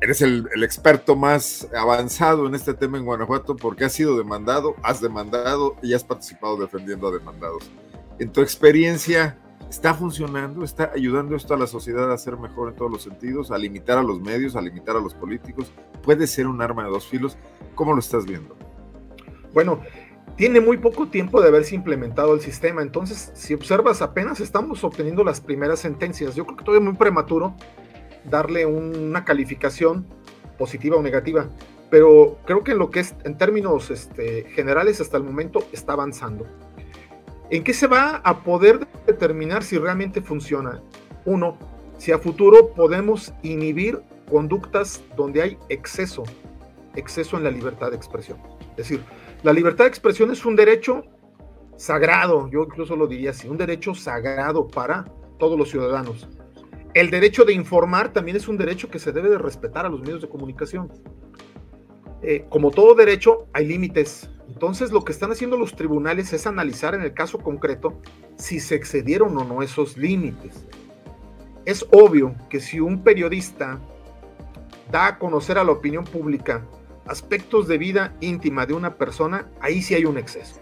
Eres 0.00 0.22
el, 0.22 0.46
el, 0.54 0.62
experto 0.62 1.16
más 1.16 1.68
avanzado 1.76 2.46
en 2.46 2.54
este 2.54 2.74
tema 2.74 2.98
en 2.98 3.04
Guanajuato 3.04 3.56
porque 3.56 3.84
has 3.84 3.92
sido 3.92 4.16
demandado, 4.16 4.76
has 4.84 5.00
demandado 5.00 5.76
y 5.82 5.94
has 5.94 6.04
participado 6.04 6.56
defendiendo 6.56 7.08
a 7.08 7.12
demandados. 7.12 7.68
En 8.18 8.30
tu 8.30 8.40
experiencia, 8.40 9.38
¿está 9.70 9.94
funcionando? 9.94 10.64
¿Está 10.64 10.92
ayudando 10.94 11.34
esto 11.34 11.54
a 11.54 11.58
la 11.58 11.66
sociedad 11.66 12.12
a 12.12 12.18
ser 12.18 12.36
mejor 12.36 12.68
en 12.68 12.76
todos 12.76 12.90
los 12.90 13.02
sentidos? 13.02 13.50
¿A 13.50 13.58
limitar 13.58 13.98
a 13.98 14.02
los 14.02 14.20
medios, 14.20 14.54
a 14.56 14.60
limitar 14.60 14.96
a 14.96 15.00
los 15.00 15.14
políticos? 15.14 15.72
¿Puede 16.02 16.26
ser 16.26 16.46
un 16.46 16.60
arma 16.62 16.84
de 16.84 16.90
dos 16.90 17.06
filos? 17.06 17.36
¿Cómo 17.74 17.92
lo 17.92 18.00
estás 18.00 18.24
viendo? 18.24 18.56
Bueno, 19.52 19.80
tiene 20.36 20.60
muy 20.60 20.76
poco 20.76 21.08
tiempo 21.08 21.40
de 21.40 21.48
haberse 21.48 21.74
implementado 21.74 22.34
el 22.34 22.40
sistema. 22.40 22.82
Entonces, 22.82 23.32
si 23.34 23.54
observas, 23.54 24.02
apenas 24.02 24.40
estamos 24.40 24.84
obteniendo 24.84 25.24
las 25.24 25.40
primeras 25.40 25.80
sentencias. 25.80 26.34
Yo 26.34 26.44
creo 26.44 26.56
que 26.56 26.64
todavía 26.64 26.86
es 26.86 26.92
muy 26.92 26.98
prematuro 26.98 27.54
darle 28.24 28.66
una 28.66 29.24
calificación 29.24 30.06
positiva 30.58 30.96
o 30.96 31.02
negativa, 31.02 31.48
pero 31.90 32.38
creo 32.44 32.62
que 32.64 32.72
en 32.72 32.78
lo 32.78 32.90
que 32.90 33.00
es 33.00 33.14
en 33.24 33.38
términos 33.38 33.90
este, 33.90 34.44
generales 34.50 35.00
hasta 35.00 35.16
el 35.16 35.24
momento 35.24 35.64
está 35.72 35.94
avanzando. 35.94 36.46
¿En 37.50 37.64
qué 37.64 37.72
se 37.72 37.86
va 37.86 38.16
a 38.16 38.42
poder 38.42 38.86
determinar 39.06 39.62
si 39.62 39.78
realmente 39.78 40.20
funciona? 40.20 40.82
Uno, 41.24 41.56
si 41.96 42.12
a 42.12 42.18
futuro 42.18 42.74
podemos 42.74 43.32
inhibir 43.42 44.00
conductas 44.30 45.02
donde 45.16 45.42
hay 45.42 45.58
exceso, 45.70 46.24
exceso 46.94 47.38
en 47.38 47.44
la 47.44 47.50
libertad 47.50 47.90
de 47.90 47.96
expresión. 47.96 48.38
Es 48.72 48.76
decir, 48.76 49.02
la 49.42 49.52
libertad 49.52 49.84
de 49.84 49.88
expresión 49.88 50.30
es 50.30 50.44
un 50.44 50.56
derecho 50.56 51.04
sagrado, 51.76 52.48
yo 52.50 52.64
incluso 52.64 52.96
lo 52.96 53.06
diría 53.06 53.30
así, 53.30 53.48
un 53.48 53.56
derecho 53.56 53.94
sagrado 53.94 54.66
para 54.66 55.04
todos 55.38 55.56
los 55.56 55.70
ciudadanos. 55.70 56.28
El 56.94 57.10
derecho 57.10 57.44
de 57.44 57.52
informar 57.52 58.12
también 58.12 58.36
es 58.36 58.48
un 58.48 58.56
derecho 58.56 58.90
que 58.90 58.98
se 58.98 59.12
debe 59.12 59.28
de 59.28 59.38
respetar 59.38 59.86
a 59.86 59.88
los 59.88 60.00
medios 60.00 60.20
de 60.20 60.28
comunicación. 60.28 60.90
Eh, 62.22 62.46
como 62.48 62.72
todo 62.72 62.94
derecho, 62.94 63.46
hay 63.52 63.66
límites. 63.66 64.28
Entonces, 64.48 64.90
lo 64.90 65.04
que 65.04 65.12
están 65.12 65.30
haciendo 65.30 65.56
los 65.56 65.76
tribunales 65.76 66.32
es 66.32 66.46
analizar 66.46 66.94
en 66.94 67.02
el 67.02 67.14
caso 67.14 67.38
concreto 67.38 68.00
si 68.36 68.58
se 68.58 68.74
excedieron 68.74 69.36
o 69.36 69.44
no 69.44 69.62
esos 69.62 69.96
límites. 69.96 70.66
es 71.64 71.86
obvio 71.92 72.34
que 72.48 72.60
si 72.60 72.80
un 72.80 73.04
periodista 73.04 73.78
da 74.90 75.06
a 75.06 75.18
conocer 75.18 75.58
a 75.58 75.64
la 75.64 75.72
opinión 75.72 76.04
pública 76.04 76.66
aspectos 77.08 77.68
de 77.68 77.78
vida 77.78 78.16
íntima 78.20 78.66
de 78.66 78.74
una 78.74 78.96
persona, 78.96 79.50
ahí 79.60 79.82
sí 79.82 79.94
hay 79.94 80.04
un 80.04 80.18
exceso. 80.18 80.60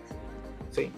¿sí? 0.71 0.93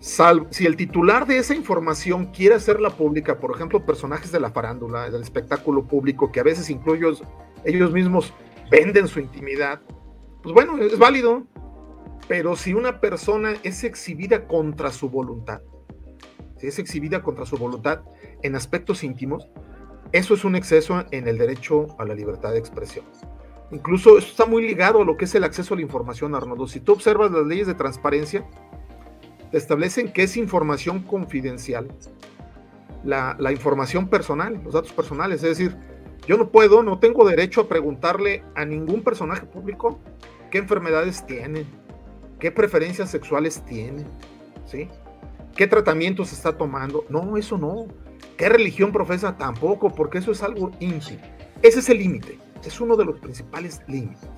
si 0.00 0.64
el 0.64 0.76
titular 0.76 1.26
de 1.26 1.38
esa 1.38 1.54
información 1.54 2.26
quiere 2.26 2.54
hacerla 2.54 2.90
pública, 2.90 3.38
por 3.38 3.54
ejemplo, 3.54 3.84
personajes 3.84 4.30
de 4.30 4.38
la 4.40 4.50
farándula, 4.50 5.10
del 5.10 5.22
espectáculo 5.22 5.86
público, 5.86 6.30
que 6.30 6.40
a 6.40 6.44
veces 6.44 6.70
incluso 6.70 7.24
ellos 7.64 7.92
mismos 7.92 8.32
venden 8.70 9.08
su 9.08 9.18
intimidad, 9.18 9.80
pues 10.42 10.54
bueno, 10.54 10.78
es 10.78 10.98
válido. 10.98 11.44
Pero 12.28 12.56
si 12.56 12.74
una 12.74 13.00
persona 13.00 13.54
es 13.62 13.84
exhibida 13.84 14.46
contra 14.46 14.92
su 14.92 15.08
voluntad, 15.08 15.62
si 16.58 16.66
es 16.66 16.78
exhibida 16.78 17.22
contra 17.22 17.46
su 17.46 17.56
voluntad 17.56 18.02
en 18.42 18.54
aspectos 18.54 19.02
íntimos, 19.02 19.48
eso 20.12 20.34
es 20.34 20.44
un 20.44 20.54
exceso 20.54 21.04
en 21.10 21.26
el 21.26 21.38
derecho 21.38 21.86
a 21.98 22.04
la 22.04 22.14
libertad 22.14 22.52
de 22.52 22.58
expresión. 22.58 23.04
Incluso 23.70 24.18
esto 24.18 24.30
está 24.30 24.46
muy 24.46 24.66
ligado 24.66 25.02
a 25.02 25.04
lo 25.04 25.16
que 25.16 25.26
es 25.26 25.34
el 25.34 25.44
acceso 25.44 25.74
a 25.74 25.76
la 25.76 25.82
información, 25.82 26.34
Arnoldo. 26.34 26.66
Si 26.66 26.80
tú 26.80 26.92
observas 26.92 27.30
las 27.30 27.46
leyes 27.46 27.66
de 27.66 27.74
transparencia, 27.74 28.46
te 29.50 29.58
establecen 29.58 30.12
que 30.12 30.22
es 30.22 30.36
información 30.36 31.02
confidencial, 31.02 31.88
la, 33.04 33.36
la, 33.38 33.52
información 33.52 34.08
personal, 34.08 34.60
los 34.64 34.72
datos 34.72 34.92
personales. 34.92 35.42
Es 35.42 35.58
decir, 35.58 35.76
yo 36.26 36.36
no 36.36 36.50
puedo, 36.50 36.82
no 36.82 36.98
tengo 36.98 37.26
derecho 37.26 37.62
a 37.62 37.68
preguntarle 37.68 38.42
a 38.54 38.64
ningún 38.64 39.02
personaje 39.02 39.46
público 39.46 39.98
qué 40.50 40.58
enfermedades 40.58 41.26
tiene, 41.26 41.64
qué 42.38 42.50
preferencias 42.50 43.10
sexuales 43.10 43.62
tiene, 43.64 44.04
¿sí? 44.66 44.88
¿Qué 45.56 45.66
tratamientos 45.66 46.32
está 46.32 46.56
tomando? 46.56 47.04
No, 47.08 47.36
eso 47.36 47.58
no. 47.58 47.88
¿Qué 48.36 48.48
religión 48.48 48.92
profesa? 48.92 49.36
Tampoco, 49.36 49.92
porque 49.92 50.18
eso 50.18 50.30
es 50.30 50.42
algo 50.42 50.70
íntimo. 50.78 51.20
Ese 51.62 51.80
es 51.80 51.88
el 51.88 51.98
límite, 51.98 52.38
es 52.64 52.80
uno 52.80 52.96
de 52.96 53.04
los 53.04 53.18
principales 53.18 53.80
límites. 53.86 54.28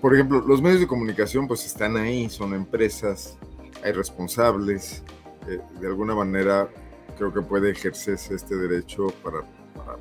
Por 0.00 0.14
ejemplo, 0.14 0.42
los 0.46 0.62
medios 0.62 0.80
de 0.80 0.86
comunicación 0.86 1.46
pues 1.46 1.64
están 1.66 1.96
ahí, 1.96 2.28
son 2.30 2.54
empresas, 2.54 3.38
hay 3.82 3.92
responsables, 3.92 5.02
eh, 5.48 5.60
de 5.80 5.86
alguna 5.86 6.14
manera 6.14 6.68
creo 7.16 7.32
que 7.32 7.42
puede 7.42 7.70
ejercerse 7.70 8.34
este 8.34 8.56
derecho 8.56 9.08
para, 9.22 9.42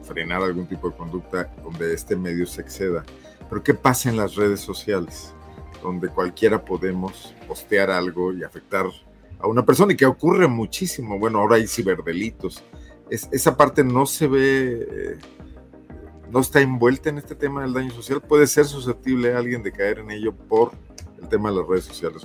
frenar 0.03 0.41
algún 0.41 0.67
tipo 0.67 0.89
de 0.89 0.95
conducta 0.95 1.53
donde 1.63 1.93
este 1.93 2.15
medio 2.15 2.45
se 2.45 2.61
exceda. 2.61 3.03
Pero 3.49 3.63
¿qué 3.63 3.73
pasa 3.73 4.09
en 4.09 4.17
las 4.17 4.35
redes 4.35 4.59
sociales? 4.59 5.33
Donde 5.81 6.09
cualquiera 6.09 6.63
podemos 6.63 7.35
postear 7.47 7.91
algo 7.91 8.33
y 8.33 8.43
afectar 8.43 8.85
a 9.39 9.47
una 9.47 9.65
persona 9.65 9.93
y 9.93 9.95
que 9.95 10.05
ocurre 10.05 10.47
muchísimo. 10.47 11.19
Bueno, 11.19 11.39
ahora 11.39 11.57
hay 11.57 11.67
ciberdelitos. 11.67 12.63
Es, 13.09 13.27
esa 13.31 13.57
parte 13.57 13.83
no 13.83 14.05
se 14.05 14.27
ve, 14.27 14.87
eh, 14.89 15.17
no 16.33 16.39
está 16.39 16.61
envuelta 16.61 17.09
en 17.09 17.19
este 17.19 17.35
tema 17.35 17.61
del 17.61 17.73
daño 17.73 17.91
social. 17.91 18.19
Puede 18.19 18.47
ser 18.47 18.65
susceptible 18.65 19.33
a 19.33 19.37
alguien 19.37 19.61
de 19.61 19.71
caer 19.71 19.99
en 19.99 20.09
ello 20.09 20.33
por 20.33 20.71
el 21.21 21.29
tema 21.29 21.51
de 21.51 21.57
las 21.57 21.67
redes 21.67 21.85
sociales. 21.85 22.23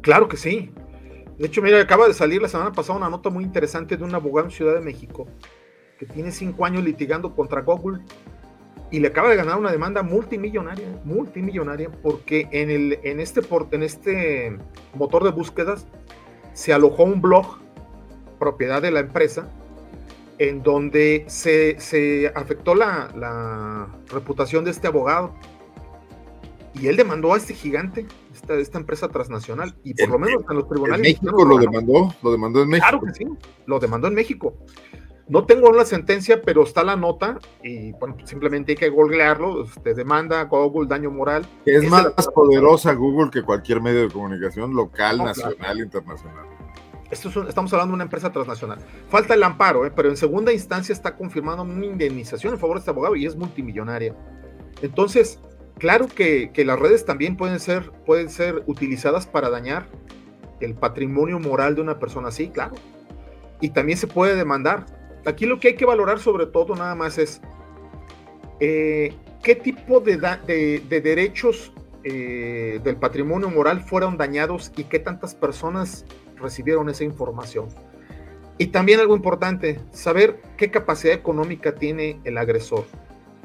Claro 0.00 0.26
que 0.26 0.38
sí. 0.38 0.72
De 1.38 1.46
hecho, 1.46 1.60
mira, 1.60 1.78
acaba 1.80 2.08
de 2.08 2.14
salir 2.14 2.40
la 2.40 2.48
semana 2.48 2.72
pasada 2.72 2.98
una 2.98 3.10
nota 3.10 3.28
muy 3.28 3.44
interesante 3.44 3.98
de 3.98 4.04
un 4.04 4.14
abogado 4.14 4.48
en 4.48 4.52
Ciudad 4.52 4.74
de 4.74 4.80
México 4.80 5.26
que 5.98 6.06
tiene 6.06 6.32
cinco 6.32 6.64
años 6.64 6.82
litigando 6.82 7.34
contra 7.36 7.60
Google 7.60 8.00
y 8.90 9.00
le 9.00 9.08
acaba 9.08 9.28
de 9.28 9.36
ganar 9.36 9.58
una 9.58 9.70
demanda 9.70 10.02
multimillonaria, 10.02 10.88
multimillonaria, 11.04 11.90
porque 11.90 12.48
en, 12.52 12.70
el, 12.70 13.00
en, 13.02 13.20
este, 13.20 13.42
en 13.72 13.82
este 13.82 14.58
motor 14.94 15.24
de 15.24 15.30
búsquedas 15.30 15.86
se 16.54 16.72
alojó 16.72 17.04
un 17.04 17.20
blog 17.20 17.58
propiedad 18.38 18.80
de 18.80 18.90
la 18.90 19.00
empresa 19.00 19.50
en 20.40 20.62
donde 20.62 21.26
se, 21.28 21.78
se 21.78 22.32
afectó 22.34 22.74
la, 22.74 23.12
la 23.14 23.88
reputación 24.10 24.64
de 24.64 24.70
este 24.70 24.86
abogado 24.86 25.34
y 26.72 26.86
él 26.86 26.96
demandó 26.96 27.34
a 27.34 27.36
este 27.36 27.52
gigante 27.52 28.06
esta, 28.32 28.78
empresa 28.78 29.08
transnacional 29.08 29.76
y 29.84 29.92
por 29.92 30.08
lo 30.08 30.18
menos 30.18 30.42
en 30.48 30.56
los 30.56 30.66
tribunales. 30.66 31.06
¿En 31.06 31.12
México 31.12 31.44
lo 31.44 31.58
demandó? 31.58 32.14
¿Lo 32.22 32.32
demandó 32.32 32.62
en 32.62 32.68
México? 32.70 32.88
Claro 32.88 33.02
que 33.02 33.12
sí, 33.12 33.26
lo 33.66 33.78
demandó 33.78 34.08
en 34.08 34.14
México. 34.14 34.54
No 35.28 35.44
tengo 35.44 35.72
la 35.72 35.84
sentencia, 35.84 36.40
pero 36.40 36.62
está 36.62 36.84
la 36.84 36.96
nota 36.96 37.38
y 37.62 37.92
bueno, 37.92 38.16
simplemente 38.24 38.72
hay 38.72 38.76
que 38.76 38.88
googlearlo. 38.88 39.64
Este, 39.64 39.92
demanda 39.92 40.42
Google 40.44 40.88
daño 40.88 41.10
moral. 41.10 41.46
Es 41.66 41.86
más 41.90 42.06
poderosa 42.34 42.94
Google 42.94 43.30
que 43.30 43.42
cualquier 43.42 43.82
medio 43.82 44.00
de 44.00 44.08
comunicación 44.08 44.74
local, 44.74 45.18
nacional, 45.18 45.80
internacional. 45.80 46.59
Esto 47.10 47.28
estamos 47.48 47.72
hablando 47.72 47.92
de 47.92 47.96
una 47.96 48.04
empresa 48.04 48.30
transnacional. 48.30 48.78
Falta 49.08 49.34
el 49.34 49.42
amparo, 49.42 49.84
¿eh? 49.84 49.92
pero 49.94 50.08
en 50.08 50.16
segunda 50.16 50.52
instancia 50.52 50.92
está 50.92 51.16
confirmando 51.16 51.62
una 51.62 51.86
indemnización 51.86 52.54
en 52.54 52.60
favor 52.60 52.76
de 52.76 52.80
este 52.80 52.90
abogado 52.90 53.16
y 53.16 53.26
es 53.26 53.34
multimillonaria. 53.36 54.14
Entonces, 54.82 55.40
Claro 55.80 56.08
que, 56.08 56.52
las 56.66 56.78
redes 56.78 57.06
también 57.06 57.38
pueden 57.38 57.58
ser, 57.58 57.90
pueden 58.04 58.28
ser 58.28 58.62
utilizadas 58.66 59.26
para 59.26 59.48
dañar 59.48 59.86
el 60.60 60.74
patrimonio 60.74 61.40
moral 61.40 61.74
de 61.74 61.80
una 61.80 61.98
persona 61.98 62.28
así, 62.28 62.50
claro. 62.50 62.74
Y 63.62 63.70
también 63.70 63.96
se 63.96 64.06
puede 64.06 64.36
demandar. 64.36 64.84
Aquí 65.24 65.46
lo 65.46 65.58
que 65.58 65.68
hay 65.68 65.76
que 65.76 65.86
valorar 65.86 66.18
sobre 66.18 66.44
todo 66.44 66.76
nada 66.76 66.94
más 66.94 67.16
es 67.16 67.40
eh, 68.60 69.14
qué 69.42 69.54
tipo 69.54 70.00
de, 70.00 70.18
derechos 70.86 71.72
eh, 72.04 72.78
del 72.84 72.96
patrimonio 72.96 73.48
moral 73.48 73.80
fueron 73.80 74.18
dañados 74.18 74.72
y 74.76 74.84
qué 74.84 74.98
tantas 74.98 75.34
personas 75.34 76.04
recibieron 76.40 76.88
esa 76.88 77.04
información. 77.04 77.68
Y 78.58 78.68
también 78.68 79.00
algo 79.00 79.16
importante, 79.16 79.80
saber 79.90 80.42
qué 80.56 80.70
capacidad 80.70 81.14
económica 81.14 81.74
tiene 81.74 82.20
el 82.24 82.36
agresor 82.36 82.84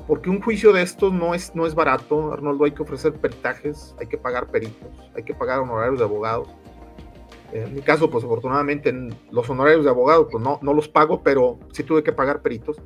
porque 0.08 0.29
un 0.29 0.41
juicio 0.41 0.71
de 0.71 0.84
estos 0.84 1.12
no 1.12 1.34
es, 1.34 1.55
no 1.55 1.65
es 1.65 1.73
barato, 1.73 2.31
Arnoldo, 2.31 2.65
hay 2.65 2.71
que 2.71 2.84
ofrecer 2.84 3.13
peritajes, 3.13 3.95
hay 3.99 4.08
que 4.08 4.17
pagar 4.17 4.47
peritos, 4.51 4.89
hay 5.15 5.23
que 5.23 5.34
pagar 5.34 5.60
honorarios 5.60 5.99
de 5.99 6.05
abogados. 6.05 6.47
En 7.51 7.73
mi 7.73 7.81
caso, 7.81 8.10
pues 8.10 8.23
afortunadamente 8.23 8.93
los 9.31 9.49
honorarios 9.49 9.84
de 9.84 9.89
abogados, 9.89 10.27
pues 10.31 10.43
no, 10.43 10.60
no 10.62 10.73
los 10.73 10.88
pago, 10.88 11.23
pero 11.23 11.60
sí 11.71 11.84
tuve 11.84 12.03
que 12.03 12.12
pagar 12.12 12.41
peritos. 12.41 12.77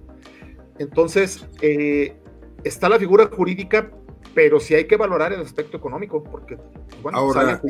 Entonces, 0.78 1.46
eh, 1.62 2.18
está 2.64 2.88
la 2.88 3.00
figura 3.00 3.28
jurídica, 3.28 3.92
pero 4.34 4.60
sí 4.60 4.76
hay 4.76 4.86
que 4.86 4.96
valorar 4.96 5.34
el 5.34 5.42
aspecto 5.42 5.76
económico, 5.76 6.24
porque, 6.24 6.58
bueno, 7.02 7.18
Ahora, 7.18 7.62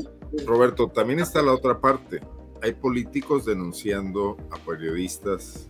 Roberto, 0.45 0.89
también 0.89 1.19
está 1.19 1.41
la 1.41 1.53
otra 1.53 1.79
parte. 1.79 2.21
Hay 2.61 2.73
políticos 2.73 3.45
denunciando 3.45 4.37
a 4.51 4.57
periodistas 4.57 5.69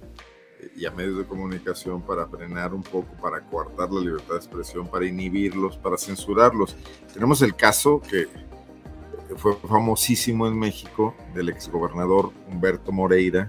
y 0.76 0.86
a 0.86 0.92
medios 0.92 1.18
de 1.18 1.26
comunicación 1.26 2.02
para 2.02 2.28
frenar 2.28 2.74
un 2.74 2.84
poco, 2.84 3.08
para 3.22 3.42
coartar 3.46 3.92
la 3.92 4.02
libertad 4.02 4.32
de 4.32 4.38
expresión, 4.38 4.88
para 4.88 5.06
inhibirlos, 5.06 5.78
para 5.78 5.98
censurarlos. 5.98 6.76
Tenemos 7.14 7.42
el 7.42 7.56
caso 7.56 8.02
que 8.02 8.28
fue 9.38 9.56
famosísimo 9.56 10.48
en 10.48 10.58
México 10.58 11.16
del 11.34 11.50
exgobernador 11.50 12.32
Humberto 12.50 12.92
Moreira 12.92 13.48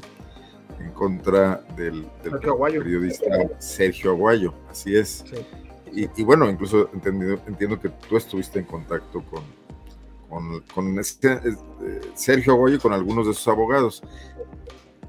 en 0.78 0.90
contra 0.92 1.64
del, 1.76 2.06
periodista 2.22 3.26
Sergio 3.58 4.10
Aguayo, 4.10 4.54
así 4.70 4.96
es. 4.96 5.24
Y, 5.92 6.22
bueno, 6.22 6.48
incluso 6.48 6.88
entiendo 6.92 7.80
que 7.80 7.88
tú 7.88 8.16
estuviste 8.16 8.60
en 8.60 8.64
contacto 8.64 9.22
con, 9.22 9.42
con, 10.30 10.98
este, 10.98 11.32
eh, 11.32 12.00
Sergio 12.14 12.54
Aguayo 12.54 12.76
y 12.76 12.78
con 12.78 12.92
algunos 12.92 13.26
de 13.26 13.34
sus 13.34 13.48
abogados 13.48 14.02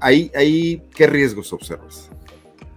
ahí, 0.02 0.82
¿qué 0.94 1.06
riesgos 1.06 1.52
observas? 1.52 2.10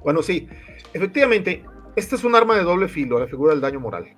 Bueno, 0.04 0.22
sí, 0.22 0.48
efectivamente, 0.94 1.64
esta 1.96 2.16
es 2.16 2.24
un 2.24 2.36
arma 2.36 2.56
de 2.56 2.64
doble 2.64 2.88
filo, 2.88 3.20
la 3.20 3.28
figura 3.28 3.52
del 3.52 3.62
daño 3.62 3.80
moral. 3.80 4.14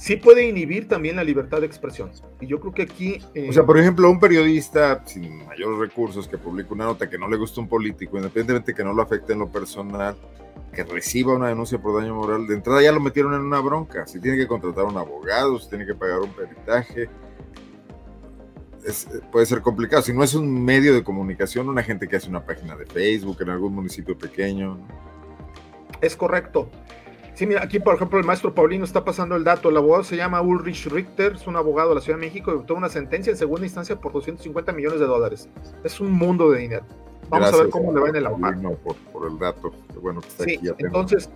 Sí 0.00 0.16
puede 0.16 0.48
inhibir 0.48 0.88
también 0.88 1.16
la 1.16 1.24
libertad 1.24 1.60
de 1.60 1.66
expresión. 1.66 2.10
Y 2.40 2.46
yo 2.46 2.58
creo 2.58 2.72
que 2.72 2.82
aquí... 2.82 3.18
Eh, 3.34 3.50
o 3.50 3.52
sea, 3.52 3.66
por 3.66 3.78
ejemplo, 3.78 4.10
un 4.10 4.18
periodista 4.18 5.04
sin 5.04 5.44
mayores 5.44 5.78
recursos 5.78 6.26
que 6.26 6.38
publica 6.38 6.72
una 6.72 6.86
nota 6.86 7.10
que 7.10 7.18
no 7.18 7.28
le 7.28 7.36
gusta 7.36 7.60
a 7.60 7.64
un 7.64 7.68
político, 7.68 8.16
independientemente 8.16 8.72
que 8.72 8.82
no 8.82 8.94
lo 8.94 9.02
afecte 9.02 9.34
en 9.34 9.40
lo 9.40 9.52
personal, 9.52 10.16
que 10.72 10.84
reciba 10.84 11.34
una 11.34 11.48
denuncia 11.48 11.76
por 11.76 12.00
daño 12.00 12.14
moral, 12.14 12.46
de 12.46 12.54
entrada 12.54 12.80
ya 12.80 12.92
lo 12.92 13.00
metieron 13.00 13.34
en 13.34 13.42
una 13.42 13.60
bronca. 13.60 14.06
Si 14.06 14.18
tiene 14.20 14.38
que 14.38 14.46
contratar 14.46 14.86
a 14.86 14.88
un 14.88 14.96
abogado, 14.96 15.58
si 15.58 15.68
tiene 15.68 15.84
que 15.84 15.94
pagar 15.94 16.20
un 16.20 16.32
peritaje, 16.32 17.10
puede 19.30 19.44
ser 19.44 19.60
complicado. 19.60 20.00
Si 20.00 20.14
no 20.14 20.24
es 20.24 20.32
un 20.32 20.64
medio 20.64 20.94
de 20.94 21.04
comunicación, 21.04 21.68
una 21.68 21.82
gente 21.82 22.08
que 22.08 22.16
hace 22.16 22.30
una 22.30 22.46
página 22.46 22.74
de 22.74 22.86
Facebook 22.86 23.36
en 23.42 23.50
algún 23.50 23.74
municipio 23.74 24.16
pequeño. 24.16 24.78
Es 26.00 26.16
correcto. 26.16 26.70
Sí, 27.40 27.46
mira, 27.46 27.62
aquí 27.64 27.80
por 27.80 27.94
ejemplo 27.94 28.18
el 28.18 28.26
maestro 28.26 28.54
Paulino 28.54 28.84
está 28.84 29.02
pasando 29.02 29.34
el 29.34 29.44
dato. 29.44 29.70
El 29.70 29.76
abogado 29.78 30.04
se 30.04 30.14
llama 30.14 30.42
Ulrich 30.42 30.88
Richter, 30.88 31.36
es 31.36 31.46
un 31.46 31.56
abogado 31.56 31.88
de 31.88 31.94
la 31.94 32.00
Ciudad 32.02 32.18
de 32.18 32.26
México 32.26 32.52
y 32.52 32.56
obtuvo 32.56 32.76
una 32.76 32.90
sentencia 32.90 33.30
en 33.30 33.38
segunda 33.38 33.64
instancia 33.64 33.98
por 33.98 34.12
250 34.12 34.70
millones 34.74 35.00
de 35.00 35.06
dólares. 35.06 35.48
Es 35.82 36.00
un 36.00 36.12
mundo 36.12 36.50
de 36.50 36.58
dinero. 36.58 36.84
Vamos 37.30 37.54
a 37.54 37.56
ver 37.56 37.70
cómo 37.70 37.94
le 37.94 38.00
va 38.02 38.10
en 38.10 38.16
el 38.16 38.26
amparo. 38.26 38.74
Por, 38.84 38.94
por, 38.94 39.26
el 39.26 39.38
dato. 39.38 39.72
Bueno, 40.02 40.20
sí, 40.44 40.60
entonces, 40.76 41.30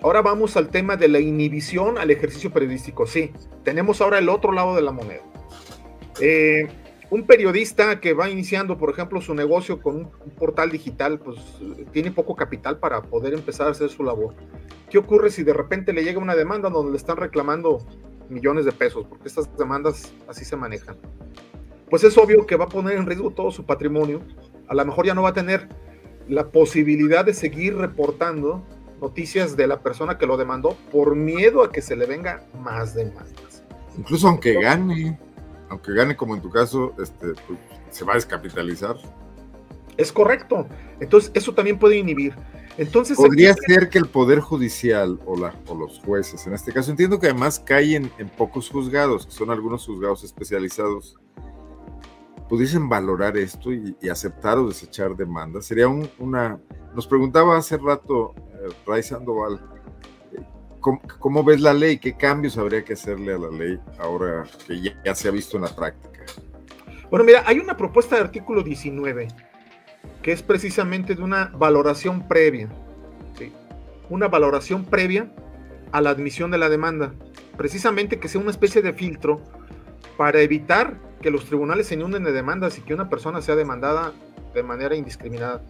ahora 0.00 0.22
vamos 0.22 0.56
al 0.56 0.70
tema 0.70 0.96
de 0.96 1.08
la 1.08 1.20
inhibición 1.20 1.98
al 1.98 2.10
ejercicio 2.10 2.50
periodístico. 2.50 3.06
Sí, 3.06 3.30
tenemos 3.62 4.00
ahora 4.00 4.20
el 4.20 4.30
otro 4.30 4.52
lado 4.52 4.74
de 4.74 4.80
la 4.80 4.92
moneda. 4.92 5.20
Eh, 6.18 6.66
un 7.12 7.24
periodista 7.24 8.00
que 8.00 8.14
va 8.14 8.30
iniciando, 8.30 8.78
por 8.78 8.88
ejemplo, 8.88 9.20
su 9.20 9.34
negocio 9.34 9.82
con 9.82 9.96
un, 9.96 10.10
portal 10.38 10.70
digital, 10.70 11.18
pues 11.18 11.36
tiene 11.92 12.10
poco 12.10 12.34
capital 12.34 12.78
para 12.78 13.02
poder 13.02 13.34
empezar 13.34 13.68
a 13.68 13.72
hacer 13.72 13.90
su 13.90 14.02
labor. 14.02 14.34
¿Qué 14.88 14.96
ocurre 14.96 15.30
si 15.30 15.42
de 15.42 15.52
repente 15.52 15.92
le 15.92 16.04
llega 16.04 16.18
una 16.18 16.34
demanda 16.34 16.70
donde 16.70 16.92
le 16.92 16.96
están 16.96 17.18
reclamando 17.18 17.86
millones 18.30 18.64
de 18.64 18.72
pesos? 18.72 19.04
Porque 19.06 19.28
estas 19.28 19.54
demandas 19.58 20.10
así 20.26 20.46
se 20.46 20.56
manejan. 20.56 20.96
Pues 21.90 22.02
es 22.02 22.16
obvio 22.16 22.46
que 22.46 22.56
va 22.56 22.64
a 22.64 22.68
poner 22.68 22.96
en 22.96 23.04
riesgo 23.04 23.30
todo 23.30 23.50
su 23.50 23.66
patrimonio. 23.66 24.22
A 24.66 24.74
lo 24.74 24.82
mejor 24.82 25.04
ya 25.04 25.12
no 25.12 25.20
va 25.20 25.28
a 25.28 25.34
tener 25.34 25.68
la 26.30 26.48
posibilidad 26.48 27.26
de 27.26 27.34
seguir 27.34 27.76
reportando 27.76 28.64
noticias 29.02 29.54
de 29.54 29.66
la 29.66 29.82
persona 29.82 30.16
que 30.16 30.24
lo 30.24 30.38
demandó 30.38 30.78
por 30.90 31.14
miedo 31.14 31.62
a 31.62 31.72
que 31.72 31.82
se 31.82 31.94
le 31.94 32.06
venga 32.06 32.46
más 32.58 32.94
demandas. 32.94 33.62
Incluso 33.98 34.28
aunque 34.28 34.54
gane, 34.54 35.18
aunque 35.72 35.94
gane 35.94 36.14
como 36.14 36.34
en 36.34 36.42
tu 36.42 36.50
caso, 36.50 36.94
este, 37.02 37.32
pues, 37.46 37.58
se 37.90 38.04
va 38.04 38.12
a 38.12 38.16
descapitalizar. 38.16 38.96
Es 39.96 40.12
correcto. 40.12 40.66
Entonces, 41.00 41.30
eso 41.34 41.54
también 41.54 41.78
puede 41.78 41.96
inhibir. 41.96 42.34
Entonces, 42.76 43.16
Podría 43.16 43.54
ser 43.54 43.88
que 43.88 43.98
el 43.98 44.06
Poder 44.06 44.40
Judicial 44.40 45.18
o, 45.24 45.34
la, 45.36 45.54
o 45.66 45.74
los 45.74 45.98
jueces, 46.00 46.46
en 46.46 46.52
este 46.52 46.72
caso, 46.72 46.90
entiendo 46.90 47.18
que 47.18 47.26
además 47.26 47.58
caen 47.58 48.10
en 48.18 48.28
pocos 48.28 48.68
juzgados, 48.68 49.26
que 49.26 49.32
son 49.32 49.50
algunos 49.50 49.86
juzgados 49.86 50.24
especializados, 50.24 51.18
pudiesen 52.50 52.90
valorar 52.90 53.38
esto 53.38 53.72
y, 53.72 53.96
aceptar 54.10 54.58
o 54.58 54.68
desechar 54.68 55.16
demandas. 55.16 55.64
Sería 55.64 55.88
una... 55.88 56.60
Nos 56.94 57.06
preguntaba 57.06 57.56
hace 57.56 57.78
rato 57.78 58.34
eh, 58.36 58.68
Ray 58.86 59.02
Sandoval, 59.02 59.71
¿cómo, 60.82 61.44
ves 61.44 61.60
la 61.60 61.72
ley? 61.72 61.98
¿Qué 61.98 62.14
cambios 62.14 62.58
habría 62.58 62.84
que 62.84 62.92
hacerle 62.94 63.34
a 63.34 63.38
la 63.38 63.50
ley 63.50 63.78
ahora 63.98 64.44
que 64.66 64.80
ya, 64.80 65.14
se 65.14 65.28
ha 65.28 65.30
visto 65.30 65.56
en 65.56 65.62
la 65.62 65.74
práctica? 65.74 66.24
Bueno, 67.10 67.24
mira, 67.24 67.42
hay 67.46 67.58
una 67.58 67.76
propuesta 67.76 68.16
de 68.16 68.22
artículo 68.22 68.62
19 68.62 69.28
que 70.22 70.32
es 70.32 70.42
precisamente 70.42 71.14
de 71.14 71.22
una 71.22 71.46
valoración 71.54 72.26
previa, 72.28 72.68
una 74.10 74.28
valoración 74.28 74.84
previa 74.84 75.32
a 75.90 76.00
la 76.00 76.10
admisión 76.10 76.50
de 76.50 76.58
la 76.58 76.68
demanda, 76.68 77.12
precisamente 77.56 78.18
que 78.18 78.28
sea 78.28 78.40
una 78.40 78.50
especie 78.50 78.82
de 78.82 78.92
filtro 78.92 79.40
para 80.16 80.40
evitar 80.40 80.96
que 81.20 81.30
los 81.30 81.44
tribunales 81.46 81.86
se 81.86 81.94
inunden 81.94 82.24
de 82.24 82.32
demandas 82.32 82.78
y 82.78 82.82
que 82.82 82.94
una 82.94 83.08
persona 83.08 83.40
sea 83.40 83.56
demandada 83.56 84.12
de 84.54 84.62
manera 84.62 84.96
indiscriminada. 84.96 85.62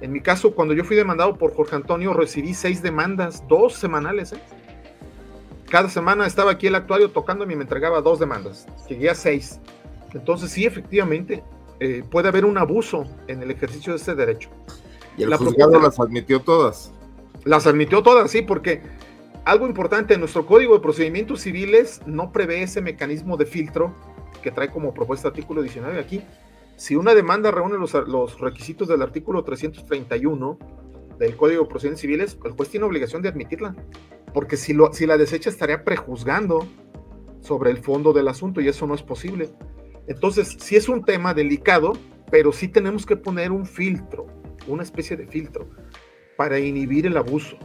En 0.00 0.12
mi 0.12 0.20
caso, 0.20 0.54
cuando 0.54 0.74
yo 0.74 0.84
fui 0.84 0.96
demandado 0.96 1.36
por 1.36 1.54
Jorge 1.54 1.76
Antonio, 1.76 2.12
recibí 2.12 2.54
seis 2.54 2.82
demandas, 2.82 3.42
dos 3.48 3.74
semanales. 3.74 4.32
¿eh? 4.32 4.40
Cada 5.70 5.88
semana 5.88 6.26
estaba 6.26 6.52
aquí 6.52 6.66
el 6.66 6.74
actuario 6.74 7.10
tocando 7.10 7.44
y 7.44 7.56
me 7.56 7.62
entregaba 7.62 8.00
dos 8.02 8.18
demandas. 8.18 8.66
Llegué 8.88 9.10
a 9.10 9.14
seis. 9.14 9.58
Entonces, 10.12 10.50
sí, 10.50 10.66
efectivamente, 10.66 11.42
eh, 11.80 12.02
puede 12.10 12.28
haber 12.28 12.44
un 12.44 12.58
abuso 12.58 13.04
en 13.26 13.42
el 13.42 13.50
ejercicio 13.50 13.92
de 13.92 13.98
este 13.98 14.14
derecho. 14.14 14.50
¿Y 15.16 15.22
el 15.22 15.34
juzgado 15.34 15.80
las 15.80 15.98
admitió 15.98 16.40
todas? 16.40 16.92
Las 17.44 17.66
admitió 17.66 18.02
todas, 18.02 18.30
sí, 18.30 18.42
porque 18.42 18.82
algo 19.44 19.66
importante, 19.66 20.14
en 20.14 20.20
nuestro 20.20 20.44
Código 20.44 20.74
de 20.74 20.80
Procedimientos 20.80 21.40
Civiles 21.42 22.00
no 22.04 22.32
prevé 22.32 22.62
ese 22.62 22.82
mecanismo 22.82 23.36
de 23.36 23.46
filtro 23.46 23.94
que 24.42 24.50
trae 24.50 24.70
como 24.70 24.92
propuesta 24.92 25.28
artículo 25.28 25.62
19 25.62 26.00
aquí. 26.00 26.22
Si 26.76 26.94
una 26.94 27.14
demanda 27.14 27.50
reúne 27.50 27.78
los, 27.78 28.40
requisitos 28.40 28.86
del 28.86 29.00
artículo 29.00 29.42
331 29.42 30.58
del 31.18 31.34
Código 31.34 31.62
de 31.62 31.68
Procedimientos 31.68 32.02
Civiles, 32.02 32.38
el 32.44 32.52
juez 32.52 32.68
tiene 32.68 32.84
obligación 32.84 33.22
de 33.22 33.30
admitirla, 33.30 33.74
porque 34.34 34.58
si, 34.58 34.76
si 34.92 35.06
la 35.06 35.16
desecha 35.16 35.48
estaría 35.48 35.84
prejuzgando 35.84 36.68
sobre 37.40 37.70
el 37.70 37.78
fondo 37.78 38.12
del 38.12 38.28
asunto 38.28 38.60
y 38.60 38.68
eso 38.68 38.86
no 38.86 38.94
es 38.94 39.02
posible. 39.02 39.48
Entonces, 40.06 40.56
sí 40.60 40.76
es 40.76 40.90
un 40.90 41.02
tema 41.02 41.32
delicado, 41.32 41.94
pero 42.30 42.52
sí 42.52 42.68
tenemos 42.68 43.06
que 43.06 43.16
poner 43.16 43.52
un 43.52 43.64
filtro, 43.64 44.26
una 44.66 44.82
especie 44.82 45.16
de 45.16 45.26
filtro, 45.26 45.70
para 46.36 46.58
inhibir 46.58 47.06
el 47.06 47.16
abuso, 47.16 47.56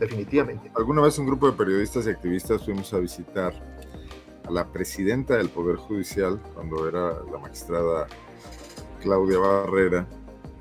definitivamente. 0.00 0.72
Alguna 0.74 1.02
vez 1.02 1.16
un 1.20 1.26
grupo 1.26 1.48
de 1.48 1.56
periodistas 1.56 2.06
y 2.06 2.10
activistas 2.10 2.64
fuimos 2.64 2.92
a 2.92 2.98
visitar 2.98 3.54
a 4.46 4.50
la 4.50 4.66
presidenta 4.66 5.36
del 5.36 5.48
Poder 5.48 5.76
Judicial, 5.76 6.40
cuando 6.54 6.88
era 6.88 7.14
la 7.30 7.38
magistrada 7.38 8.06
Claudia 9.00 9.38
Barrera, 9.38 10.06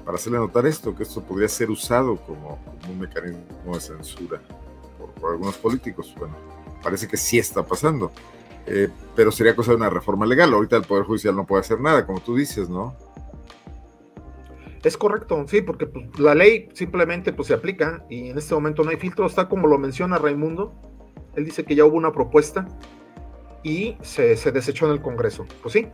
para 0.04 0.16
hacerle 0.16 0.38
notar 0.40 0.66
esto, 0.66 0.96
que 0.96 1.04
esto 1.04 1.22
podría 1.22 1.48
ser 1.48 1.70
usado 1.70 2.18
como, 2.18 2.60
un 2.90 3.00
mecanismo 3.00 3.74
de 3.74 3.80
censura 3.80 4.40
por, 5.20 5.32
algunos 5.32 5.58
políticos. 5.58 6.14
Bueno, 6.18 6.36
parece 6.84 7.08
que 7.08 7.18
sí 7.18 7.40
está 7.40 7.64
pasando, 7.64 8.12
eh, 8.68 8.90
pero 9.16 9.32
sería 9.32 9.56
cosa 9.56 9.72
de 9.72 9.78
una 9.78 9.90
reforma 9.90 10.26
legal. 10.26 10.54
Ahorita 10.54 10.78
el 10.78 10.84
Poder 10.84 11.06
Judicial 11.06 11.36
no 11.36 11.46
puede 11.46 11.62
hacer 11.62 11.80
nada, 11.80 12.06
como 12.06 12.20
tú 12.20 12.36
dices, 12.36 12.70
¿no? 12.70 12.96
Es 14.84 14.98
correcto, 14.98 15.44
sí, 15.48 15.62
porque 15.62 15.88
pues, 15.88 16.20
la 16.20 16.36
ley 16.36 16.70
simplemente 16.74 17.34
pues, 17.34 17.48
se 17.48 17.56
aplica 17.56 18.06
y 18.08 18.30
en 18.30 18.38
este 18.38 18.54
momento 18.54 18.84
no 18.84 18.92
hay 18.92 18.98
filtro, 18.98 19.26
está 19.26 19.50
como 19.50 19.68
lo 19.68 19.80
menciona 19.80 20.20
Raimundo. 20.20 20.76
Él 21.36 21.46
dice 21.46 21.66
que 21.66 21.74
ya 21.74 21.86
hubo 21.86 21.98
una 21.98 22.12
propuesta 22.12 22.68
y 23.66 23.98
se, 24.04 24.36
desechó 24.52 24.86
en 24.86 24.92
el 24.92 25.02
Congreso. 25.02 25.48
Pues 25.64 25.74
sí, 25.74 25.88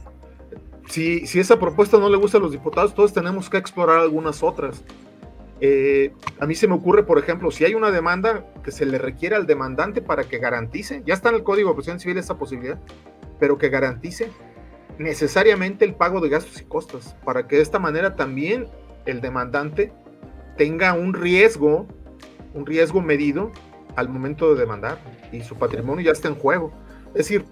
si, 1.25 1.39
esa 1.39 1.57
propuesta 1.57 1.97
no 1.97 2.09
le 2.09 2.17
gusta 2.17 2.37
a 2.37 2.41
los 2.41 2.51
diputados, 2.51 2.93
todos 2.93 3.13
tenemos 3.13 3.49
que 3.49 3.57
explorar 3.57 3.99
algunas 3.99 4.43
otras. 4.43 4.83
Eh, 5.61 6.13
a 6.39 6.45
mí 6.45 6.53
se 6.53 6.67
me 6.67 6.73
ocurre, 6.75 7.03
por 7.03 7.17
ejemplo, 7.17 7.49
si 7.49 7.63
hay 7.63 7.73
una 7.73 7.89
demanda 7.89 8.45
que 8.61 8.71
se 8.71 8.85
le 8.85 8.97
requiere 8.97 9.37
al 9.37 9.47
demandante 9.47 10.01
para 10.01 10.25
que 10.25 10.37
garantice, 10.37 11.01
ya 11.05 11.13
está 11.13 11.29
en 11.29 11.35
el 11.35 11.43
Código 11.43 11.69
de 11.69 11.75
Procedimiento 11.75 12.03
Civil 12.03 12.17
esa 12.17 12.37
posibilidad, 12.37 12.77
pero 13.39 13.57
que 13.57 13.69
garantice 13.69 14.29
necesariamente 14.97 15.85
el 15.85 15.95
pago 15.95 16.19
de 16.19 16.27
gastos 16.27 16.59
y 16.59 16.65
costas, 16.65 17.15
para 17.23 17.47
que 17.47 17.55
de 17.55 17.61
esta 17.61 17.79
manera 17.79 18.17
también 18.17 18.67
el 19.05 19.21
demandante 19.21 19.93
tenga 20.57 20.91
un 20.91 21.13
riesgo, 21.13 21.87
un 22.53 22.65
riesgo 22.65 23.01
medido 23.01 23.53
al 23.95 24.09
momento 24.09 24.53
de 24.53 24.59
demandar 24.59 24.97
y 25.31 25.39
su 25.41 25.55
patrimonio 25.55 26.03
ya 26.03 26.11
está 26.11 26.27
en 26.27 26.35
juego. 26.35 26.73
Es 27.13 27.27
decir, 27.27 27.45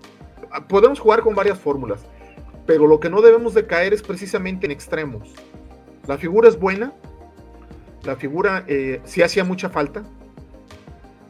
podemos 0.67 1.00
jugar 1.00 1.22
con 1.22 1.36
varias 1.36 1.60
fórmulas, 1.60 2.02
pero 2.65 2.88
lo 2.88 3.00
que 3.00 3.10
no 3.10 3.22
debemos 3.22 3.54
de 3.54 3.65
caer 3.65 3.93
es 3.93 4.02
precisamente 4.02 4.65
en 4.65 4.72
extremos. 4.72 5.34
La 6.08 6.17
figura 6.17 6.48
es 6.48 6.60
buena, 6.60 6.93
la 8.04 8.15
figura 8.15 8.63
eh, 8.67 9.02
sí 9.06 9.22
hacía 9.22 9.43
mucha 9.43 9.69
falta. 9.69 10.04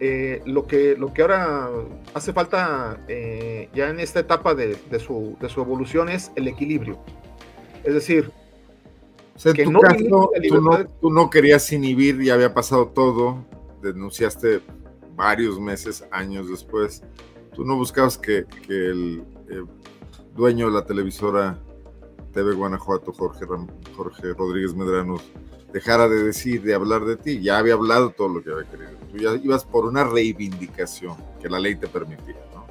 Eh, 0.01 0.41
lo, 0.45 0.65
que, 0.65 0.95
lo 0.97 1.13
que 1.13 1.21
ahora 1.23 1.69
hace 2.13 2.31
falta 2.31 3.03
eh, 3.09 3.67
ya 3.73 3.89
en 3.89 3.99
esta 3.99 4.21
etapa 4.21 4.55
de, 4.55 4.77
su, 4.99 5.37
evolución 5.57 6.07
es 6.09 6.31
el 6.35 6.47
equilibrio. 6.47 6.97
Es 7.83 7.93
decir, 7.93 8.31
que 9.53 9.65
no 9.65 9.79
tú, 9.79 10.61
no, 10.61 10.85
tú 11.01 11.09
no 11.09 11.29
querías 11.29 11.71
inhibir, 11.73 12.21
ya 12.21 12.35
había 12.35 12.53
pasado 12.53 12.87
todo, 12.87 13.45
denunciaste 13.81 14.61
varios 15.15 15.59
meses, 15.59 16.05
años 16.11 16.49
después 16.49 17.03
tú 17.59 17.65
no 17.65 17.75
buscabas 17.75 18.17
que, 18.17 18.45
el 18.69 19.21
eh, 19.49 19.65
dueño 20.33 20.67
de 20.67 20.71
la 20.71 20.85
televisora 20.85 21.59
TV 22.31 22.53
Guanajuato, 22.53 23.11
Jorge, 23.11 23.45
Jorge 23.97 24.33
Rodríguez 24.33 24.73
Medrano, 24.73 25.17
dejara 25.73 26.07
de 26.07 26.23
decir, 26.23 26.61
de 26.61 26.73
hablar 26.73 27.03
de 27.03 27.17
ti. 27.17 27.41
Ya 27.41 27.57
había 27.57 27.73
hablado 27.73 28.11
todo 28.11 28.29
lo 28.29 28.41
que 28.41 28.49
había 28.49 28.63
querido. 28.63 28.91
Tú 29.11 29.17
ya 29.17 29.35
ibas 29.43 29.65
por 29.65 29.85
una 29.85 30.05
reivindicación 30.05 31.17
que 31.41 31.49
la 31.49 31.59
ley 31.59 31.75
te 31.75 31.87
permitía, 31.87 32.37
¿no? 32.55 32.65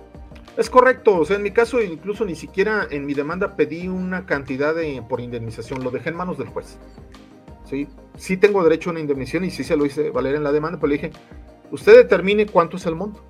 Es 0.56 0.70
correcto. 0.70 1.18
O 1.18 1.24
sea, 1.26 1.36
en 1.36 1.42
mi 1.42 1.50
caso, 1.50 1.82
incluso 1.82 2.24
ni 2.24 2.34
siquiera 2.34 2.88
en 2.90 3.04
mi 3.04 3.12
demanda 3.12 3.56
pedí 3.56 3.88
una 3.88 4.24
cantidad 4.24 4.74
de, 4.74 5.04
por 5.06 5.20
indemnización. 5.20 5.84
Lo 5.84 5.90
dejé 5.90 6.08
en 6.08 6.16
manos 6.16 6.38
del 6.38 6.48
juez. 6.48 6.78
Sí, 7.66 7.88
sí 8.16 8.38
tengo 8.38 8.64
derecho 8.64 8.88
a 8.88 8.92
una 8.92 9.00
indemnización 9.00 9.44
y 9.44 9.50
sí 9.50 9.64
se 9.64 9.76
lo 9.76 9.84
hice 9.84 10.08
valer 10.08 10.34
en 10.34 10.44
la 10.44 10.50
demanda, 10.50 10.80
pero 10.80 10.88
le 10.88 10.94
dije, 10.94 11.10
usted 11.70 11.94
determine 11.94 12.46
cuánto 12.46 12.78
es 12.78 12.86
el 12.86 12.94
monto 12.94 13.22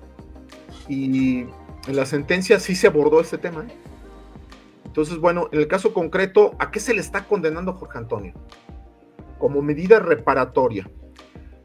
y 0.89 1.45
en 1.87 1.95
la 1.95 2.05
sentencia 2.05 2.59
sí 2.59 2.75
se 2.75 2.87
abordó 2.87 3.21
este 3.21 3.37
tema. 3.37 3.63
¿eh? 3.63 3.73
Entonces, 4.85 5.17
bueno, 5.19 5.47
en 5.51 5.59
el 5.59 5.67
caso 5.67 5.93
concreto, 5.93 6.55
¿a 6.59 6.71
qué 6.71 6.79
se 6.79 6.93
le 6.93 6.99
está 6.99 7.25
condenando 7.25 7.73
Jorge 7.73 7.99
Antonio? 7.99 8.33
Como 9.37 9.61
medida 9.61 9.99
reparatoria, 9.99 10.89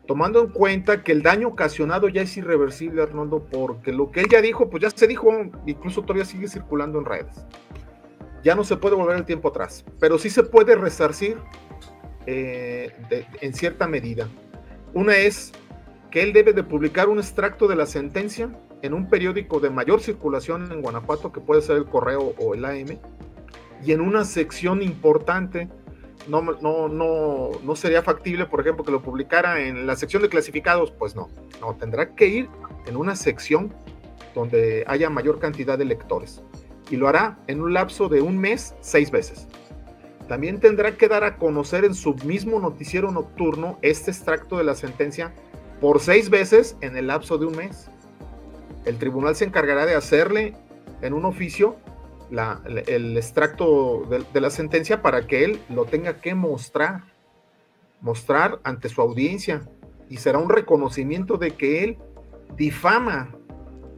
tomando 0.06 0.40
en 0.40 0.48
cuenta 0.48 1.02
que 1.02 1.12
el 1.12 1.22
daño 1.22 1.48
ocasionado 1.48 2.08
ya 2.08 2.22
es 2.22 2.36
irreversible, 2.36 3.02
Arnoldo, 3.02 3.44
porque 3.50 3.92
lo 3.92 4.10
que 4.10 4.20
él 4.20 4.26
ya 4.30 4.40
dijo, 4.40 4.70
pues 4.70 4.82
ya 4.82 4.90
se 4.90 5.06
dijo, 5.06 5.32
incluso 5.66 6.02
todavía 6.02 6.26
sigue 6.26 6.48
circulando 6.48 6.98
en 6.98 7.06
redes. 7.06 7.46
Ya 8.44 8.54
no 8.54 8.62
se 8.62 8.76
puede 8.76 8.94
volver 8.94 9.16
el 9.16 9.24
tiempo 9.24 9.48
atrás, 9.48 9.86
pero 9.98 10.18
sí 10.18 10.28
se 10.28 10.42
puede 10.42 10.76
resarcir 10.76 11.38
eh, 12.26 12.92
en 13.40 13.54
cierta 13.54 13.88
medida. 13.88 14.28
Una 14.92 15.16
es 15.16 15.52
que 16.10 16.22
él 16.22 16.34
debe 16.34 16.52
de 16.52 16.62
publicar 16.62 17.08
un 17.08 17.18
extracto 17.18 17.66
de 17.66 17.74
la 17.74 17.86
sentencia 17.86 18.50
en 18.84 18.92
un 18.92 19.08
periódico 19.08 19.60
de 19.60 19.70
mayor 19.70 20.02
circulación 20.02 20.70
en 20.70 20.82
Guanajuato, 20.82 21.32
que 21.32 21.40
puede 21.40 21.62
ser 21.62 21.78
el 21.78 21.86
Correo 21.86 22.34
o 22.38 22.52
el 22.52 22.66
AM, 22.66 22.98
y 23.82 23.92
en 23.92 24.02
una 24.02 24.26
sección 24.26 24.82
importante, 24.82 25.70
no, 26.28 26.42
no, 26.42 26.88
no, 26.88 27.50
no 27.64 27.76
sería 27.76 28.02
factible, 28.02 28.44
por 28.44 28.60
ejemplo, 28.60 28.84
que 28.84 28.92
lo 28.92 29.00
publicara 29.00 29.60
en 29.60 29.86
la 29.86 29.96
sección 29.96 30.20
de 30.20 30.28
clasificados, 30.28 30.90
pues 30.90 31.16
no, 31.16 31.30
no, 31.62 31.74
tendrá 31.76 32.14
que 32.14 32.26
ir 32.26 32.48
en 32.84 32.98
una 32.98 33.16
sección 33.16 33.72
donde 34.34 34.84
haya 34.86 35.08
mayor 35.08 35.38
cantidad 35.38 35.78
de 35.78 35.86
lectores. 35.86 36.42
y 36.90 36.96
lo 36.96 37.08
hará 37.08 37.38
en 37.46 37.62
un 37.62 37.72
lapso 37.72 38.10
de 38.10 38.20
un 38.20 38.36
mes, 38.36 38.74
seis 38.80 39.10
veces. 39.10 39.48
También 40.28 40.60
tendrá 40.60 40.98
que 40.98 41.08
dar 41.08 41.24
a 41.24 41.38
conocer 41.38 41.86
en 41.86 41.94
su 41.94 42.14
mismo 42.26 42.60
noticiero 42.60 43.10
nocturno 43.10 43.78
este 43.80 44.10
extracto 44.10 44.58
de 44.58 44.64
la 44.64 44.74
sentencia 44.74 45.32
por 45.80 46.00
seis 46.00 46.28
veces 46.28 46.76
en 46.82 46.98
el 46.98 47.06
lapso 47.06 47.38
de 47.38 47.46
un 47.46 47.56
mes. 47.56 47.88
El 48.84 48.98
tribunal 48.98 49.36
se 49.36 49.44
encargará 49.44 49.86
de 49.86 49.94
hacerle 49.94 50.54
en 51.02 51.12
un 51.12 51.24
oficio 51.24 51.76
el 52.86 53.16
extracto 53.16 54.06
de, 54.32 54.40
la 54.40 54.50
sentencia 54.50 55.02
para 55.02 55.26
que 55.26 55.44
él 55.44 55.60
lo 55.68 55.84
tenga 55.84 56.20
que 56.20 56.34
mostrar, 56.34 57.04
mostrar 58.00 58.58
ante 58.64 58.88
su 58.88 59.00
audiencia 59.00 59.62
y 60.08 60.16
será 60.16 60.38
un 60.38 60.48
reconocimiento 60.48 61.36
de 61.36 61.52
que 61.52 61.84
él 61.84 61.98
difama, 62.56 63.34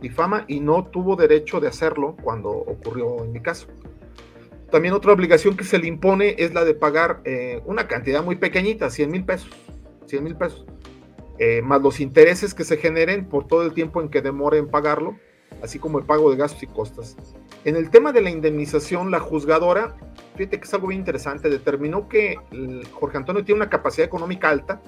difama 0.00 0.44
y 0.48 0.60
no 0.60 0.84
tuvo 0.86 1.16
derecho 1.16 1.60
de 1.60 1.68
hacerlo 1.68 2.16
cuando 2.22 2.50
ocurrió 2.50 3.24
en 3.24 3.32
mi 3.32 3.40
caso. 3.40 3.68
También 4.70 4.94
otra 4.94 5.12
obligación 5.12 5.56
que 5.56 5.64
se 5.64 5.78
le 5.78 5.86
impone 5.86 6.34
es 6.38 6.52
la 6.52 6.64
de 6.64 6.74
pagar 6.74 7.20
eh, 7.24 7.62
una 7.66 7.86
cantidad 7.86 8.22
muy 8.22 8.36
pequeñita, 8.36 8.90
100 8.90 9.10
mil 9.10 9.24
pesos, 9.24 9.50
100 10.06 10.24
mil 10.24 10.36
pesos, 10.36 10.66
eh, 11.38 11.62
más 11.62 11.82
los 11.82 12.00
intereses 12.00 12.54
que 12.54 12.64
se 12.64 12.76
generen 12.76 13.28
por 13.28 13.46
todo 13.46 13.62
el 13.62 13.72
tiempo 13.72 14.00
en 14.00 14.08
que 14.08 14.22
demore 14.22 14.58
en 14.58 14.68
pagarlo, 14.68 15.16
así 15.62 15.78
como 15.78 15.98
el 15.98 16.04
pago 16.04 16.30
de 16.30 16.36
gastos 16.36 16.62
y 16.62 16.66
costas. 16.66 17.16
En 17.64 17.76
el 17.76 17.90
tema 17.90 18.12
de 18.12 18.22
la 18.22 18.30
indemnización, 18.30 19.10
la 19.10 19.20
juzgadora, 19.20 19.96
fíjate 20.36 20.58
que 20.58 20.64
es 20.64 20.74
algo 20.74 20.88
bien 20.88 21.00
interesante, 21.00 21.48
determinó 21.48 22.08
que 22.08 22.36
Jorge 22.92 23.16
Antonio 23.16 23.44
tiene 23.44 23.60
una 23.60 23.70
capacidad 23.70 24.06
económica 24.06 24.48
alta 24.48 24.80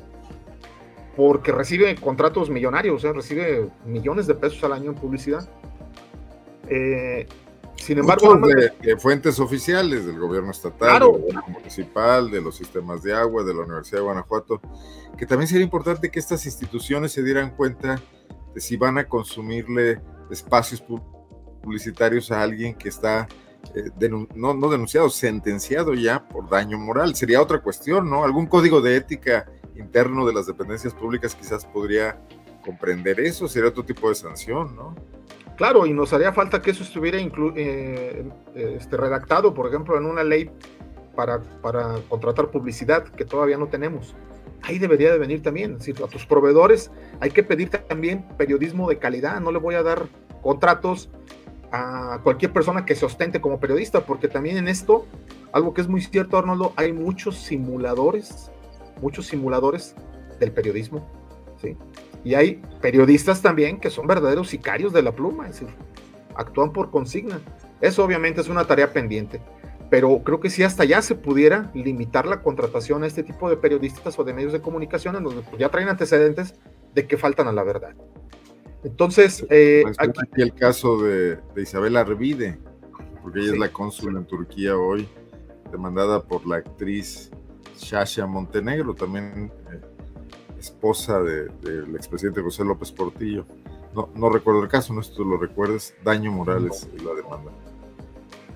porque 1.16 1.50
recibe 1.50 1.96
contratos 1.96 2.48
millonarios, 2.48 2.94
o 2.94 2.98
sea, 3.00 3.12
recibe 3.12 3.68
millones 3.84 4.28
de 4.28 4.34
pesos 4.34 4.62
al 4.62 4.72
año 4.72 4.90
en 4.90 4.94
publicidad. 4.94 5.48
Eh, 6.68 7.26
sin 7.78 7.98
embargo, 7.98 8.38
de, 8.80 8.96
fuentes 8.96 9.40
oficiales 9.40 10.04
del 10.04 10.18
gobierno 10.18 10.50
estatal, 10.50 11.00
del 11.00 11.08
gobierno 11.08 11.44
municipal, 11.48 12.30
de 12.30 12.40
los 12.40 12.56
sistemas 12.56 13.02
de 13.02 13.14
agua, 13.14 13.44
de 13.44 13.54
la 13.54 13.60
Universidad 13.62 13.98
de 13.98 14.04
Guanajuato, 14.04 14.60
que 15.16 15.26
también 15.26 15.48
sería 15.48 15.64
importante 15.64 16.10
que 16.10 16.18
estas 16.18 16.44
instituciones 16.44 17.12
se 17.12 17.22
dieran 17.22 17.50
cuenta 17.56 18.00
de 18.54 18.60
si 18.60 18.76
van 18.76 18.98
a 18.98 19.08
consumirle 19.08 20.00
espacios 20.30 20.82
publicitarios 21.62 22.30
a 22.30 22.42
alguien 22.42 22.74
que 22.74 22.88
está 22.88 23.26
eh, 23.74 23.90
no, 24.34 24.54
no, 24.54 24.68
denunciado, 24.68 25.10
sentenciado 25.10 25.94
ya 25.94 26.28
por 26.28 26.48
daño 26.48 26.78
moral. 26.78 27.14
Sería 27.14 27.40
otra 27.40 27.60
cuestión, 27.60 28.08
¿no? 28.08 28.24
Algún 28.24 28.46
código 28.46 28.80
de 28.80 28.96
ética 28.96 29.46
interno 29.76 30.26
de 30.26 30.32
las 30.32 30.46
dependencias 30.46 30.94
públicas 30.94 31.34
quizás 31.34 31.64
podría 31.64 32.20
comprender 32.64 33.20
eso, 33.20 33.48
sería 33.48 33.68
otro 33.70 33.84
tipo 33.84 34.08
de 34.08 34.14
sanción, 34.14 34.74
¿no? 34.74 34.94
Claro, 35.58 35.84
y 35.84 35.92
nos 35.92 36.12
haría 36.14 36.32
falta 36.32 36.62
que 36.62 36.70
eso 36.70 36.82
estuviera 36.82 37.18
eh, 37.20 38.24
este, 38.54 38.96
redactado, 38.96 39.52
por 39.52 39.66
ejemplo, 39.66 39.98
en 39.98 40.06
una 40.06 40.24
ley 40.24 40.50
para, 41.14 41.40
para 41.60 41.96
contratar 42.08 42.50
publicidad, 42.50 43.04
que 43.04 43.24
todavía 43.26 43.58
no 43.58 43.66
tenemos 43.66 44.14
ahí 44.62 44.78
debería 44.78 45.12
de 45.12 45.18
venir 45.18 45.42
también. 45.42 45.72
Es 45.72 45.78
decir, 45.78 45.96
a 46.02 46.08
tus 46.08 46.26
proveedores 46.26 46.90
hay 47.20 47.30
que 47.30 47.42
pedir 47.42 47.70
también 47.70 48.24
periodismo 48.36 48.88
de 48.88 48.98
calidad. 48.98 49.40
No 49.40 49.52
le 49.52 49.58
voy 49.58 49.74
a 49.74 49.82
dar 49.82 50.06
contratos 50.42 51.10
a 51.70 52.20
cualquier 52.22 52.52
persona 52.52 52.84
que 52.84 52.94
se 52.94 53.04
ostente 53.04 53.40
como 53.40 53.60
periodista, 53.60 54.04
porque 54.04 54.28
también 54.28 54.56
en 54.56 54.68
esto, 54.68 55.06
algo 55.52 55.74
que 55.74 55.82
es 55.82 55.88
muy 55.88 56.00
cierto, 56.00 56.38
Arnoldo, 56.38 56.72
hay 56.76 56.92
muchos 56.92 57.36
simuladores, 57.36 58.50
muchos 59.02 59.26
simuladores 59.26 59.94
del 60.40 60.52
periodismo, 60.52 61.06
¿sí? 61.60 61.76
Y 62.24 62.34
hay 62.34 62.62
periodistas 62.80 63.42
también 63.42 63.80
que 63.80 63.90
son 63.90 64.06
verdaderos 64.06 64.48
sicarios 64.48 64.92
de 64.92 65.02
la 65.02 65.12
pluma, 65.12 65.48
es 65.48 65.60
decir, 65.60 65.74
actúan 66.34 66.72
por 66.72 66.90
consigna. 66.90 67.40
Eso 67.80 68.04
obviamente 68.04 68.40
es 68.40 68.48
una 68.48 68.66
tarea 68.66 68.92
pendiente 68.92 69.40
pero 69.90 70.22
creo 70.22 70.40
que 70.40 70.50
si 70.50 70.62
hasta 70.62 70.84
ya 70.84 71.00
se 71.02 71.14
pudiera 71.14 71.70
limitar 71.74 72.26
la 72.26 72.42
contratación 72.42 73.02
a 73.02 73.06
este 73.06 73.22
tipo 73.22 73.48
de 73.48 73.56
periodistas 73.56 74.18
o 74.18 74.24
de 74.24 74.34
medios 74.34 74.52
de 74.52 74.60
comunicación 74.60 75.16
en 75.16 75.24
donde 75.24 75.42
pues, 75.42 75.58
ya 75.58 75.68
traen 75.70 75.88
antecedentes 75.88 76.54
de 76.94 77.06
que 77.06 77.16
faltan 77.16 77.48
a 77.48 77.52
la 77.52 77.62
verdad. 77.62 77.94
Entonces, 78.84 79.44
eh, 79.50 79.84
aquí, 79.98 80.20
el 80.36 80.54
caso 80.54 81.02
de, 81.02 81.38
Isabel 81.56 81.96
Arvide, 81.96 82.58
porque 83.22 83.40
ella 83.40 83.52
es 83.52 83.58
la 83.58 83.72
cónsul 83.72 84.16
en 84.16 84.26
Turquía 84.26 84.76
hoy, 84.76 85.08
demandada 85.72 86.22
por 86.22 86.46
la 86.46 86.56
actriz 86.56 87.30
Shasha 87.78 88.26
Montenegro, 88.26 88.94
también 88.94 89.50
eh, 89.72 89.80
esposa 90.58 91.20
del 91.20 91.94
expresidente 91.94 92.42
José 92.42 92.64
López 92.64 92.92
Portillo. 92.92 93.46
No, 93.94 94.08
no 94.14 94.28
recuerdo 94.28 94.62
el 94.62 94.68
caso, 94.68 94.92
no 94.92 95.02
sé 95.02 95.10
si 95.10 95.16
tú 95.16 95.24
lo 95.24 95.38
recuerdas, 95.38 95.94
Daño 96.04 96.30
Morales 96.30 96.88
y 96.96 97.02
la 97.02 97.14
demanda. 97.14 97.50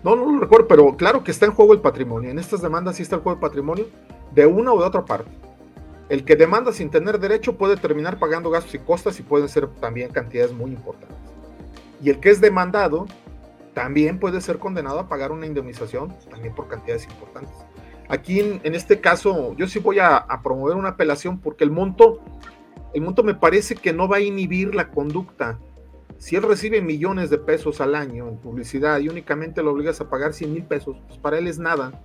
No, 0.03 0.17
no 0.17 0.33
lo 0.33 0.41
recuerdo, 0.41 0.67
pero 0.67 0.97
claro 0.97 1.23
que 1.23 1.31
está 1.31 1.47
en 1.47 1.53
juego 1.53 1.73
el 1.73 1.81
patrimonio. 1.81 2.31
En 2.31 2.39
estas 2.39 2.61
demandas 2.61 2.97
sí 2.97 3.03
está 3.03 3.17
el 3.17 3.23
juego 3.23 3.37
el 3.37 3.41
patrimonio 3.41 3.87
de 4.35 4.47
una 4.47 4.73
o 4.73 4.81
de 4.81 4.87
otra 4.87 5.05
parte. 5.05 5.31
El 6.09 6.25
que 6.25 6.37
demanda 6.37 6.73
sin 6.73 6.91
tener 6.91 7.19
derecho 7.19 7.57
puede 7.57 7.77
terminar 7.77 8.19
pagando 8.19 8.51
gastos 8.51 8.75
y 8.75 8.79
costas 8.79 9.19
y 9.21 9.23
pueden 9.23 9.49
ser 9.49 9.69
también 9.69 10.11
cantidades 10.11 10.53
muy 10.53 10.73
importantes. 10.73 11.17
Y 12.03 12.11
el 12.11 12.19
que 12.19 12.31
es 12.31 12.41
demandado 12.41 13.07
también 13.75 14.19
puede 14.19 14.41
ser 14.41 14.59
condenado 14.59 14.99
a 14.99 15.09
pagar 15.09 15.33
una 15.33 15.47
indemnización 15.47 16.15
también 16.29 16.55
por 16.55 16.69
cantidades 16.69 17.05
importantes. 17.05 17.55
Aquí 18.13 18.41
en, 18.41 18.75
este 18.75 19.01
caso 19.01 19.57
yo 19.57 19.67
sí 19.67 19.79
voy 19.79 19.99
a, 19.99 20.27
promover 20.45 20.77
una 20.77 20.91
apelación 20.91 21.41
porque 21.41 21.65
el 21.65 21.71
monto, 21.71 22.21
el 22.93 23.01
monto 23.01 23.23
me 23.23 23.35
parece 23.35 23.75
que 23.75 23.95
no 23.95 24.07
va 24.07 24.19
a 24.19 24.21
inhibir 24.21 24.75
la 24.75 24.91
conducta 24.91 25.59
si 26.19 26.37
él 26.37 26.43
recibe 26.43 26.83
millones 26.83 27.31
de 27.31 27.39
pesos 27.39 27.81
al 27.81 27.95
año 27.95 28.29
en 28.29 28.37
publicidad 28.37 29.01
y 29.01 29.09
únicamente 29.09 29.63
lo 29.63 29.73
obligas 29.73 30.03
a 30.03 30.11
pagar 30.11 30.35
100 30.35 30.53
mil 30.53 30.63
pesos, 30.63 30.99
pues 31.07 31.19
para 31.19 31.39
él 31.39 31.47
es 31.47 31.59
nada. 31.59 32.03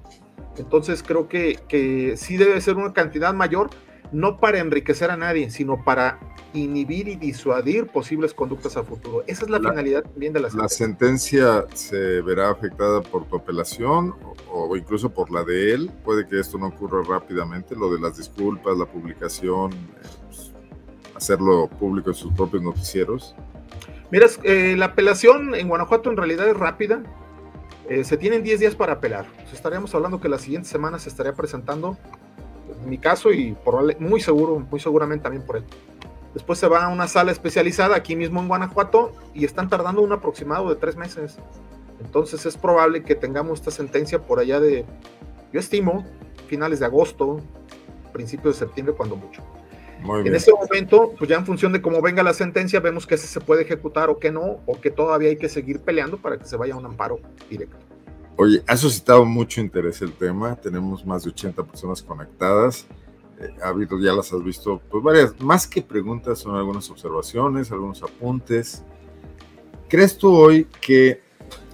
Entonces 0.56 1.04
creo 1.04 1.28
que, 1.28 1.60
que 1.68 2.16
sí 2.16 2.38
debe 2.38 2.62
ser 2.62 2.78
una 2.78 2.94
cantidad 2.94 3.34
mayor, 3.34 3.70
no 4.12 4.40
para 4.40 4.60
enriquecer 4.60 5.12
a 5.12 5.18
nadie, 5.18 5.50
sino 5.50 5.84
para 5.84 6.20
inhibir 6.54 7.08
y 7.08 7.16
disuadir 7.16 7.88
posibles 7.88 8.34
conductas 8.34 8.78
a 8.78 8.84
futuro. 8.84 9.24
Esa 9.28 9.46
es 9.46 9.50
la, 9.50 9.60
finalidad 9.60 10.04
también 10.04 10.34
de 10.34 10.40
la 10.40 10.50
sentencia. 10.50 10.64
¿La 10.64 10.70
sentencia 10.70 11.66
se 11.74 12.22
verá 12.22 12.50
afectada 12.50 13.02
por 13.02 13.26
tu 13.26 13.38
apelación 13.38 14.16
o, 14.52 14.76
incluso 14.76 15.10
por 15.10 15.32
la 15.32 15.44
de 15.44 15.74
él? 15.74 15.92
Puede 16.04 16.28
que 16.28 16.40
esto 16.40 16.58
no 16.58 16.68
ocurra 16.68 17.04
rápidamente, 17.04 17.76
lo 17.76 17.94
de 17.94 18.00
las 18.00 18.18
disculpas, 18.18 18.78
la 18.78 18.86
publicación, 18.86 19.74
eh, 19.74 20.08
pues, 20.28 20.54
hacerlo 21.16 21.68
público 21.68 22.10
en 22.10 22.16
sus 22.16 22.34
propios 22.34 22.64
noticieros. 22.64 23.36
Mira, 24.10 24.28
eh, 24.44 24.76
la 24.78 24.86
apelación 24.86 25.54
en 25.54 25.68
Guanajuato 25.68 26.10
en 26.10 26.18
realidad 26.18 26.48
es 26.48 26.56
rápida. 26.56 27.04
Eh, 27.90 28.04
se 28.04 28.18
tienen 28.18 28.44
10 28.44 28.60
días 28.60 28.76
para 28.76 28.94
apelar. 28.94 29.26
estaríamos 29.52 29.94
hablando 29.96 30.20
que 30.20 30.30
la 30.30 30.40
siguiente 30.40 30.68
semana 30.68 31.00
se 31.00 31.10
estaría 31.10 31.34
presentando 31.34 31.98
en 32.00 32.27
mi 32.90 32.98
caso 32.98 33.32
y 33.32 33.54
por, 33.54 34.00
muy 34.00 34.20
seguro, 34.22 34.60
muy 34.60 34.80
seguramente 34.80 35.24
también 35.24 35.46
por 35.46 35.58
él. 35.58 35.64
Después 36.34 36.60
se 36.60 36.68
va 36.68 36.86
a 36.86 36.90
una 36.90 37.08
sala 37.08 37.32
especializada 37.32 37.96
aquí 37.96 38.16
mismo 38.16 38.40
en 38.40 38.48
Guanajuato 38.48 39.14
y 39.34 39.46
están 39.46 39.70
tardando 39.70 40.02
un 40.02 40.12
aproximado 40.12 40.70
de 40.70 40.76
tres 40.76 40.96
meses. 40.96 41.38
Entonces 42.00 42.46
es 42.46 42.58
probable 42.58 43.04
que 43.04 43.16
tengamos 43.16 43.60
esta 43.60 43.72
sentencia 43.72 44.20
por 44.20 44.40
allá 44.40 44.60
de, 44.60 44.86
yo 45.52 45.60
estimo, 45.60 46.06
finales 46.48 46.80
de 46.80 46.86
agosto, 46.86 47.42
principios 48.14 48.60
de 48.60 48.66
septiembre, 48.66 48.96
cuando 48.96 49.16
mucho 49.16 49.42
en 50.04 50.36
ese 50.36 50.52
momento, 50.52 51.14
pues 51.18 51.30
ya 51.30 51.38
en 51.38 51.46
función 51.46 51.74
de 51.74 51.82
cómo 51.82 52.02
venga 52.02 52.24
la 52.24 52.34
sentencia, 52.34 52.80
vemos 52.80 53.08
que 53.08 53.18
se 53.18 53.40
puede 53.42 53.64
ejecutar 53.64 54.10
o 54.10 54.20
que 54.20 54.32
no, 54.32 54.60
o 54.66 54.80
que 54.80 54.92
todavía 54.92 55.30
hay 55.30 55.38
que 55.38 55.50
seguir 55.50 55.80
peleando 55.80 56.18
para 56.18 56.38
que 56.38 56.46
se 56.46 56.56
vaya 56.56 56.76
a 56.76 56.78
un 56.78 56.86
amparo 56.86 57.20
directo. 57.50 57.78
Oye, 58.38 58.64
ha 58.68 58.78
suscitado 58.78 59.26
mucho 59.26 59.62
interés 59.62 60.02
el 60.02 60.14
tema, 60.14 60.56
tenemos 60.56 61.06
más 61.06 61.24
de 61.24 61.32
80 61.32 61.64
personas 61.64 62.02
conectadas, 62.04 62.86
eh, 63.40 63.54
ha 63.64 63.70
habido, 63.70 64.00
ya 64.00 64.14
las 64.14 64.32
has 64.32 64.44
visto, 64.44 64.80
pues 64.90 65.04
varias, 65.04 65.40
más 65.42 65.68
que 65.68 65.82
preguntas, 65.82 66.40
son 66.40 66.56
algunas 66.56 66.90
observaciones, 66.90 67.72
algunos 67.72 68.04
apuntes. 68.04 68.84
¿Crees 69.90 70.18
tú 70.18 70.36
hoy 70.36 70.68
que 70.82 71.22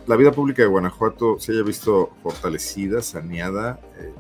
la 0.08 0.16
vida 0.16 0.32
pública 0.32 0.62
de 0.62 0.70
Guanajuato 0.70 1.38
se 1.38 1.52
haya 1.52 1.64
visto 1.64 2.12
fortalecida, 2.24 3.02
saneada? 3.02 3.80
Eh, 3.98 4.14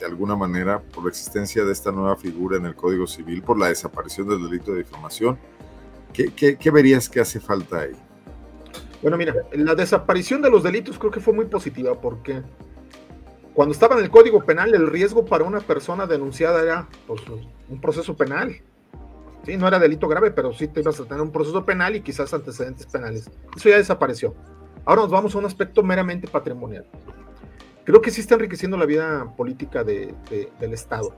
de 0.00 0.06
alguna 0.06 0.34
manera 0.34 0.80
por 0.80 1.04
la 1.04 1.10
existencia 1.10 1.64
de 1.64 1.72
esta 1.72 1.92
nueva 1.92 2.16
figura 2.16 2.56
en 2.56 2.66
el 2.66 2.74
Código 2.74 3.06
Civil, 3.06 3.42
por 3.42 3.58
la 3.58 3.68
desaparición 3.68 4.28
del 4.28 4.42
delito 4.42 4.72
de 4.72 4.78
difamación. 4.78 5.38
¿Qué, 6.12 6.70
verías 6.72 7.08
que 7.08 7.20
hace 7.20 7.38
falta 7.38 7.80
ahí? 7.80 7.92
Bueno, 9.02 9.16
mira, 9.16 9.34
la 9.52 9.74
desaparición 9.74 10.42
de 10.42 10.50
los 10.50 10.62
delitos 10.62 10.98
creo 10.98 11.10
que 11.10 11.20
fue 11.20 11.32
muy 11.32 11.46
positiva 11.46 11.98
porque 12.00 12.42
cuando 13.54 13.72
estaba 13.72 13.96
en 13.96 14.04
el 14.04 14.10
Código 14.10 14.44
Penal 14.44 14.74
el 14.74 14.86
riesgo 14.86 15.24
para 15.24 15.44
una 15.44 15.60
persona 15.60 16.06
denunciada 16.06 16.62
era 16.62 16.88
pues, 17.06 17.22
un 17.68 17.80
proceso 17.80 18.16
penal. 18.16 18.56
Sí, 19.44 19.56
no 19.56 19.66
era 19.66 19.78
delito 19.78 20.06
grave, 20.06 20.30
pero 20.30 20.52
sí 20.52 20.68
te 20.68 20.80
ibas 20.80 21.00
a 21.00 21.04
tener 21.04 21.22
un 21.22 21.32
proceso 21.32 21.64
penal 21.64 21.96
y 21.96 22.02
quizás 22.02 22.34
antecedentes 22.34 22.86
penales. 22.86 23.30
Eso 23.56 23.70
ya 23.70 23.78
desapareció. 23.78 24.34
Ahora 24.84 25.02
nos 25.02 25.10
vamos 25.10 25.34
a 25.34 25.38
un 25.38 25.46
aspecto 25.46 25.82
meramente 25.82 26.28
patrimonial 26.28 26.84
creo 27.90 28.00
que 28.00 28.10
sí 28.10 28.20
está 28.20 28.34
enriqueciendo 28.34 28.76
la 28.76 28.86
vida 28.86 29.34
política 29.36 29.84
del 29.84 30.14
Estado. 30.72 31.16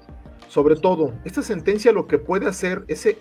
Sobre 0.49 0.76
todo, 0.76 1.12
esta 1.24 1.43
sentencia 1.43 1.93
lo 1.93 2.07
que 2.07 2.18
puede 2.18 2.47
hacer 2.47 2.85
es, 2.89 3.07
eh, 3.07 3.16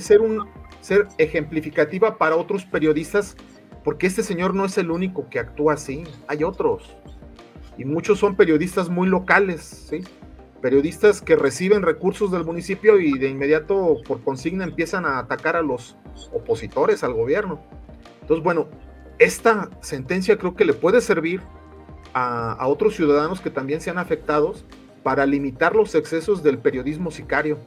ser, 0.00 0.20
un, 0.20 0.48
ser 0.80 1.08
ejemplificativa 1.18 2.16
para 2.16 2.36
otros 2.36 2.64
periodistas 2.64 3.36
porque 3.84 4.06
este 4.06 4.22
señor 4.22 4.54
no 4.54 4.64
es 4.64 4.78
el 4.78 4.90
único 4.90 5.28
que 5.28 5.38
actúa 5.38 5.74
así, 5.74 6.04
hay 6.28 6.44
otros. 6.44 6.96
Y 7.76 7.84
muchos 7.84 8.18
son 8.18 8.36
periodistas 8.36 8.88
muy 8.88 9.08
locales, 9.08 9.86
¿sí? 9.90 10.02
Periodistas 10.60 11.20
que 11.20 11.34
reciben 11.34 11.82
recursos 11.82 12.30
del 12.30 12.44
municipio 12.44 13.00
y 13.00 13.18
de 13.18 13.28
inmediato 13.28 13.96
por 14.06 14.22
consigna 14.22 14.64
empiezan 14.64 15.04
a 15.04 15.18
atacar 15.18 15.56
a 15.56 15.62
los 15.62 15.96
opositores 16.32 17.02
al 17.02 17.14
gobierno. 17.14 17.60
Entonces, 18.20 18.44
bueno, 18.44 18.68
esta 19.18 19.70
sentencia 19.80 20.38
creo 20.38 20.54
que 20.54 20.64
le 20.64 20.74
puede 20.74 21.00
servir 21.00 21.42
a, 22.14 22.66
otros 22.68 22.94
ciudadanos 22.94 23.40
que 23.40 23.50
también 23.50 23.80
sean 23.80 23.98
afectados 23.98 24.64
para 25.02 25.26
limitar 25.26 25.74
los 25.74 25.94
excesos 25.94 26.42
del 26.42 26.58
periodismo 26.58 27.10
sicario. 27.10 27.58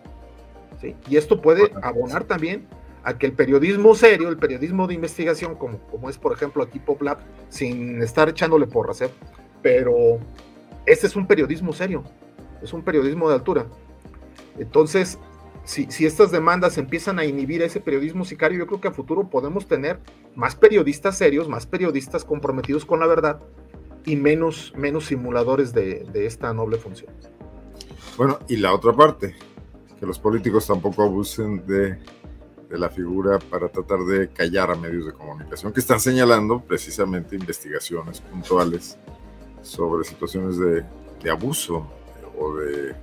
¿sí? 0.80 0.96
Y 1.10 1.18
esto 1.18 1.42
puede 1.42 1.72
abonar 1.82 2.24
también 2.24 2.68
a 3.06 3.18
que 3.18 3.28
el 3.28 3.34
periodismo 3.34 3.94
serio, 3.94 4.30
el 4.30 4.38
periodismo 4.38 4.88
de 4.88 4.96
investigación, 4.96 5.56
como, 5.56 5.78
como 5.80 6.10
es 6.10 6.18
por 6.18 6.34
ejemplo 6.34 6.64
aquí 6.64 6.80
PopLab, 6.80 7.20
sin 7.50 8.02
estar 8.02 8.28
echándole 8.28 8.66
porras, 8.66 9.02
¿eh? 9.02 9.10
pero 9.62 10.18
este 10.88 11.06
es 11.06 11.16
un 11.16 11.28
periodismo 11.28 11.72
serio, 11.72 12.04
es 12.62 12.74
un 12.74 12.82
periodismo 12.82 13.30
de 13.30 13.36
altura. 13.36 13.68
Entonces, 14.58 15.20
si, 15.64 15.86
si, 15.92 16.06
estas 16.06 16.32
demandas 16.32 16.78
empiezan 16.80 17.20
a 17.20 17.26
inhibir 17.26 17.62
ese 17.62 17.80
periodismo 17.80 18.26
sicario, 18.26 18.60
yo 18.60 18.68
creo 18.68 18.82
que 18.82 18.88
a 18.88 18.92
futuro 18.92 19.30
podemos 19.30 19.68
tener 19.68 20.00
más 20.36 20.56
periodistas 20.56 21.18
serios, 21.18 21.48
más 21.48 21.68
periodistas 21.68 22.26
comprometidos 22.26 22.86
con 22.86 23.00
la 23.00 23.08
verdad 23.08 23.40
y 24.04 24.16
menos, 24.16 24.74
menos 24.76 25.06
simuladores 25.06 25.74
de, 25.74 26.06
de 26.12 26.26
esta 26.26 26.54
noble 26.54 26.78
función. 26.78 27.12
Bueno, 28.18 28.40
y 28.48 28.58
la 28.58 28.74
otra 28.74 28.94
parte, 28.94 29.36
que 30.00 30.06
los 30.06 30.18
políticos 30.20 30.66
tampoco 30.68 31.04
abusen 31.04 31.66
de 31.66 31.98
de 32.70 32.78
la 32.78 32.90
figura 32.90 33.40
para 33.40 33.70
tratar 33.70 34.00
de 34.00 34.30
callar 34.30 34.72
a 34.72 34.76
medios 34.76 35.06
de 35.06 35.14
comunicación 35.14 35.72
que 35.72 35.80
están 35.80 36.00
señalando 36.00 36.60
precisamente 36.62 37.36
investigaciones 37.36 38.22
puntuales 38.22 38.98
sobre 39.62 40.04
situaciones 40.08 40.58
de, 40.58 40.86
abuso 41.30 41.88
o 42.38 42.56
de 42.56 42.94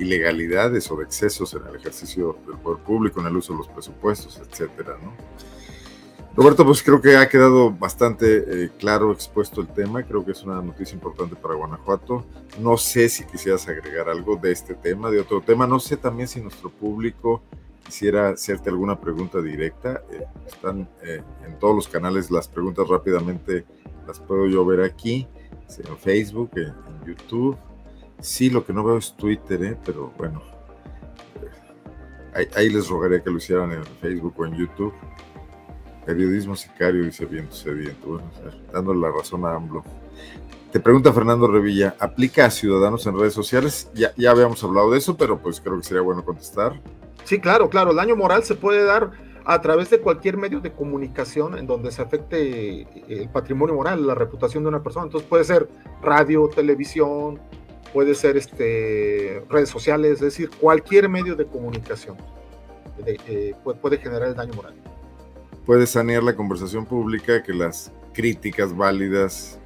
ilegalidades 0.00 0.90
o 0.90 0.96
de 0.96 1.04
excesos 1.04 1.54
en 1.54 1.64
el 1.68 1.76
ejercicio 1.76 2.36
del 2.46 2.58
poder 2.58 2.82
público, 2.82 3.20
en 3.20 3.26
el 3.26 3.36
uso 3.36 3.52
de 3.52 3.58
los 3.58 3.68
presupuestos, 3.68 4.40
etcétera, 4.44 4.96
¿no? 5.00 5.12
Roberto, 6.34 6.64
pues 6.64 6.82
creo 6.82 7.00
que 7.00 7.16
ha 7.16 7.28
quedado 7.28 7.72
bastante 7.72 8.64
eh, 8.64 8.70
claro 8.78 9.12
expuesto 9.12 9.60
el 9.60 9.66
tema, 9.66 10.04
creo 10.04 10.24
que 10.24 10.30
es 10.30 10.42
una 10.44 10.62
noticia 10.62 10.94
importante 10.94 11.34
para 11.34 11.54
Guanajuato. 11.54 12.24
No 12.60 12.76
sé 12.76 13.08
si 13.08 13.24
quisieras 13.24 13.66
agregar 13.68 14.08
algo 14.08 14.36
de 14.36 14.52
este 14.52 14.74
tema, 14.74 15.10
de 15.10 15.20
otro 15.20 15.40
tema, 15.40 15.66
no 15.66 15.80
sé 15.80 15.96
también 15.96 16.28
si 16.28 16.40
nuestro 16.40 16.70
público 16.70 17.42
quisiera 17.84 18.30
hacerte 18.30 18.70
alguna 18.70 19.00
pregunta 19.00 19.40
directa. 19.40 20.02
Eh, 20.10 20.24
están 20.46 20.88
eh, 21.02 21.22
en 21.46 21.58
todos 21.58 21.74
los 21.74 21.88
canales 21.88 22.30
las 22.30 22.48
preguntas 22.48 22.88
rápidamente, 22.88 23.64
las 24.06 24.20
puedo 24.20 24.46
yo 24.46 24.64
ver 24.64 24.82
aquí, 24.82 25.26
en 25.78 25.96
Facebook, 25.98 26.50
en, 26.56 26.74
YouTube. 27.06 27.56
Sí, 28.20 28.50
lo 28.50 28.64
que 28.64 28.72
no 28.72 28.84
veo 28.84 28.98
es 28.98 29.16
Twitter, 29.16 29.64
eh, 29.64 29.76
pero 29.84 30.12
bueno, 30.18 30.42
ahí, 32.54 32.68
les 32.68 32.88
rogaría 32.88 33.22
que 33.22 33.30
lo 33.30 33.38
hicieran 33.38 33.72
en 33.72 33.84
Facebook 33.84 34.34
o 34.36 34.46
en 34.46 34.54
YouTube. 34.54 34.92
Periodismo 36.04 36.54
sicario, 36.54 37.04
dice 37.04 37.24
viento 37.24 37.54
sediento. 37.54 38.06
Bueno, 38.06 38.30
dándole 38.72 39.00
la 39.00 39.10
razón 39.10 39.44
a 39.46 39.54
AMLO. 39.54 39.82
Te 40.72 40.78
pregunta 40.78 41.12
Fernando 41.12 41.48
Revilla, 41.48 41.96
¿aplica 41.98 42.46
a 42.46 42.50
ciudadanos 42.50 43.04
en 43.06 43.18
redes 43.18 43.34
sociales? 43.34 43.90
Ya, 43.92 44.12
ya 44.16 44.30
habíamos 44.30 44.62
hablado 44.62 44.92
de 44.92 44.98
eso, 44.98 45.16
pero 45.16 45.40
pues 45.42 45.60
creo 45.60 45.76
que 45.78 45.82
sería 45.82 46.02
bueno 46.02 46.24
contestar. 46.24 46.80
Sí, 47.24 47.40
claro, 47.40 47.68
claro. 47.68 47.90
El 47.90 47.96
daño 47.96 48.16
moral 48.16 48.44
se 48.44 48.54
puede 48.54 48.84
dar 48.84 49.10
a 49.44 49.60
través 49.60 49.90
de 49.90 50.00
cualquier 50.00 50.36
medio 50.36 50.60
de 50.60 50.72
comunicación 50.72 51.56
en 51.58 51.66
donde 51.66 51.90
se 51.90 52.02
afecte 52.02 52.86
el 53.08 53.28
patrimonio 53.30 53.74
moral, 53.74 54.06
la 54.06 54.14
reputación 54.14 54.62
de 54.62 54.68
una 54.68 54.82
persona. 54.82 55.06
Entonces 55.06 55.28
puede 55.28 55.44
ser 55.44 55.68
radio, 56.02 56.48
televisión, 56.48 57.40
puede 57.92 58.14
ser 58.14 58.36
este, 58.36 59.42
redes 59.48 59.68
sociales, 59.68 60.14
es 60.14 60.20
decir, 60.20 60.50
cualquier 60.60 61.08
medio 61.08 61.34
de 61.34 61.46
comunicación 61.46 62.16
eh, 63.06 63.54
puede, 63.64 63.98
generar 63.98 64.28
el 64.28 64.34
daño 64.34 64.54
moral. 64.54 64.74
Puede 65.64 65.86
sanear 65.86 66.22
la 66.22 66.34
conversación 66.34 66.84
pública 66.86 67.42
que 67.42 67.52
las 67.52 67.92
críticas 68.12 68.76
válidas 68.76 69.58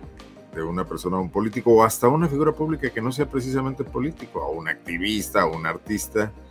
de 0.54 0.62
una 0.62 0.86
persona 0.86 1.18
un 1.18 1.30
político 1.30 1.72
o 1.72 1.82
hasta 1.82 2.06
una 2.08 2.28
figura 2.28 2.52
pública 2.52 2.88
que 2.90 3.00
no 3.00 3.10
sea 3.10 3.26
precisamente 3.26 3.82
político, 3.82 4.40
a 4.40 4.50
un 4.50 4.68
activista 4.68 5.46
o 5.46 5.56
un 5.56 5.66
artista, 5.66 6.24
eh, 6.24 6.43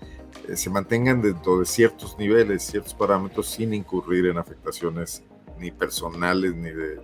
se 0.55 0.69
mantengan 0.69 1.21
dentro 1.21 1.59
de 1.59 1.65
ciertos 1.65 2.17
niveles, 2.17 2.63
ciertos 2.63 2.93
parámetros, 2.93 3.47
sin 3.47 3.73
incurrir 3.73 4.25
en 4.27 4.37
afectaciones 4.37 5.23
ni 5.57 5.71
personales 5.71 6.53
ni 6.55 6.69
de, 6.69 6.99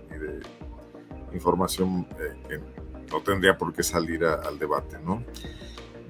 información 1.32 2.06
eh, 2.18 2.36
que 2.48 2.58
no 3.12 3.22
tendría 3.22 3.56
por 3.56 3.72
qué 3.72 3.82
salir 3.82 4.24
al 4.24 4.58
debate, 4.58 4.98
¿no? 5.04 5.22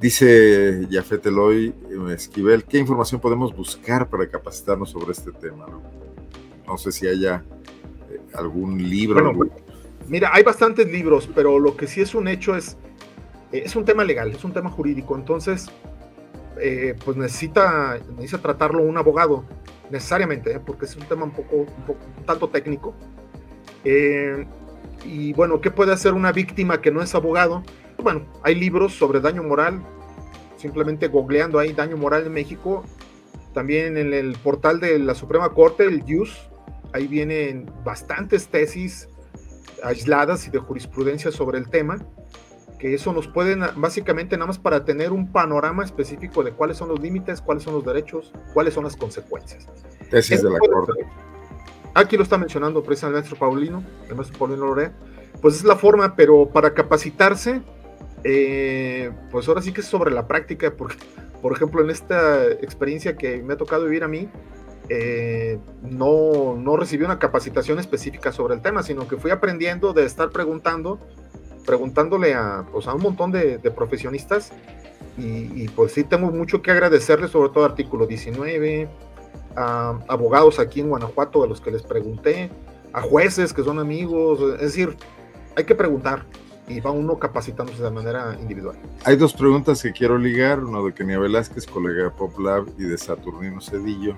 Dice 0.01 0.89
Jafet 0.91 1.27
Eloy 1.27 1.75
eh, 1.91 2.15
Esquivel, 2.15 2.65
¿qué 2.65 2.79
información 2.79 3.21
podemos 3.21 3.55
buscar 3.55 4.09
para 4.09 4.27
capacitarnos 4.29 4.91
sobre 4.91 5.13
este 5.13 5.31
tema? 5.31 5.67
No, 6.67 6.79
sé 6.79 6.91
si 6.91 7.07
haya 7.07 7.45
algún 8.35 8.79
libro. 8.89 9.35
mira, 10.09 10.31
hay 10.33 10.43
bastantes 10.43 10.91
libros, 10.91 11.29
pero 11.35 11.59
lo 11.59 11.77
que 11.77 11.87
sí 11.87 12.01
es 12.01 12.15
un 12.15 12.29
hecho 12.29 12.57
es, 12.57 12.79
es 13.53 13.77
un 13.77 13.85
tema 13.85 14.05
legal, 14.05 14.31
es 14.31 14.43
un 14.43 14.53
tema 14.53 14.71
jurídico, 14.71 15.17
entonces 15.17 15.71
eh, 16.59 16.95
pues 17.05 17.17
necesita, 17.17 17.99
necesita 18.17 18.43
tratarlo 18.43 18.83
un 18.83 18.97
abogado, 18.99 19.45
necesariamente, 19.91 20.53
¿eh? 20.53 20.61
porque 20.65 20.87
es 20.87 20.97
un 20.97 21.05
tema 21.05 21.25
un 21.25 21.31
poco, 21.31 21.57
un, 21.57 22.25
tanto 22.27 22.49
técnico. 22.49 22.95
Eh, 23.85 24.47
y 25.05 25.33
bueno, 25.33 25.61
¿qué 25.61 25.71
puede 25.71 25.93
hacer 25.93 26.13
una 26.13 26.33
víctima 26.33 26.81
que 26.81 26.91
no 26.91 27.03
es 27.03 27.15
abogado? 27.15 27.63
Bueno, 28.03 28.27
hay 28.43 28.55
libros 28.55 28.95
sobre 28.95 29.21
daño 29.21 29.43
moral, 29.43 29.83
simplemente 30.57 31.09
googleando 31.09 31.59
ahí 31.59 31.73
daño 31.73 31.97
moral 31.97 32.27
en 32.27 32.33
México. 32.33 32.85
También 33.55 33.97
en 33.97 34.13
el 34.13 34.35
portal 34.35 34.81
de 34.81 34.99
la 34.99 35.15
Suprema 35.15 35.51
Corte, 35.51 35.85
el 35.85 36.03
JUS, 36.03 36.51
ahí 36.93 37.07
vienen 37.07 37.71
bastantes 37.85 38.49
tesis 38.49 39.09
aisladas 39.83 40.47
y 40.47 40.51
de 40.51 40.59
jurisprudencia 40.59 41.33
sobre 41.33 41.59
el 41.59 41.69
tema 41.69 41.99
que 42.81 42.95
eso 42.95 43.13
nos 43.13 43.29
puede 43.29 43.57
básicamente 43.77 44.37
nada 44.39 44.47
más 44.47 44.59
para 44.59 44.87
tener 44.87 45.13
un 45.13 45.31
panorama 45.31 45.85
específico 45.85 46.43
de 46.43 46.53
cuáles 46.53 46.79
son 46.79 46.89
los 46.89 46.99
límites, 46.99 47.43
cuáles 47.43 47.63
son 47.63 47.75
los 47.75 47.85
derechos, 47.85 48.33
cuáles 48.55 48.73
son 48.73 48.85
las 48.85 48.97
consecuencias. 48.97 49.69
Tesis 50.11 50.43
de 50.43 50.51
la 50.51 50.59
Corte. 50.59 51.05
Aquí 51.93 52.17
lo 52.17 52.23
está 52.23 52.39
mencionando 52.39 52.83
precisamente 52.83 53.19
el 53.19 53.23
maestro 53.23 53.39
Paulino, 53.39 53.85
el 54.09 54.17
maestro 54.17 54.39
Paulino 54.39 54.65
Lorea. 54.65 54.95
Pues 55.43 55.57
es 55.57 55.65
la 55.65 55.77
forma, 55.77 56.17
pero 56.17 56.49
para 56.49 56.73
capacitarse, 56.73 57.61
eh, 58.25 59.11
pues 59.31 59.47
ahora 59.47 59.61
sí 59.61 59.73
que 59.73 59.83
es 59.83 59.87
sobre 59.87 60.11
la 60.11 60.27
práctica, 60.27 60.73
porque, 60.75 60.97
por 61.43 61.53
ejemplo, 61.53 61.83
en 61.83 61.91
esta 61.91 62.47
experiencia 62.47 63.15
que 63.15 63.43
me 63.43 63.55
ha 63.55 63.57
tocado 63.59 63.85
vivir 63.85 64.05
a 64.05 64.09
mí, 64.09 64.27
eh, 64.89 65.59
no, 65.83 66.57
no 66.57 66.77
recibí 66.79 67.05
una 67.05 67.19
capacitación 67.19 67.79
específica 67.79 68.33
sobre 68.33 68.55
el 68.55 68.63
tema, 68.63 68.83
sino 68.83 69.07
que 69.07 69.19
fui 69.19 69.31
aprendiendo 69.31 69.93
de 69.93 70.07
estar 70.07 70.31
preguntando 70.31 70.99
preguntándole 71.65 72.35
a, 72.35 72.65
pues, 72.71 72.87
a 72.87 72.95
un 72.95 73.03
montón 73.03 73.33
de, 73.33 73.59
profesionistas 73.75 74.53
y, 75.17 75.69
pues 75.69 75.93
sí 75.93 76.05
tengo 76.05 76.31
mucho 76.31 76.63
que 76.63 76.71
agradecerle, 76.71 77.29
sobre 77.29 77.51
todo 77.51 77.65
artículo 77.65 78.07
19, 78.07 78.89
a 79.55 79.99
abogados 80.09 80.59
aquí 80.59 80.81
en 80.81 80.89
Guanajuato 80.89 81.43
a 81.43 81.47
los 81.47 81.61
que 81.61 81.71
les 81.71 81.83
pregunté, 81.83 82.51
a 82.93 83.03
jueces 83.03 83.53
que 83.53 83.63
son 83.63 83.79
amigos, 83.79 84.41
es 84.55 84.61
decir, 84.61 84.97
hay 85.57 85.65
que 85.65 85.75
preguntar 85.75 86.25
y 86.69 86.81
va 86.81 86.91
uno 86.91 87.19
capacitándose 87.19 87.83
de 87.83 87.91
manera 87.91 88.37
individual. 88.41 88.77
Hay 89.05 89.17
dos 89.17 89.35
preguntas 89.35 89.83
que 89.83 89.93
quiero 89.93 90.17
ligar, 90.17 90.61
uno 90.65 90.85
de 90.85 90.95
Kenia 90.95 91.19
Velázquez, 91.19 91.67
colega 91.67 92.05
de 92.05 92.11
PopLab, 92.11 92.69
y 92.79 92.85
de 92.85 92.97
Saturnino 92.97 93.61
Cedillo, 93.61 94.15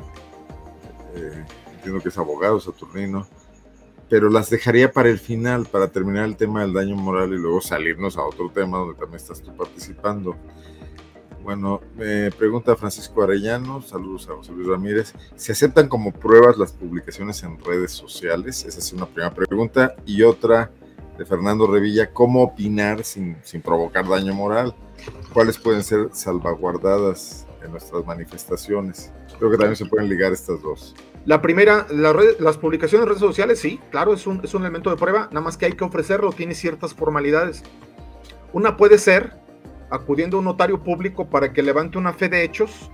eh, 1.15 1.45
entiendo 1.75 2.01
que 2.01 2.11
es 2.11 2.19
abogado 2.19 2.61
Saturnino 2.61 3.27
pero 4.13 4.29
las 4.29 4.51
dejaría 4.51 4.93
para 4.93 5.09
el 5.09 5.19
final, 5.19 5.65
para 5.65 5.89
terminar 5.89 6.27
el 6.27 6.37
tema 6.37 6.61
del 6.61 6.75
daño 6.75 6.97
moral 6.97 7.33
y 7.33 7.39
luego 7.39 7.63
salirnos 7.63 8.19
a 8.19 8.23
otro 8.23 8.51
tema 8.51 8.77
donde 8.77 8.93
también 8.93 9.17
estás 9.17 9.41
tú 9.41 9.57
participando. 9.57 10.37
Bueno, 11.43 11.81
me 11.97 12.31
pregunta 12.31 12.77
Francisco 12.77 13.23
Arellano, 13.23 13.81
saludos 13.81 14.29
a 14.29 14.35
José 14.35 14.53
Luis 14.53 14.69
Ramírez, 14.69 15.15
¿se 15.35 15.53
aceptan 15.53 15.89
como 15.89 16.13
pruebas 16.13 16.59
las 16.59 16.73
publicaciones 16.73 17.43
en 17.43 17.59
redes 17.65 17.93
sociales? 17.93 18.67
Esa 18.67 18.81
es 18.81 18.93
una 18.93 19.07
primera 19.07 19.33
pregunta. 19.33 19.95
Y 20.05 20.21
otra 20.25 20.71
de 21.17 21.25
Fernando 21.25 21.67
Revilla, 21.67 22.13
¿cómo 22.13 22.43
opinar 22.43 23.05
sin, 23.05 23.39
sin 23.43 23.63
provocar 23.63 24.07
daño 24.07 24.35
moral? 24.35 24.75
¿Cuáles 25.33 25.57
pueden 25.57 25.83
ser 25.83 26.11
salvaguardadas 26.13 27.47
en 27.65 27.71
nuestras 27.71 28.05
manifestaciones? 28.05 29.11
Creo 29.39 29.51
que 29.51 29.57
también 29.57 29.77
se 29.77 29.87
pueden 29.87 30.11
ligar 30.11 30.35
estas 30.35 30.61
dos. 30.61 30.95
La 31.25 31.41
primera, 31.41 31.87
las 31.91 32.59
publicaciones 32.59 33.05
en 33.05 33.09
redes 33.09 33.21
sociales, 33.21 33.61
sí, 33.61 33.79
claro, 33.91 34.13
es 34.13 34.27
un, 34.27 34.41
es 34.43 34.55
un 34.55 34.63
elemento 34.63 34.91
de 34.91 34.97
prueba, 34.97 35.29
nada 35.31 35.41
más 35.41 35.57
que 35.57 35.67
hay 35.67 35.73
que 35.73 35.85
ofrecerlo, 35.85 36.33
tiene 36.33 36.55
ciertas 36.55 36.95
formalidades. 36.95 37.63
Una 38.53 38.77
puede 38.77 38.99
ser 38.99 39.33
acudiendo 39.89 40.37
a 40.37 40.41
un 40.41 40.47
notario 40.47 40.83
público 40.83 41.29
para 41.31 41.53
que 41.53 41.63
levante 41.63 41.97
una 41.97 42.13
fe 42.13 42.29
de 42.29 42.43
hechos 42.43 42.91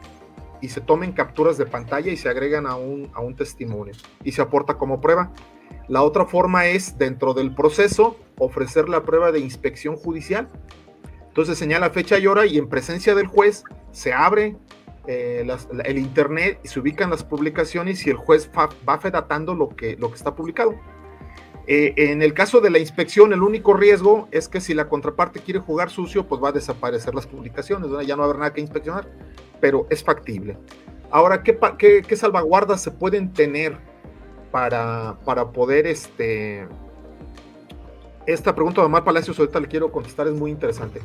y 0.61 0.68
se 0.68 0.81
tomen 0.81 1.12
capturas 1.12 1.57
de 1.57 1.64
pantalla 1.64 2.12
y 2.12 2.16
se 2.16 2.29
agregan 2.29 2.66
a 2.66 2.76
un, 2.76 3.11
a 3.14 3.20
un 3.20 3.35
testimonio 3.35 3.95
y 4.24 4.33
se 4.33 4.43
aporta 4.43 4.74
como 4.74 5.01
prueba. 5.01 5.33
La 5.89 6.03
otra 6.03 6.26
forma 6.26 6.66
es, 6.66 6.99
dentro 6.99 7.33
del 7.33 7.55
proceso, 7.55 8.18
ofrecer 8.37 8.91
la 8.91 9.05
prueba 9.05 9.33
de 9.33 9.41
inspección 9.41 9.97
judicial. 9.97 10.49
Entonces 11.29 11.57
señala 11.57 11.91
fecha 11.91 12.18
y 12.18 12.26
hora 12.26 12.45
y 12.45 12.59
en 12.59 12.68
presencia 12.68 13.14
del 13.14 13.26
juez 13.26 13.64
se 13.91 14.12
abre 14.12 14.57
eh, 15.09 15.46
el 15.84 15.98
internet 15.98 16.61
se 16.64 16.78
ubican 16.78 17.09
las 17.09 17.24
publicaciones 17.24 18.06
y 18.06 18.11
el 18.11 18.16
juez 18.16 18.50
va 18.54 18.98
fedatando 18.98 19.54
lo 19.54 19.70
que, 19.70 19.96
lo 19.96 20.11
que 20.11 20.16
está 20.16 20.34
publicado. 20.34 20.74
Eh, 21.66 21.94
en 21.96 22.22
el 22.22 22.34
caso 22.34 22.61
de 22.61 22.68
la 22.68 22.78
inspección, 22.78 23.32
el 23.32 23.42
único 23.42 23.72
riesgo 23.72 24.28
es 24.30 24.48
que 24.48 24.61
si 24.61 24.72
la 24.72 24.88
contraparte 24.88 25.40
quiere 25.40 25.61
jugar 25.61 25.88
sucio, 25.88 26.26
pues 26.26 26.42
va 26.42 26.50
a 26.50 26.52
desaparecer 26.52 27.14
las 27.14 27.26
publicaciones, 27.26 27.90
ya 28.06 28.16
no 28.16 28.20
va 28.20 28.24
a 28.24 28.28
haber 28.28 28.38
nada 28.38 28.52
que 28.52 28.61
inspeccionar, 28.61 29.09
pero 29.61 29.86
es 29.88 30.04
factible. 30.04 30.59
Ahora, 31.11 31.42
¿qué, 31.42 31.59
qué, 32.06 32.16
salvaguardas 32.16 32.82
se 32.82 32.90
pueden 32.90 33.32
tener 33.32 33.78
para, 34.50 35.18
para 35.24 35.52
poder, 35.52 35.86
este... 35.86 36.66
Esta 38.29 38.55
pregunta 38.55 38.83
de 38.83 38.87
Omar 38.89 39.05
Palacios 39.05 39.39
ahorita 39.39 39.59
le 39.59 39.68
quiero 39.68 39.91
contestar, 39.91 40.26
es 40.26 40.35
muy 40.35 40.51
interesante. 40.51 41.01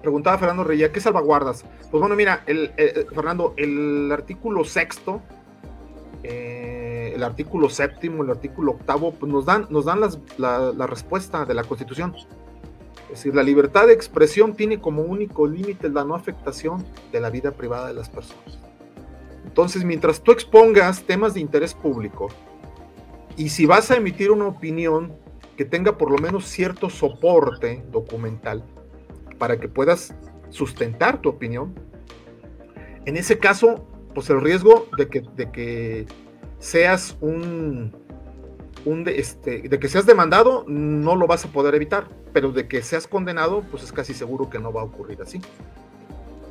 Preguntaba 0.00 0.38
Fernando 0.38 0.62
Reyes, 0.62 0.90
¿qué 0.90 1.00
salvaguardas? 1.00 1.64
Pues 1.90 2.00
bueno, 2.00 2.14
mira, 2.14 2.44
el, 2.46 2.70
Fernando, 3.12 3.54
el 3.56 4.08
artículo 4.12 4.62
sexto 4.62 5.20
eh, 6.22 7.12
el 7.16 7.24
artículo 7.24 7.68
séptimo, 7.68 8.22
el 8.22 8.30
artículo 8.30 8.70
octavo, 8.70 9.12
pues 9.14 9.32
nos 9.32 9.44
dan, 9.44 9.66
nos 9.68 9.84
dan 9.84 10.00
la, 10.38 10.86
respuesta 10.86 11.44
de 11.44 11.54
la 11.54 11.64
Constitución. 11.64 12.14
Es 13.10 13.18
decir, 13.18 13.34
la 13.34 13.42
libertad 13.42 13.88
de 13.88 13.92
expresión 13.92 14.54
tiene 14.54 14.80
como 14.80 15.02
único 15.02 15.48
límite 15.48 15.88
la 15.88 16.04
no 16.04 16.14
afectación 16.14 16.84
de 17.10 17.18
la 17.18 17.30
vida 17.30 17.50
privada 17.50 17.88
de 17.88 17.94
las 17.94 18.08
personas. 18.08 18.60
Entonces, 19.44 19.84
mientras 19.84 20.20
tú 20.20 20.30
expongas 20.30 21.02
temas 21.02 21.34
de 21.34 21.40
interés 21.40 21.74
público 21.74 22.28
y 23.36 23.48
si 23.48 23.66
vas 23.66 23.90
a 23.90 23.96
emitir 23.96 24.30
una 24.30 24.46
opinión 24.46 25.23
que 25.56 25.64
tenga 25.64 25.96
por 25.96 26.10
lo 26.10 26.18
menos 26.18 26.46
cierto 26.46 26.90
soporte 26.90 27.84
documental 27.90 28.64
para 29.38 29.58
que 29.58 29.68
puedas 29.68 30.14
sustentar 30.50 31.20
tu 31.20 31.28
opinión, 31.28 31.74
en 33.04 33.16
ese 33.16 33.38
caso 33.38 33.86
pues 34.14 34.30
el 34.30 34.40
riesgo 34.40 34.88
de 34.96 35.08
que, 35.08 35.22
de 35.36 35.50
que 35.50 36.06
seas 36.58 37.16
un, 37.20 37.94
un 38.84 39.04
de, 39.04 39.18
este, 39.18 39.62
de 39.62 39.78
que 39.78 39.88
seas 39.88 40.06
demandado 40.06 40.64
no 40.68 41.16
lo 41.16 41.26
vas 41.26 41.44
a 41.44 41.48
poder 41.48 41.74
evitar, 41.74 42.08
pero 42.32 42.52
de 42.52 42.68
que 42.68 42.82
seas 42.82 43.06
condenado, 43.06 43.62
pues 43.70 43.82
es 43.82 43.92
casi 43.92 44.14
seguro 44.14 44.48
que 44.48 44.58
no 44.58 44.72
va 44.72 44.82
a 44.82 44.84
ocurrir 44.84 45.20
así. 45.20 45.40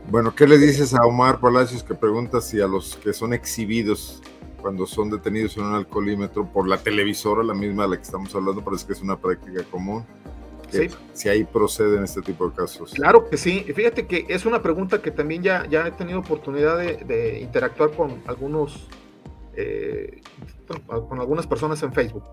Bueno, 0.09 0.35
¿qué 0.35 0.45
le 0.45 0.57
dices 0.57 0.93
a 0.93 1.05
Omar 1.05 1.39
Palacios 1.39 1.83
que 1.83 1.95
pregunta 1.95 2.41
si 2.41 2.59
a 2.59 2.67
los 2.67 2.97
que 2.97 3.13
son 3.13 3.33
exhibidos 3.33 4.21
cuando 4.63 4.87
son 4.87 5.09
detenidos 5.09 5.57
en 5.57 5.65
un 5.65 5.75
alcoholímetro 5.75 6.47
por 6.47 6.69
la 6.69 6.77
televisora, 6.77 7.43
la 7.43 7.53
misma 7.53 7.83
de 7.83 7.89
la 7.89 7.95
que 7.97 8.03
estamos 8.03 8.33
hablando, 8.33 8.63
parece 8.63 8.87
que 8.87 8.93
es 8.93 9.01
una 9.01 9.17
práctica 9.17 9.61
común, 9.65 10.05
si 11.11 11.29
ahí 11.29 11.43
proceden 11.43 12.05
este 12.05 12.21
tipo 12.21 12.47
de 12.47 12.55
casos. 12.55 12.93
Claro 12.93 13.29
que 13.29 13.37
sí. 13.37 13.65
Fíjate 13.75 14.07
que 14.07 14.25
es 14.29 14.45
una 14.45 14.61
pregunta 14.61 15.01
que 15.01 15.11
también 15.11 15.43
ya, 15.43 15.67
ya 15.69 15.85
he 15.85 15.91
tenido 15.91 16.19
oportunidad 16.19 16.77
de, 16.77 17.39
interactuar 17.41 17.91
con 17.91 18.23
algunos, 18.25 18.87
eh, 19.55 20.21
con 20.87 21.19
algunas 21.19 21.45
personas 21.45 21.83
en 21.83 21.91
Facebook. 21.91 22.23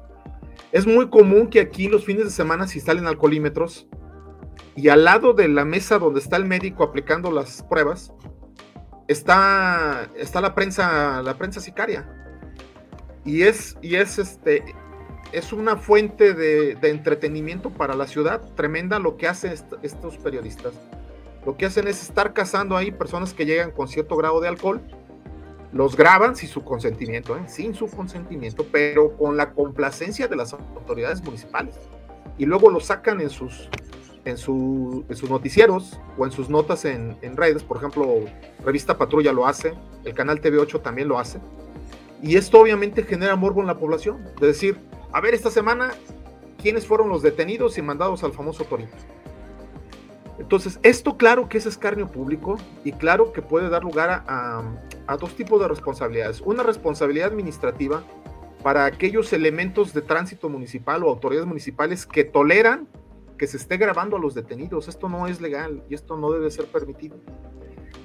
Es 0.71 0.87
muy 0.87 1.11
común 1.11 1.49
que 1.49 1.59
aquí 1.59 1.89
los 1.89 2.05
fines 2.05 2.25
de 2.25 2.31
semana 2.31 2.69
se 2.69 2.79
instalen 2.79 3.07
alcoholímetros 3.07 3.89
y 4.77 4.89
al 4.89 5.05
lado 5.05 5.33
de 5.33 5.49
la 5.49 5.65
mesa 5.65 5.99
donde 5.99 6.21
está 6.21 6.37
el 6.37 6.45
médico 6.45 6.85
aplicando 6.85 7.33
las 7.33 7.65
pruebas 7.65 8.13
está, 9.11 10.09
está 10.17 10.41
la 10.41 10.55
prensa, 10.55 11.21
la 11.23 11.37
prensa 11.37 11.61
sicaria. 11.61 12.09
Y 13.25 13.43
es, 13.43 13.77
y 13.83 13.97
es 13.97 14.19
este, 14.19 14.65
es 15.33 15.53
una 15.53 15.77
fuente 15.77 16.33
de, 16.33 16.79
entretenimiento 16.83 17.71
para 17.71 17.95
la 17.95 18.07
ciudad 18.07 18.41
tremenda 18.55 18.99
lo 19.01 19.17
que 19.17 19.27
hacen 19.27 19.53
estos 19.83 20.17
periodistas. 20.19 20.75
Lo 21.45 21.57
que 21.57 21.67
hacen 21.67 21.89
es 21.89 22.03
estar 22.03 22.33
cazando 22.33 22.77
ahí 22.77 22.93
personas 22.93 23.35
que 23.35 23.47
llegan 23.47 23.73
con 23.73 23.89
cierto 23.89 24.17
grado 24.17 24.41
de 24.41 24.49
alcohol, 24.49 24.81
los 25.73 25.97
graban 25.97 26.37
sin 26.37 26.49
su 26.49 26.63
consentimiento, 26.63 27.37
¿eh? 27.37 27.43
sin 27.47 27.75
su 27.75 27.89
consentimiento, 27.89 28.67
pero 28.71 29.17
con 29.17 29.37
la 29.37 29.53
complacencia 29.53 30.29
de 30.29 30.37
las 30.37 30.53
autoridades 30.53 31.23
municipales. 31.23 31.75
Y 32.39 32.47
luego 32.47 32.71
los 32.71 32.87
sacan 32.87 33.21
en 33.21 33.31
sus, 33.31 33.69
en, 34.25 34.37
sus 34.37 35.31
noticieros 35.31 35.99
o 36.17 36.25
en 36.25 36.33
sus 36.33 36.49
notas 36.49 36.85
en, 36.85 37.17
en 37.23 37.37
redes. 37.37 37.63
Por 37.63 37.77
ejemplo, 37.79 38.07
Revista 38.65 38.99
Patrulla 38.99 39.33
lo 39.33 39.47
hace, 39.47 39.75
el 40.05 40.15
canal 40.15 40.41
TV8 40.41 40.83
también 40.83 41.09
lo 41.09 41.19
hace. 41.19 41.41
Y 42.23 42.37
esto 42.37 42.61
obviamente 42.61 43.03
genera 43.03 43.37
morbo 43.37 43.61
en 43.61 43.67
la 43.67 43.79
población. 43.79 44.25
De 44.41 44.49
decir, 44.49 44.79
a 45.13 45.21
ver, 45.21 45.35
esta 45.35 45.51
semana, 45.51 45.91
¿quiénes 46.61 46.87
fueron 46.87 47.09
los 47.09 47.23
detenidos 47.23 47.79
y 47.79 47.83
mandados 47.83 48.23
al 48.25 48.33
famoso 48.33 48.65
Torito? 48.65 48.97
Entonces, 50.39 50.81
esto 50.83 51.17
claro 51.19 51.49
que 51.49 51.59
es 51.59 51.67
escarnio 51.67 52.09
público 52.09 52.57
y 52.83 52.93
claro 52.93 53.33
que 53.33 53.43
puede 53.43 53.69
dar 53.69 53.85
lugar 53.85 54.25
a, 54.27 54.63
dos 55.19 55.35
tipos 55.37 55.61
de 55.61 55.69
responsabilidades. 55.69 56.41
Una 56.41 56.63
responsabilidad 56.63 57.29
administrativa 57.29 58.05
para 58.63 58.85
aquellos 58.85 59.33
elementos 59.33 59.93
de 59.93 60.03
tránsito 60.03 60.49
municipal 60.49 61.05
o 61.05 61.11
autoridades 61.11 61.47
municipales 61.47 62.07
que 62.07 62.25
toleran 62.25 62.89
que 63.41 63.47
se 63.47 63.57
esté 63.57 63.79
grabando 63.79 64.19
a 64.19 64.21
los 64.21 64.35
detenidos. 64.35 64.87
Esto 64.87 65.09
no 65.09 65.27
es 65.27 65.41
legal 65.41 65.83
y 65.89 65.95
esto 65.95 66.15
no 66.15 66.31
debe 66.31 66.51
ser 66.51 66.67
permitido. 66.67 67.17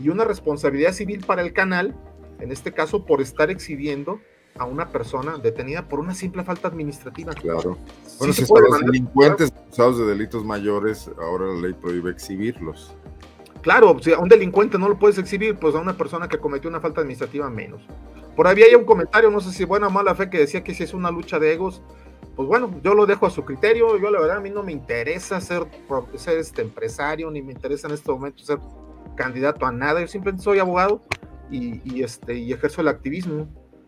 Y 0.01 0.07
una 0.07 0.23
responsabilidad 0.23 0.93
civil 0.93 1.25
para 1.27 1.41
el 1.41 1.51
canal, 1.51 1.93
en 2.39 2.53
este 2.53 2.71
caso 2.71 3.05
por 3.05 3.19
estar 3.19 3.51
exhibiendo 3.51 4.21
a 4.57 4.63
una 4.63 4.87
persona 4.87 5.37
detenida 5.37 5.89
por 5.89 5.99
una 5.99 6.15
simple 6.15 6.41
falta 6.45 6.69
administrativa. 6.69 7.33
Claro. 7.33 7.77
Bueno, 8.17 8.33
si 8.33 8.45
los 8.47 8.79
delincuentes 8.79 9.51
acusados 9.51 9.97
de 9.97 10.05
delitos 10.05 10.45
mayores, 10.45 11.11
ahora 11.17 11.47
la 11.47 11.59
ley 11.63 11.73
prohíbe 11.73 12.11
exhibirlos. 12.11 12.95
Claro, 13.61 13.99
si 13.99 14.13
a 14.13 14.19
un 14.19 14.29
delincuente 14.29 14.77
no 14.77 14.87
lo 14.87 14.97
puedes 14.97 15.17
exhibir, 15.17 15.57
pues 15.57 15.75
a 15.75 15.79
una 15.79 15.97
persona 15.97 16.29
que 16.29 16.37
cometió 16.37 16.69
una 16.69 16.79
falta 16.79 17.01
administrativa 17.01 17.49
menos. 17.49 17.81
Por 18.37 18.47
ahí 18.47 18.63
había 18.63 18.77
un 18.77 18.85
comentario, 18.85 19.29
no 19.29 19.41
sé 19.41 19.51
si 19.51 19.65
buena 19.65 19.87
o 19.87 19.89
mala 19.89 20.15
fe, 20.15 20.29
que 20.29 20.37
decía 20.37 20.63
que 20.63 20.73
si 20.73 20.83
es 20.83 20.93
una 20.93 21.11
lucha 21.11 21.39
de 21.39 21.51
egos, 21.51 21.81
pues 22.35 22.47
bueno, 22.47 22.79
yo 22.83 22.93
lo 22.93 23.05
dejo 23.05 23.25
a 23.25 23.29
su 23.29 23.45
criterio. 23.45 23.97
Yo 23.97 24.11
la 24.11 24.19
verdad 24.19 24.37
a 24.37 24.41
mí 24.41 24.49
no 24.49 24.63
me 24.63 24.71
interesa 24.71 25.39
ser, 25.39 25.65
ser 26.15 26.37
este 26.37 26.61
empresario, 26.61 27.31
ni 27.31 27.41
me 27.41 27.53
interesa 27.53 27.87
en 27.87 27.93
este 27.93 28.11
momento 28.11 28.43
ser 28.43 28.59
candidato 29.15 29.65
a 29.65 29.71
nada. 29.71 30.01
Yo 30.01 30.07
simplemente 30.07 30.43
soy 30.43 30.59
abogado 30.59 31.01
y, 31.49 31.81
y 31.83 32.03
este, 32.03 32.35
y 32.35 32.51
ejerzo 32.51 32.81
el 32.81 32.89
activismo 32.89 33.47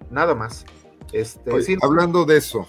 nada 0.10 0.34
más. 0.36 0.66
Este, 1.12 1.52
hablando 1.82 2.26
de 2.26 2.38
eso, 2.38 2.66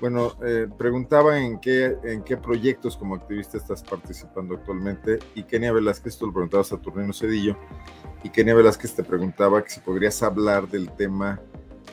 bueno, 0.00 0.34
eh, 0.42 0.66
preguntaba 0.78 1.38
en 1.38 1.60
qué, 1.60 1.96
en 2.04 2.22
qué 2.22 2.36
proyectos 2.36 2.96
como 2.96 3.14
activista 3.14 3.58
estás 3.58 3.82
participando 3.82 4.54
actualmente 4.54 5.18
y 5.34 5.42
Kenia 5.42 5.72
Velázquez, 5.72 6.16
tú 6.16 6.26
lo 6.26 6.32
preguntabas 6.32 6.72
a 6.72 6.76
Saturnino 6.76 7.12
Cedillo, 7.12 7.56
y 8.22 8.30
Kenia 8.30 8.54
Velázquez 8.54 8.94
te 8.94 9.04
preguntaba 9.04 9.62
que 9.62 9.70
si 9.70 9.80
podrías 9.80 10.22
hablar 10.22 10.68
del 10.68 10.90
tema 10.92 11.40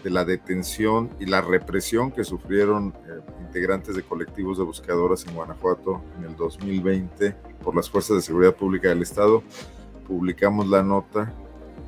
de 0.08 0.14
la 0.14 0.24
detención 0.24 1.10
y 1.20 1.26
la 1.26 1.42
represión 1.42 2.14
que 2.14 2.24
sufrieron 2.24 2.94
eh, 3.10 3.20
integrantes 3.42 3.94
de 3.94 4.04
colectivos 4.04 4.58
de 4.58 4.64
buscadoras 4.64 5.28
en 5.28 5.36
Guanajuato 5.36 6.02
en 6.18 6.24
el 6.24 6.36
2020 6.38 7.36
por 7.62 7.76
las 7.76 7.90
fuerzas 7.90 8.16
de 8.16 8.22
seguridad 8.22 8.56
pública 8.56 8.88
del 8.88 9.02
Estado. 9.02 9.44
Publicamos 10.08 10.70
la 10.70 10.82
nota 10.82 11.34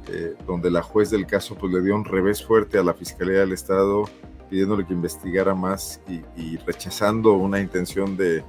eh, 0.10 0.36
donde 0.46 0.70
la 0.70 0.82
juez 0.82 1.10
del 1.10 1.26
caso 1.26 1.56
pues, 1.56 1.72
le 1.72 1.82
dio 1.82 1.96
un 1.96 2.04
revés 2.04 2.44
fuerte 2.44 2.78
a 2.78 2.84
la 2.84 2.94
Fiscalía 2.94 3.40
del 3.40 3.54
Estado, 3.54 4.04
pidiéndole 4.50 4.86
que 4.86 4.92
investigara 4.92 5.56
más 5.56 6.02
y, 6.36 6.58
rechazando 6.58 7.36
una 7.36 7.62
intención 7.62 8.18
de, 8.18 8.44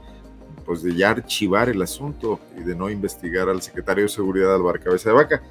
pues, 0.67 0.83
de 0.83 0.97
ya 0.97 1.11
archivar 1.11 1.69
el 1.69 1.81
asunto 1.81 2.41
y 2.59 2.65
de 2.65 2.75
no 2.75 2.91
investigar 2.91 3.49
al 3.49 3.63
secretario 3.63 4.03
de 4.03 4.09
Seguridad 4.09 4.53
Álvaro 4.53 4.81
Cabeza 4.83 5.11
de 5.11 5.15
Vaca. 5.15 5.43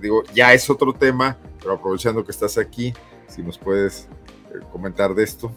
Digo, 0.00 0.22
ya 0.32 0.52
es 0.52 0.70
otro 0.70 0.92
tema, 0.92 1.36
pero 1.58 1.72
aprovechando 1.74 2.24
que 2.24 2.30
estás 2.30 2.56
aquí, 2.56 2.94
si 3.34 3.42
nos 3.42 3.58
puedes 3.58 4.08
eh, 4.54 4.60
comentar 4.70 5.14
de 5.14 5.24
esto. 5.24 5.52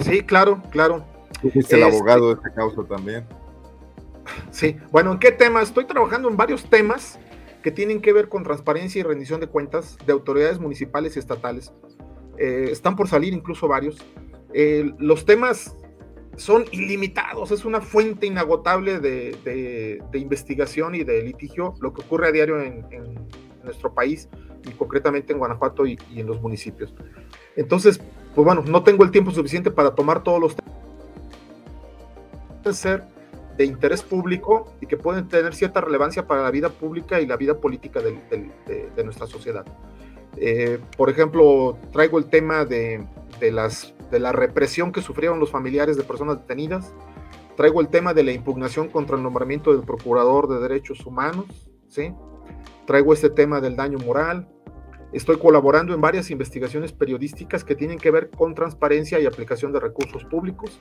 Sí, 0.00 0.22
claro, 0.22 0.62
claro. 0.70 1.04
Tú 1.42 1.50
fuiste 1.50 1.76
el 1.76 1.82
este 1.82 1.96
abogado 1.96 2.28
de 2.28 2.34
esta 2.34 2.52
causa 2.52 2.82
también. 2.84 3.24
Sí, 4.50 4.76
bueno, 4.90 5.12
¿en 5.12 5.18
qué 5.18 5.32
temas? 5.32 5.68
Estoy 5.68 5.86
trabajando 5.86 6.28
en 6.28 6.36
varios 6.36 6.64
temas 6.64 7.18
que 7.62 7.70
tienen 7.70 8.00
que 8.00 8.12
ver 8.12 8.28
con 8.28 8.42
transparencia 8.42 9.00
y 9.00 9.02
rendición 9.02 9.40
de 9.40 9.48
cuentas 9.48 9.98
de 10.06 10.12
autoridades 10.12 10.58
municipales 10.58 11.16
y 11.16 11.18
estatales. 11.18 11.72
Eh, 12.38 12.68
están 12.70 12.96
por 12.96 13.08
salir 13.08 13.34
incluso 13.34 13.68
varios. 13.68 13.98
Eh, 14.54 14.92
los 14.98 15.24
temas 15.26 15.76
son 16.36 16.64
ilimitados, 16.70 17.50
es 17.50 17.64
una 17.64 17.80
fuente 17.80 18.26
inagotable 18.26 18.98
de, 18.98 20.02
investigación 20.14 20.94
y 20.94 21.04
de 21.04 21.22
litigio, 21.22 21.74
lo 21.80 21.92
que 21.92 22.02
ocurre 22.02 22.28
a 22.28 22.32
diario 22.32 22.60
en, 22.62 22.86
nuestro 23.64 23.92
país 23.92 24.28
y 24.64 24.70
concretamente 24.72 25.32
en 25.32 25.38
Guanajuato 25.38 25.86
y, 25.86 25.98
y, 26.10 26.20
en 26.20 26.26
los 26.26 26.40
municipios. 26.40 26.94
Entonces, 27.56 28.00
pues 28.34 28.44
bueno, 28.44 28.62
no 28.66 28.82
tengo 28.82 29.04
el 29.04 29.10
tiempo 29.10 29.30
suficiente 29.30 29.70
para 29.70 29.94
tomar 29.94 30.22
todos 30.22 30.40
los 30.40 30.56
temas. 30.56 30.70
Ser 32.76 33.04
de 33.60 33.66
interés 33.66 34.02
público 34.02 34.72
y 34.80 34.86
que 34.86 34.96
pueden 34.96 35.28
tener 35.28 35.54
cierta 35.54 35.82
relevancia 35.82 36.26
para 36.26 36.42
la 36.42 36.50
vida 36.50 36.70
pública 36.70 37.20
y 37.20 37.26
la 37.26 37.36
vida 37.36 37.58
política 37.58 38.00
de, 38.00 39.04
nuestra 39.04 39.26
sociedad. 39.26 39.66
Eh, 40.38 40.78
por 40.96 41.10
ejemplo, 41.10 41.76
traigo 41.92 42.18
el 42.18 42.26
tema 42.26 42.64
de, 42.64 43.06
las 43.52 43.92
de 44.10 44.18
la 44.18 44.32
represión 44.32 44.92
que 44.92 45.02
sufrieron 45.02 45.38
los 45.40 45.50
familiares 45.50 45.98
de 45.98 46.04
personas 46.04 46.38
detenidas. 46.38 46.94
Traigo 47.54 47.82
el 47.82 47.88
tema 47.88 48.14
de 48.14 48.22
la 48.22 48.32
impugnación 48.32 48.88
contra 48.88 49.16
el 49.16 49.22
nombramiento 49.22 49.72
del 49.72 49.82
Procurador 49.82 50.48
de 50.48 50.58
Derechos 50.60 51.04
Humanos, 51.04 51.44
¿sí? 51.86 52.14
Traigo 52.86 53.12
este 53.12 53.30
tema 53.30 53.60
del 53.60 53.76
daño 53.76 53.98
moral. 53.98 54.48
Estoy 55.12 55.38
colaborando 55.38 55.92
en 55.94 56.00
varias 56.00 56.30
investigaciones 56.30 56.92
periodísticas 56.92 57.64
que 57.64 57.74
tienen 57.74 57.98
que 57.98 58.10
ver 58.10 58.30
con 58.30 58.54
transparencia 58.54 59.18
y 59.18 59.26
aplicación 59.26 59.72
de 59.72 59.80
recursos 59.80 60.24
públicos. 60.24 60.80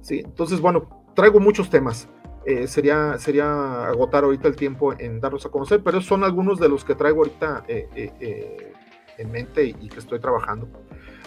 ¿sí? 0.00 0.22
Entonces, 0.24 0.60
bueno, 0.60 1.04
traigo 1.14 1.40
muchos 1.40 1.68
temas. 1.68 2.08
Eh, 2.46 2.66
sería, 2.66 3.18
sería 3.18 3.88
agotar 3.88 4.24
ahorita 4.24 4.48
el 4.48 4.56
tiempo 4.56 4.94
en 4.98 5.20
darlos 5.20 5.44
a 5.44 5.50
conocer, 5.50 5.82
pero 5.84 6.00
son 6.00 6.24
algunos 6.24 6.58
de 6.58 6.70
los 6.70 6.82
que 6.82 6.94
traigo 6.94 7.18
ahorita 7.18 7.64
eh, 7.68 7.88
eh, 7.94 8.72
en 9.18 9.30
mente 9.30 9.64
y, 9.64 9.74
que 9.74 9.98
estoy 9.98 10.18
trabajando. 10.18 10.66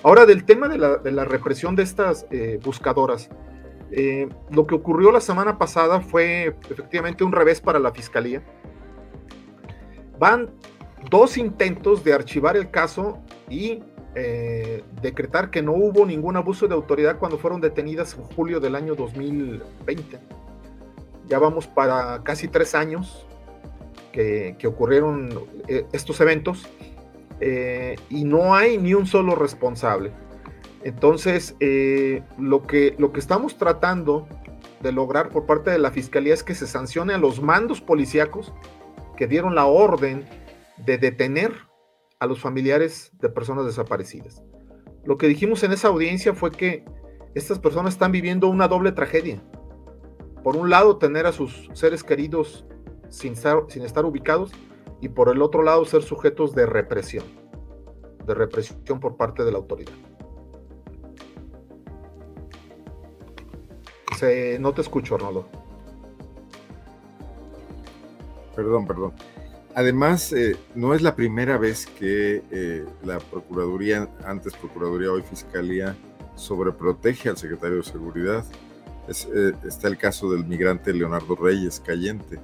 Ahora, 0.02 0.26
del 0.26 0.46
tema 0.46 0.68
de 0.68 0.80
la, 0.80 0.98
de 0.98 1.12
la 1.12 1.26
represión 1.26 1.76
de 1.76 1.84
estas 1.84 2.26
buscadoras, 2.64 3.30
lo 4.50 4.66
que 4.66 4.74
ocurrió 4.74 5.12
la 5.12 5.22
semana 5.22 5.60
pasada 5.60 6.02
fue 6.02 6.56
efectivamente 6.70 7.24
un 7.24 7.34
revés 7.34 7.62
para 7.62 7.78
la 7.78 7.92
fiscalía. 7.92 8.42
Van 10.22 10.50
dos 11.10 11.38
intentos 11.38 12.02
de 12.06 12.14
archivar 12.14 12.56
el 12.56 12.72
caso 12.72 13.20
y 13.50 13.84
decretar 15.02 15.50
que 15.52 15.62
no 15.62 15.72
hubo 15.72 16.06
ningún 16.06 16.36
abuso 16.36 16.68
de 16.68 16.76
autoridad 16.76 17.18
cuando 17.18 17.38
fueron 17.38 17.62
detenidas 17.62 18.14
en 18.14 18.24
julio 18.24 18.60
del 18.60 18.76
año 18.76 18.94
2020 18.94 20.20
ya 21.32 21.40
vamos 21.40 21.66
para 21.66 22.22
casi 22.24 22.50
tres 22.50 22.76
años 22.76 23.26
que, 24.12 24.58
ocurrieron 24.66 25.30
eh, 25.70 25.86
estos 25.94 26.20
eventos 26.20 26.68
eh, 27.40 27.96
y 28.10 28.26
no 28.26 28.54
hay 28.54 28.78
ni 28.78 28.94
un 28.94 29.08
solo 29.08 29.36
responsable. 29.36 30.12
Entonces, 30.84 31.56
eh, 31.62 32.22
lo, 32.38 32.64
que, 32.64 32.96
lo 32.98 33.14
que 33.14 33.22
estamos 33.22 33.58
tratando 33.58 34.28
de 34.82 34.92
lograr 34.92 35.30
por 35.30 35.46
parte 35.46 35.72
de 35.72 35.80
la 35.80 35.92
Fiscalía 35.92 36.34
es 36.34 36.44
que 36.44 36.54
se 36.54 36.68
sancione 36.68 37.14
a 37.14 37.18
los 37.18 37.42
mandos 37.42 37.80
policíacos 37.80 38.54
que 39.22 39.28
dieron 39.28 39.54
la 39.54 39.68
orden 39.68 40.26
de 40.78 40.98
detener 40.98 41.54
a 42.20 42.26
los 42.26 42.40
familiares 42.40 43.12
de 43.20 43.30
personas 43.30 43.68
desaparecidas. 43.68 44.42
Lo 45.06 45.20
que 45.20 45.28
dijimos 45.28 45.62
en 45.62 45.74
esa 45.74 45.90
audiencia 45.90 46.34
fue 46.34 46.50
que 46.50 46.84
estas 47.36 47.60
personas 47.60 47.94
están 47.94 48.12
viviendo 48.12 48.48
una 48.48 48.68
doble 48.68 48.92
tragedia 48.94 49.40
por 50.44 50.58
un 50.58 50.72
lado, 50.72 50.98
tener 50.98 51.28
a 51.28 51.34
sus 51.34 51.70
seres 51.74 52.04
queridos 52.04 52.66
sin 53.10 53.34
estar, 53.34 54.06
ubicados 54.06 54.54
y 55.02 55.10
por 55.10 55.30
el 55.30 55.44
otro 55.44 55.62
lado, 55.62 55.86
ser 55.86 56.02
sujetos 56.02 56.56
de 56.56 56.66
represión, 56.66 57.26
de 58.26 58.34
represión 58.34 59.00
por 59.00 59.18
parte 59.18 59.44
de 59.44 59.52
la 59.52 59.60
autoridad. 59.60 59.94
no 64.60 64.74
te 64.74 64.82
escucho, 64.82 65.14
Arnoldo. 65.14 65.61
Perdón, 68.56 68.86
perdón. 68.88 69.14
Además, 69.74 70.34
eh, 70.34 70.58
no 70.76 70.94
es 70.94 71.02
la 71.02 71.16
primera 71.16 71.58
vez 71.58 71.86
que 71.86 72.44
eh, 72.52 72.86
la 73.04 73.20
Procuraduría, 73.20 74.10
antes 74.26 74.54
Procuraduría, 74.54 75.12
hoy 75.12 75.22
Fiscalía, 75.22 75.96
sobreprotege 76.36 77.30
al 77.30 77.38
secretario 77.38 77.78
de 77.78 77.84
Seguridad. 77.84 78.46
Eh, 79.08 79.54
está 79.66 79.88
el 79.88 79.98
caso 79.98 80.32
del 80.32 80.46
migrante 80.46 80.94
Leonardo 80.94 81.36
Reyes 81.36 81.80
Cayente, 81.80 82.40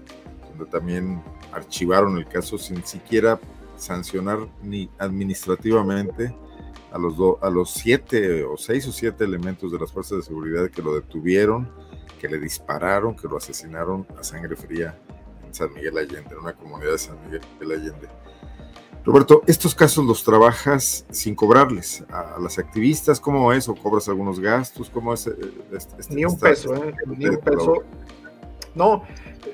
donde 0.50 0.72
también 0.72 1.22
archivaron 1.52 2.18
el 2.18 2.28
caso 2.28 2.58
sin 2.58 2.84
siquiera 2.86 3.40
sancionar 3.76 4.40
ni 4.64 4.90
administrativamente 4.98 6.34
a 6.92 6.98
los, 6.98 7.16
a 7.42 7.50
los 7.50 7.72
siete 7.72 8.44
o 8.44 8.58
seis 8.58 8.88
o 8.88 8.92
siete 8.92 9.26
elementos 9.26 9.72
de 9.72 9.80
las 9.80 9.92
fuerzas 9.92 10.20
de 10.20 10.24
seguridad 10.24 10.70
que 10.70 10.82
lo 10.82 10.96
detuvieron, 10.96 11.70
que 12.20 12.30
le 12.30 12.40
dispararon, 12.40 13.16
que 13.16 13.28
lo 13.28 13.38
asesinaron 13.38 14.08
a 14.18 14.24
sangre 14.24 14.56
fría 14.56 14.98
en 15.48 15.54
San 15.54 15.74
Miguel 15.74 15.98
Allende, 15.98 16.30
en 16.32 16.40
una 16.40 16.54
comunidad 16.54 16.92
de 16.92 16.98
San 16.98 17.18
Miguel 17.24 17.42
Allende. 17.62 18.08
Roberto, 19.04 19.42
¿estos 19.48 19.74
casos 19.74 20.06
los 20.06 20.24
trabajas 20.24 21.06
sin 21.12 21.34
cobrarles 21.34 22.04
a, 22.10 22.38
las 22.42 22.60
activistas? 22.60 23.22
¿Cómo 23.22 23.54
es? 23.54 23.70
¿O 23.70 23.76
cobras 23.76 24.10
algunos 24.10 24.40
gastos? 24.40 24.90
¿Cómo 24.90 25.14
es? 25.14 25.28
Eh, 25.28 25.34
este, 25.72 26.14
ni 26.14 26.26
un 26.26 26.38
peso, 26.38 26.76
¿eh? 26.76 26.94
Ni 27.06 27.26
un 27.28 27.38
peso. 27.38 27.84
No, 28.76 29.04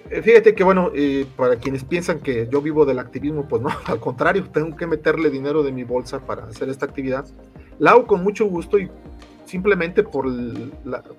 eh, 0.09 0.21
fíjate 0.21 0.55
que 0.55 0.63
bueno, 0.63 0.91
eh, 0.95 1.27
para 1.37 1.57
quienes 1.57 1.83
piensan 1.83 2.19
que 2.19 2.47
yo 2.51 2.61
vivo 2.61 2.83
del 2.85 2.99
activismo, 2.99 3.47
pues 3.47 3.61
no, 3.61 3.69
al 3.85 3.99
contrario, 3.99 4.49
tengo 4.49 4.75
que 4.75 4.87
meterle 4.87 5.29
dinero 5.29 5.61
de 5.61 5.71
mi 5.71 5.83
bolsa 5.83 6.19
para 6.19 6.45
hacer 6.45 6.69
esta 6.69 6.85
actividad. 6.85 7.25
La 7.77 7.91
hago 7.91 8.07
con 8.07 8.23
mucho 8.23 8.45
gusto 8.45 8.79
y 8.79 8.89
simplemente 9.45 10.03
por 10.03 10.25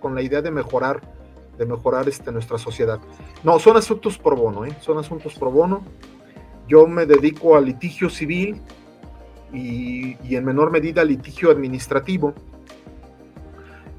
con 0.01 0.15
la 0.15 0.23
idea 0.23 0.43
de 0.43 0.51
mejorar, 0.51 1.01
de 1.59 1.67
mejorar 1.67 2.09
este, 2.09 2.33
nuestra 2.33 2.59
sociedad. 2.59 3.01
No, 3.43 3.59
son 3.59 3.77
asuntos 3.77 4.19
pro 4.19 4.37
bono, 4.37 4.65
¿eh? 4.65 4.77
Son 4.81 4.99
asuntos 4.99 5.35
pro 5.35 5.51
bono 5.51 5.83
yo 6.69 6.87
me 6.87 7.07
dedico 7.07 7.57
al 7.57 7.67
litigio 7.67 8.09
civil 8.09 8.61
y, 9.53 10.17
en 10.35 10.45
menor 10.45 10.71
medida 10.71 11.03
al 11.03 11.09
litigio 11.09 11.51
administrativo. 11.51 12.35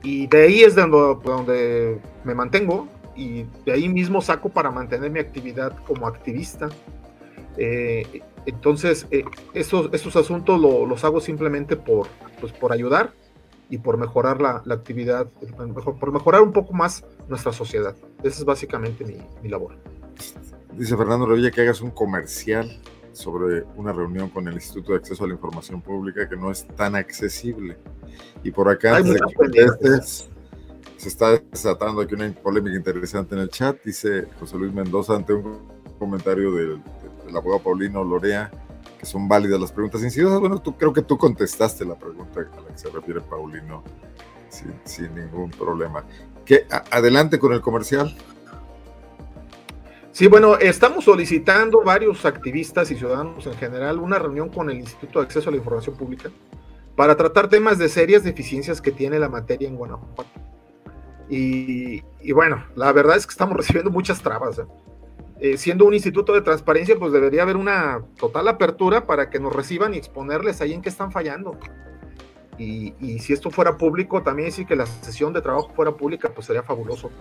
Y 0.03 0.27
de 0.27 0.43
ahí 0.43 0.61
es 0.61 0.75
de 0.75 0.87
donde, 0.87 1.99
me 2.23 2.35
mantengo 2.35 2.87
y 3.15 3.45
de 3.65 3.71
ahí 3.71 3.89
mismo 3.89 4.21
saco 4.21 4.49
para 4.49 4.69
mantener 4.71 5.09
mi 5.09 5.19
actividad 5.19 5.75
como 5.85 6.07
activista. 6.07 6.69
Eh, 7.57 8.21
entonces, 8.45 9.07
eh, 9.09 9.23
esos, 9.53 10.15
asuntos 10.15 10.59
los 10.59 11.03
hago 11.03 11.21
simplemente 11.21 11.75
por, 11.75 12.07
pues, 12.39 12.51
por 12.51 12.71
ayudar 12.71 13.13
y 13.69 13.77
por 13.79 13.97
mejorar 13.97 14.41
la, 14.41 14.61
actividad, 14.73 15.27
por 15.99 16.11
mejorar 16.11 16.41
un 16.41 16.53
poco 16.53 16.73
más 16.73 17.03
nuestra 17.27 17.51
sociedad. 17.51 17.95
Esa 18.23 18.39
es 18.39 18.45
básicamente 18.45 19.03
mi, 19.03 19.17
mi 19.41 19.49
labor. 19.49 19.75
Dice 20.73 20.97
Fernando 20.97 21.25
Revilla 21.25 21.51
que 21.51 21.61
hagas 21.61 21.81
un 21.81 21.91
comercial 21.91 22.79
sobre 23.15 23.63
una 23.75 23.93
reunión 23.93 24.29
con 24.29 24.47
el 24.47 24.55
Instituto 24.55 24.91
de 24.91 24.99
Acceso 24.99 25.23
a 25.23 25.27
la 25.27 25.33
Información 25.33 25.81
Pública 25.81 26.27
que 26.27 26.35
no 26.35 26.51
es 26.51 26.67
tan 26.75 26.95
accesible. 26.95 27.77
Y 28.43 28.51
por 28.51 28.69
acá, 28.69 29.01
se 30.97 31.09
está 31.09 31.37
desatando 31.51 32.01
aquí 32.01 32.13
una 32.13 32.31
polémica 32.31 32.75
interesante 32.75 33.35
en 33.35 33.41
el 33.41 33.49
chat. 33.49 33.77
Dice 33.83 34.27
José 34.39 34.57
Luis 34.57 34.73
Mendoza 34.73 35.15
ante 35.15 35.33
un 35.33 35.59
comentario 35.97 36.51
del, 36.51 36.81
abogado 37.35 37.63
Paulino 37.63 38.03
Lorea 38.03 38.51
que 38.99 39.05
son 39.05 39.27
válidas 39.27 39.59
las 39.59 39.71
preguntas 39.71 40.01
insidiosas. 40.03 40.39
Bueno, 40.39 40.59
tú, 40.59 40.77
creo 40.77 40.93
que 40.93 41.01
tú 41.01 41.17
contestaste 41.17 41.85
la 41.85 41.95
pregunta 41.95 42.39
a 42.39 42.61
la 42.61 42.67
que 42.67 42.77
se 42.77 42.89
refiere 42.89 43.21
Paulino 43.21 43.83
sin, 44.83 45.15
ningún 45.15 45.51
problema. 45.51 46.03
¿Qué, 46.45 46.65
adelante 46.91 47.39
con 47.39 47.53
el 47.53 47.61
comercial. 47.61 48.15
Sí, 50.11 50.27
bueno, 50.27 50.57
estamos 50.57 51.03
solicitando 51.03 51.83
varios 51.83 52.25
activistas 52.25 52.89
y 52.89 52.95
ciudadanos 52.95 53.45
en 53.47 53.55
general 53.55 53.99
una 53.99 54.17
reunión 54.17 54.47
con 54.47 54.69
el 54.69 54.77
Instituto 54.77 55.19
de 55.19 55.25
Acceso 55.25 55.49
a 55.49 55.51
la 55.51 55.57
Información 55.57 55.97
Pública 55.97 56.29
para 56.95 57.17
tratar 57.17 57.49
temas 57.49 57.77
de 57.77 57.89
serias 57.89 58.23
deficiencias 58.23 58.81
que 58.81 58.91
tiene 58.91 59.19
la 59.19 59.27
materia 59.27 59.67
en 59.67 59.75
Guanajuato. 59.75 60.23
Y, 61.29 62.01
bueno, 62.31 62.63
la 62.75 62.91
verdad 62.91 63.17
es 63.17 63.25
que 63.25 63.31
estamos 63.31 63.57
recibiendo 63.57 63.91
muchas 63.91 64.21
trabas. 64.21 64.59
¿eh? 64.59 64.65
Eh, 65.39 65.57
siendo 65.57 65.85
un 65.85 65.93
instituto 65.93 66.33
de 66.33 66.41
transparencia, 66.41 66.97
pues 66.97 67.11
debería 67.11 67.41
haber 67.41 67.57
una 67.57 68.03
total 68.17 68.47
apertura 68.47 69.05
para 69.05 69.29
que 69.29 69.39
nos 69.39 69.53
reciban 69.53 69.93
y 69.93 69.97
exponerles 69.97 70.61
ahí 70.61 70.73
en 70.73 70.81
qué 70.81 70.89
están 70.89 71.11
fallando. 71.11 71.57
Y, 72.57 72.93
y 73.01 73.19
si 73.19 73.33
esto 73.33 73.51
fuera 73.51 73.77
público, 73.77 74.23
también 74.23 74.47
decir 74.47 74.65
que 74.65 74.75
la 74.77 74.85
sesión 74.85 75.33
de 75.33 75.41
trabajo 75.41 75.71
fuera 75.75 75.91
pública, 75.91 76.31
pues 76.33 76.47
sería 76.47 76.63
fabuloso 76.63 77.11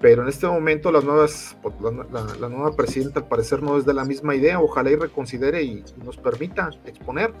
pero 0.00 0.22
en 0.22 0.28
este 0.28 0.46
momento 0.46 0.90
las 0.90 1.04
nuevas, 1.04 1.56
pues, 1.62 1.74
la, 2.10 2.48
nueva 2.48 2.74
presidenta 2.74 3.20
al 3.20 3.28
parecer 3.28 3.62
no 3.62 3.76
es 3.76 3.84
de 3.84 3.92
la 3.92 4.04
misma 4.04 4.34
idea, 4.34 4.58
ojalá 4.58 4.90
y 4.90 4.96
reconsidere 4.96 5.62
y, 5.62 5.84
nos 6.02 6.16
permita 6.16 6.70
exponer. 6.86 7.32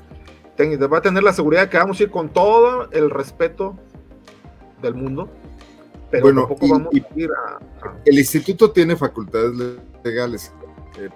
va 0.92 0.98
a 0.98 1.02
tener 1.02 1.22
la 1.22 1.32
seguridad 1.32 1.70
que 1.70 1.78
vamos 1.78 1.98
a 1.98 2.02
ir 2.02 2.10
con 2.10 2.28
todo 2.28 2.90
el 2.90 3.08
respeto 3.10 3.78
del 4.82 4.94
mundo, 4.94 5.30
pero 6.10 6.24
bueno, 6.24 6.42
tampoco 6.42 6.68
vamos 6.68 6.94
a 6.94 7.18
ir 7.18 7.30
a, 7.30 7.60
El 8.04 8.18
instituto 8.18 8.70
tiene 8.70 8.94
facultades 8.94 9.56
legales, 10.04 10.52
eh, 10.98 11.10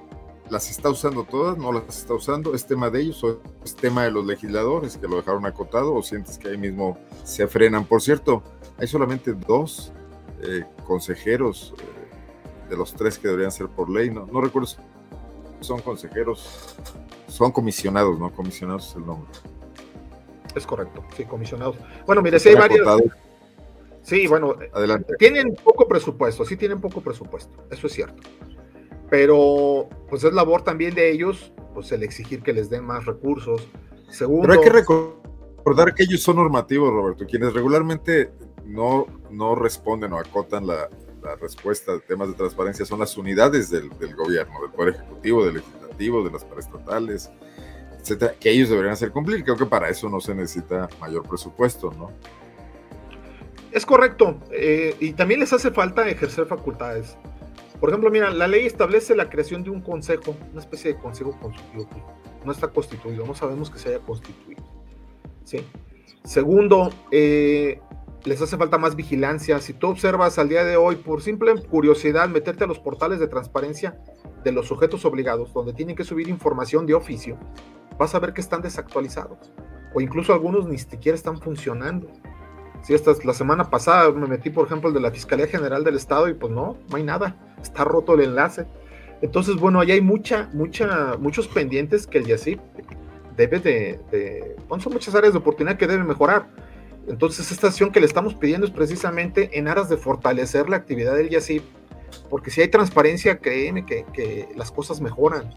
¿las 0.50 0.70
está 0.70 0.90
usando 0.90 1.24
todas? 1.24 1.56
¿No 1.56 1.72
las 1.72 1.98
está 1.98 2.14
usando? 2.14 2.54
¿Es 2.54 2.66
tema 2.66 2.90
de 2.90 3.00
ellos 3.00 3.22
o 3.24 3.40
es 3.64 3.74
tema 3.74 4.04
de 4.04 4.10
los 4.10 4.26
legisladores 4.26 4.96
que 4.96 5.08
lo 5.08 5.16
dejaron 5.16 5.46
acotado 5.46 5.94
o 5.94 6.02
sientes 6.02 6.38
que 6.38 6.48
ahí 6.48 6.58
mismo 6.58 6.98
se 7.24 7.46
frenan? 7.46 7.84
Por 7.84 8.02
cierto, 8.02 8.42
hay 8.78 8.86
solamente 8.86 9.32
dos 9.32 9.92
eh, 10.42 10.64
consejeros 10.86 11.74
eh, 11.78 12.70
de 12.70 12.76
los 12.76 12.94
tres 12.94 13.18
que 13.18 13.28
deberían 13.28 13.52
ser 13.52 13.68
por 13.68 13.90
ley, 13.90 14.10
no, 14.10 14.26
no 14.26 14.40
recuerdo 14.40 14.68
si 14.68 14.76
son 15.60 15.80
consejeros, 15.80 16.76
son 17.28 17.52
comisionados, 17.52 18.18
¿no? 18.18 18.30
Comisionados 18.32 18.90
es 18.90 18.96
el 18.96 19.06
nombre. 19.06 19.30
Es 20.54 20.66
correcto, 20.66 21.04
sí, 21.16 21.24
comisionados. 21.24 21.76
Bueno, 22.06 22.22
mire, 22.22 22.38
si 22.38 22.50
hay 22.50 22.54
varios. 22.54 23.02
Sí, 24.02 24.26
bueno, 24.26 24.54
Adelante. 24.74 25.14
tienen 25.18 25.54
poco 25.54 25.88
presupuesto, 25.88 26.44
sí 26.44 26.56
tienen 26.56 26.80
poco 26.80 27.00
presupuesto, 27.00 27.64
eso 27.70 27.86
es 27.86 27.92
cierto. 27.94 28.22
Pero 29.10 29.88
pues 30.08 30.24
es 30.24 30.32
labor 30.32 30.62
también 30.62 30.94
de 30.94 31.10
ellos, 31.10 31.52
pues 31.72 31.92
el 31.92 32.02
exigir 32.02 32.42
que 32.42 32.52
les 32.52 32.70
den 32.70 32.84
más 32.84 33.04
recursos. 33.04 33.68
Segundo, 34.08 34.48
Pero 34.48 34.60
hay 34.60 34.68
que 34.68 34.72
recordar 34.72 35.94
que 35.94 36.04
ellos 36.04 36.22
son 36.22 36.36
normativos, 36.36 36.90
Roberto, 36.90 37.26
quienes 37.26 37.52
regularmente 37.52 38.30
no, 38.64 39.06
no 39.30 39.54
responden 39.54 40.12
o 40.12 40.18
acotan 40.18 40.66
la, 40.66 40.88
respuesta 41.40 41.92
de 41.92 42.00
temas 42.00 42.28
de 42.28 42.34
transparencia 42.34 42.84
son 42.84 43.00
las 43.00 43.16
unidades 43.16 43.70
del, 43.70 43.88
gobierno, 44.14 44.60
del 44.60 44.70
Poder 44.72 44.94
Ejecutivo, 44.94 45.42
del 45.42 45.54
Legislativo, 45.54 46.22
de 46.22 46.30
las 46.30 46.44
paraestatales, 46.44 47.30
etcétera, 47.98 48.34
que 48.38 48.50
ellos 48.50 48.68
deberían 48.68 48.92
hacer 48.92 49.10
cumplir. 49.10 49.42
Creo 49.42 49.56
que 49.56 49.64
para 49.64 49.88
eso 49.88 50.10
no 50.10 50.20
se 50.20 50.34
necesita 50.34 50.86
mayor 51.00 51.26
presupuesto, 51.26 51.90
¿no? 51.92 52.10
Es 53.72 53.86
correcto, 53.86 54.38
eh, 54.52 54.94
y 55.00 55.14
también 55.14 55.40
les 55.40 55.52
hace 55.54 55.70
falta 55.70 56.06
ejercer 56.06 56.44
facultades. 56.44 57.16
Por 57.80 57.90
ejemplo, 57.90 58.10
mira, 58.10 58.30
la 58.30 58.46
ley 58.46 58.66
establece 58.66 59.14
la 59.14 59.28
creación 59.28 59.62
de 59.62 59.70
un 59.70 59.80
consejo, 59.80 60.36
una 60.52 60.60
especie 60.60 60.94
de 60.94 60.98
consejo 60.98 61.38
constitutivo. 61.40 62.06
No 62.44 62.52
está 62.52 62.68
constituido, 62.68 63.26
no 63.26 63.34
sabemos 63.34 63.70
que 63.70 63.78
se 63.78 63.90
haya 63.90 63.98
constituido. 63.98 64.62
¿sí? 65.44 65.58
Segundo, 66.24 66.90
eh, 67.10 67.80
les 68.24 68.40
hace 68.40 68.56
falta 68.56 68.78
más 68.78 68.96
vigilancia. 68.96 69.60
Si 69.60 69.72
tú 69.72 69.88
observas 69.88 70.38
al 70.38 70.48
día 70.48 70.64
de 70.64 70.76
hoy, 70.76 70.96
por 70.96 71.22
simple 71.22 71.54
curiosidad, 71.62 72.28
meterte 72.28 72.64
a 72.64 72.66
los 72.66 72.78
portales 72.78 73.20
de 73.20 73.28
transparencia 73.28 73.98
de 74.42 74.52
los 74.52 74.66
sujetos 74.66 75.04
obligados, 75.04 75.52
donde 75.52 75.72
tienen 75.72 75.96
que 75.96 76.04
subir 76.04 76.28
información 76.28 76.86
de 76.86 76.94
oficio, 76.94 77.38
vas 77.98 78.14
a 78.14 78.18
ver 78.18 78.32
que 78.32 78.40
están 78.40 78.62
desactualizados. 78.62 79.52
O 79.94 80.00
incluso 80.00 80.32
algunos 80.32 80.66
ni 80.66 80.78
siquiera 80.78 81.14
están 81.14 81.40
funcionando. 81.40 82.08
Si 82.84 82.94
esta 82.94 83.12
la 83.24 83.34
semana 83.34 83.70
pasada 83.70 84.12
me 84.12 84.28
metí, 84.28 84.50
por 84.50 84.66
ejemplo, 84.66 84.88
el 84.88 84.94
de 84.94 85.00
la 85.00 85.10
Fiscalía 85.10 85.48
General 85.48 85.82
del 85.82 85.96
Estado 85.96 86.28
y 86.28 86.34
pues 86.34 86.52
no, 86.52 86.78
no 86.88 86.96
hay 86.96 87.02
nada. 87.02 87.36
Está 87.60 87.82
roto 87.84 88.14
el 88.14 88.20
enlace. 88.20 88.66
Entonces, 89.22 89.56
bueno, 89.56 89.80
ahí 89.80 89.90
hay 89.90 90.00
mucha, 90.00 90.50
mucha, 90.52 91.16
muchos 91.18 91.48
pendientes 91.48 92.06
que 92.06 92.18
el 92.18 92.26
YACIP 92.26 92.60
debe 93.36 93.58
de, 93.58 93.98
de 94.12 94.56
son 94.78 94.92
muchas 94.92 95.14
áreas 95.14 95.32
de 95.32 95.38
oportunidad 95.38 95.76
que 95.76 95.86
debe 95.86 96.04
mejorar 96.04 96.46
entonces, 97.06 97.50
esta 97.52 97.66
acción 97.66 97.90
que 97.90 98.00
le 98.00 98.06
estamos 98.06 98.34
pidiendo 98.34 98.66
es 98.66 98.72
precisamente 98.72 99.58
en 99.58 99.68
aras 99.68 99.88
de 99.88 99.96
fortalecer 99.96 100.70
la 100.70 100.76
actividad 100.76 101.14
del 101.14 101.28
YACIP, 101.28 101.62
porque 102.30 102.50
si 102.50 102.62
hay 102.62 102.68
transparencia, 102.68 103.38
créeme 103.38 103.84
que, 103.84 104.48
las 104.56 104.70
cosas 104.70 105.00
mejoran. 105.00 105.52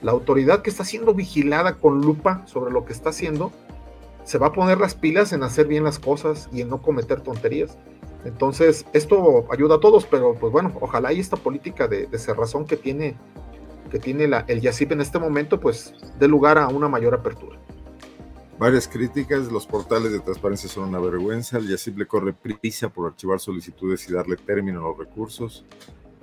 La 0.00 0.10
autoridad 0.10 0.62
que 0.62 0.70
está 0.70 0.84
siendo 0.84 1.14
vigilada 1.14 1.74
con 1.74 2.00
lupa 2.00 2.44
sobre 2.46 2.72
lo 2.72 2.84
que 2.84 2.92
está 2.92 3.10
haciendo, 3.10 3.52
se 4.32 4.38
va 4.38 4.46
a 4.46 4.52
poner 4.52 4.78
las 4.78 4.94
pilas 4.94 5.34
en 5.34 5.42
hacer 5.42 5.66
bien 5.66 5.84
las 5.84 5.98
cosas 5.98 6.48
y 6.50 6.62
en 6.62 6.70
no 6.70 6.80
cometer 6.80 7.20
tonterías. 7.20 7.76
Entonces, 8.24 8.86
esto 8.94 9.44
ayuda 9.52 9.74
a 9.74 9.80
todos, 9.80 10.06
pero 10.06 10.34
pues 10.34 10.50
bueno, 10.50 10.72
ojalá 10.80 11.12
y 11.12 11.20
esta 11.20 11.36
política 11.36 11.86
de, 11.86 12.06
de 12.06 12.18
cerrazón 12.18 12.64
que 12.64 12.78
tiene, 12.78 13.14
que 13.90 13.98
tiene 13.98 14.26
la, 14.26 14.46
el 14.48 14.62
YACIP 14.62 14.92
en 14.92 15.02
este 15.02 15.18
momento, 15.18 15.60
pues 15.60 15.92
dé 16.18 16.28
lugar 16.28 16.56
a 16.56 16.68
una 16.68 16.88
mayor 16.88 17.12
apertura. 17.12 17.58
Varias 18.58 18.88
críticas, 18.88 19.52
los 19.52 19.66
portales 19.66 20.12
de 20.12 20.20
transparencia 20.20 20.66
son 20.66 20.88
una 20.88 20.98
vergüenza, 20.98 21.58
el 21.58 21.68
YACIP 21.68 21.98
le 21.98 22.06
corre 22.06 22.32
prisa 22.32 22.88
por 22.88 23.08
archivar 23.08 23.38
solicitudes 23.38 24.08
y 24.08 24.14
darle 24.14 24.36
término 24.38 24.80
a 24.80 24.88
los 24.88 24.98
recursos. 24.98 25.66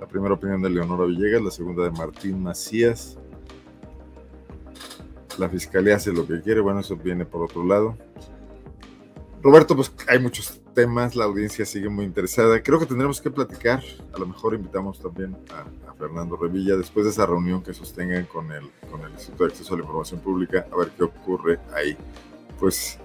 La 0.00 0.08
primera 0.08 0.34
opinión 0.34 0.60
de 0.62 0.70
Leonora 0.70 1.04
Villegas, 1.04 1.42
la 1.42 1.52
segunda 1.52 1.84
de 1.84 1.92
Martín 1.92 2.42
Macías. 2.42 3.20
La 5.38 5.48
fiscalía 5.48 5.96
hace 5.96 6.12
lo 6.12 6.26
que 6.26 6.40
quiere, 6.40 6.60
bueno, 6.60 6.80
eso 6.80 6.96
viene 6.96 7.24
por 7.24 7.42
otro 7.42 7.64
lado. 7.64 7.96
Roberto, 9.42 9.74
pues 9.74 9.92
hay 10.06 10.18
muchos 10.18 10.60
temas, 10.74 11.16
la 11.16 11.24
audiencia 11.24 11.64
sigue 11.64 11.88
muy 11.88 12.04
interesada. 12.04 12.62
Creo 12.62 12.78
que 12.78 12.86
tendremos 12.86 13.20
que 13.20 13.30
platicar, 13.30 13.82
a 14.12 14.18
lo 14.18 14.26
mejor 14.26 14.54
invitamos 14.54 15.00
también 15.00 15.36
a, 15.54 15.64
Fernando 16.00 16.34
Revilla 16.34 16.76
después 16.76 17.04
de 17.04 17.10
esa 17.10 17.26
reunión 17.26 17.62
que 17.62 17.74
sostengan 17.74 18.24
con 18.24 18.50
el, 18.52 18.70
con 18.90 19.02
el 19.02 19.10
Instituto 19.10 19.44
de 19.44 19.50
Acceso 19.50 19.74
a 19.74 19.76
la 19.76 19.82
Información 19.82 20.20
Pública, 20.20 20.66
a 20.72 20.76
ver 20.76 20.92
qué 20.96 21.04
ocurre 21.04 21.60
ahí 21.74 21.94
pues 22.60 22.98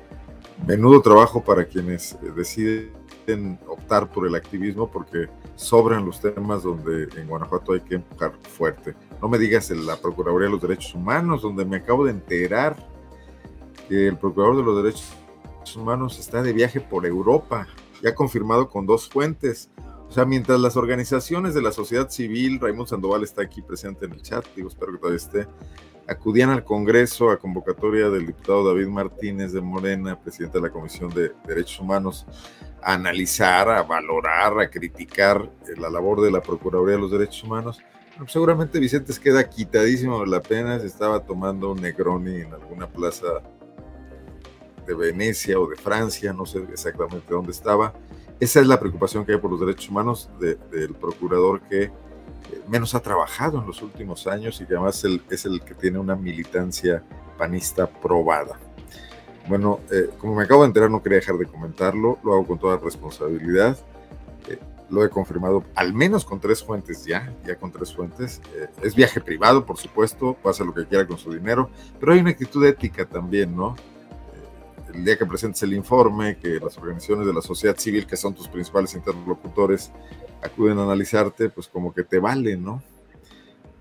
menudo 0.67 1.01
trabajo 1.01 1.43
para 1.43 1.65
quienes 1.65 2.13
eh, 2.13 2.31
deciden 2.35 3.57
optar 3.67 4.11
por 4.11 4.27
el 4.27 4.35
activismo 4.35 4.91
porque 4.91 5.27
sobran 5.55 6.05
los 6.05 6.21
temas 6.21 6.63
donde 6.63 7.07
en 7.19 7.27
Guanajuato 7.27 7.73
hay 7.73 7.79
que 7.79 7.95
empujar 7.95 8.33
fuerte. 8.49 8.93
No 9.25 9.29
me 9.29 9.39
digas 9.39 9.71
la 9.71 9.95
Procuraduría 9.95 10.45
de 10.45 10.51
los 10.51 10.61
Derechos 10.61 10.93
Humanos, 10.93 11.41
donde 11.41 11.65
me 11.65 11.77
acabo 11.77 12.05
de 12.05 12.11
enterar 12.11 12.77
que 13.89 14.09
el 14.09 14.19
Procurador 14.19 14.57
de 14.57 14.63
los 14.63 14.83
Derechos 14.83 15.75
Humanos 15.75 16.19
está 16.19 16.43
de 16.43 16.53
viaje 16.53 16.79
por 16.79 17.07
Europa, 17.07 17.67
ya 18.03 18.13
confirmado 18.13 18.69
con 18.69 18.85
dos 18.85 19.09
fuentes. 19.09 19.71
O 20.07 20.11
sea, 20.11 20.25
mientras 20.25 20.59
las 20.59 20.77
organizaciones 20.77 21.55
de 21.55 21.63
la 21.63 21.71
sociedad 21.71 22.07
civil, 22.07 22.59
Raimundo 22.59 22.85
Sandoval 22.85 23.23
está 23.23 23.41
aquí 23.41 23.63
presente 23.63 24.05
en 24.05 24.11
el 24.11 24.21
chat, 24.21 24.45
digo, 24.55 24.67
espero 24.67 24.91
que 24.91 24.99
todavía 24.99 25.17
esté, 25.17 25.47
acudían 26.07 26.51
al 26.51 26.63
Congreso 26.63 27.31
a 27.31 27.37
convocatoria 27.37 28.11
del 28.11 28.27
diputado 28.27 28.67
David 28.67 28.89
Martínez 28.89 29.53
de 29.53 29.61
Morena, 29.61 30.19
presidente 30.19 30.59
de 30.59 30.67
la 30.67 30.69
Comisión 30.71 31.09
de 31.09 31.31
Derechos 31.47 31.79
Humanos, 31.79 32.27
a 32.79 32.93
analizar, 32.93 33.69
a 33.69 33.81
valorar, 33.81 34.59
a 34.59 34.69
criticar 34.69 35.49
la 35.77 35.89
labor 35.89 36.21
de 36.21 36.29
la 36.29 36.43
Procuraduría 36.43 36.97
de 36.97 37.01
los 37.01 37.09
Derechos 37.09 37.43
Humanos. 37.43 37.81
Seguramente 38.27 38.79
Vicente 38.79 39.13
queda 39.21 39.47
quitadísimo 39.49 40.21
de 40.21 40.27
la 40.27 40.41
pena, 40.41 40.79
se 40.79 40.87
estaba 40.87 41.19
tomando 41.23 41.71
un 41.71 41.81
Negroni 41.81 42.41
en 42.41 42.53
alguna 42.53 42.87
plaza 42.87 43.27
de 44.85 44.93
Venecia 44.93 45.59
o 45.59 45.67
de 45.67 45.75
Francia, 45.75 46.31
no 46.31 46.45
sé 46.45 46.59
exactamente 46.71 47.33
dónde 47.33 47.51
estaba. 47.51 47.93
Esa 48.39 48.59
es 48.59 48.67
la 48.67 48.79
preocupación 48.79 49.25
que 49.25 49.33
hay 49.33 49.37
por 49.37 49.51
los 49.51 49.59
derechos 49.59 49.89
humanos 49.89 50.29
del 50.39 50.93
procurador 50.93 51.61
que 51.61 51.91
menos 52.67 52.93
ha 52.95 52.99
trabajado 52.99 53.59
en 53.59 53.67
los 53.67 53.81
últimos 53.81 54.27
años 54.27 54.59
y 54.61 54.65
que 54.65 54.75
además 54.75 55.03
es 55.29 55.45
el 55.45 55.61
que 55.61 55.73
tiene 55.73 55.99
una 55.99 56.15
militancia 56.15 57.03
panista 57.37 57.87
probada. 57.87 58.59
Bueno, 59.47 59.79
eh, 59.91 60.09
como 60.17 60.35
me 60.35 60.43
acabo 60.43 60.61
de 60.61 60.67
enterar, 60.67 60.89
no 60.89 61.03
quería 61.03 61.19
dejar 61.19 61.37
de 61.37 61.45
comentarlo, 61.45 62.17
lo 62.23 62.33
hago 62.33 62.47
con 62.47 62.59
toda 62.59 62.77
responsabilidad. 62.77 63.77
Eh, 64.47 64.57
lo 64.89 65.03
he 65.03 65.09
confirmado 65.09 65.63
al 65.75 65.93
menos 65.93 66.25
con 66.25 66.39
tres 66.39 66.63
fuentes 66.63 67.05
ya, 67.05 67.33
ya 67.45 67.55
con 67.55 67.71
tres 67.71 67.93
fuentes. 67.93 68.41
Eh, 68.55 68.67
es 68.83 68.95
viaje 68.95 69.21
privado, 69.21 69.65
por 69.65 69.77
supuesto, 69.77 70.35
puede 70.41 70.53
hacer 70.53 70.65
lo 70.65 70.73
que 70.73 70.85
quiera 70.85 71.07
con 71.07 71.17
su 71.17 71.33
dinero, 71.33 71.69
pero 71.99 72.13
hay 72.13 72.19
una 72.19 72.31
actitud 72.31 72.63
ética 72.65 73.05
también, 73.05 73.55
¿no? 73.55 73.75
el 74.95 75.03
día 75.03 75.17
que 75.17 75.25
presentes 75.25 75.61
el 75.63 75.73
informe, 75.73 76.37
que 76.37 76.59
las 76.59 76.77
organizaciones 76.77 77.27
de 77.27 77.33
la 77.33 77.41
sociedad 77.41 77.77
civil, 77.77 78.07
que 78.07 78.15
son 78.15 78.33
tus 78.33 78.47
principales 78.47 78.95
interlocutores, 78.95 79.91
acuden 80.41 80.79
a 80.79 80.83
analizarte, 80.83 81.49
pues 81.49 81.67
como 81.67 81.93
que 81.93 82.03
te 82.03 82.19
vale, 82.19 82.55
¿no? 82.55 82.81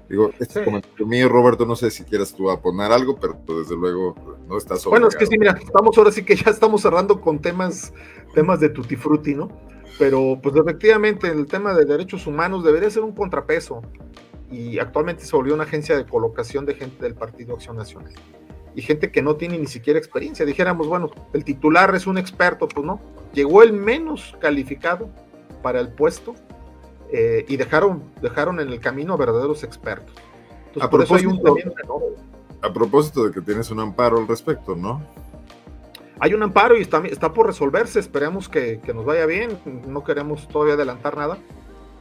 Digo, 0.09 0.31
este 0.39 0.63
comentario 0.63 1.07
mío, 1.07 1.29
Roberto, 1.29 1.65
no 1.65 1.77
sé 1.77 1.91
si 1.91 2.05
quieras 2.05 2.35
tú 2.35 2.47
poner 2.63 2.93
algo, 2.93 3.17
pero 3.19 3.39
desde 3.59 3.75
luego 3.75 4.15
no 4.47 4.59
estás 4.59 4.85
Bueno, 4.85 5.09
es 5.09 5.17
que 5.17 5.25
sí, 5.25 5.39
mira, 5.39 5.53
estamos 5.53 5.97
ahora 5.97 6.13
sí 6.13 6.25
que 6.25 6.37
ya 6.37 6.51
estamos 6.51 6.83
cerrando 6.83 7.21
con 7.21 7.41
temas, 7.41 7.93
temas 8.35 8.61
de 8.61 8.69
tutti 8.69 8.97
frutti, 8.97 9.35
¿no? 9.35 9.49
Pero 9.99 10.39
pues 10.43 10.57
efectivamente 10.57 11.29
el 11.29 11.47
tema 11.47 11.75
de 11.75 11.85
derechos 11.85 12.27
humanos 12.27 12.65
debería 12.65 12.91
ser 12.91 13.03
un 13.03 13.13
contrapeso 13.13 13.83
y 14.51 14.79
actualmente 14.79 15.25
se 15.25 15.35
volvió 15.37 15.55
una 15.55 15.65
agencia 15.65 15.97
de 15.97 16.05
colocación 16.05 16.67
de 16.67 16.75
gente 16.75 17.03
del 17.03 17.15
Partido 17.15 17.55
Acción 17.55 17.77
Nacional 17.77 18.13
y 18.75 18.83
gente 18.83 19.11
que 19.11 19.23
no 19.23 19.37
tiene 19.37 19.59
ni 19.59 19.67
siquiera 19.67 19.99
experiencia. 19.99 20.45
Dijéramos, 20.45 20.89
bueno, 20.89 21.11
el 21.33 21.45
titular 21.45 21.95
es 21.95 22.07
un 22.07 22.19
experto, 22.19 22.69
pues 22.69 22.85
no, 22.85 23.01
llegó 23.33 23.63
el 23.63 23.73
menos 23.73 24.37
calificado 24.41 25.09
para 25.63 25.81
el 25.81 25.89
puesto 25.89 26.35
eh, 27.13 27.45
y 27.49 27.57
dejaron, 27.57 28.03
dejaron 28.21 28.61
en 28.61 28.69
el 28.69 28.81
camino 28.81 29.15
a 29.15 29.17
verdaderos 29.17 29.63
expertos. 29.63 30.15
a 30.81 30.91
por 30.91 31.03
eso 31.03 31.15
hay 31.15 31.27
un 31.27 31.41
A 32.63 32.73
propósito 32.73 33.25
de 33.25 33.33
que 33.33 33.41
tienes 33.41 33.71
un 33.71 33.81
amparo 33.81 34.19
al 34.19 34.27
respecto, 34.27 34.75
¿no? 34.75 35.03
Hay 36.21 36.35
un 36.35 36.43
amparo 36.43 36.77
y 36.77 36.83
está, 36.83 37.03
está 37.07 37.33
por 37.33 37.47
resolverse, 37.47 37.99
esperemos 37.99 38.49
que, 38.49 38.81
que 38.81 38.95
nos 38.95 39.05
vaya 39.05 39.27
bien, 39.27 39.59
no 39.87 40.05
queremos 40.05 40.47
todavía 40.49 40.75
adelantar 40.75 41.17
nada, 41.17 41.39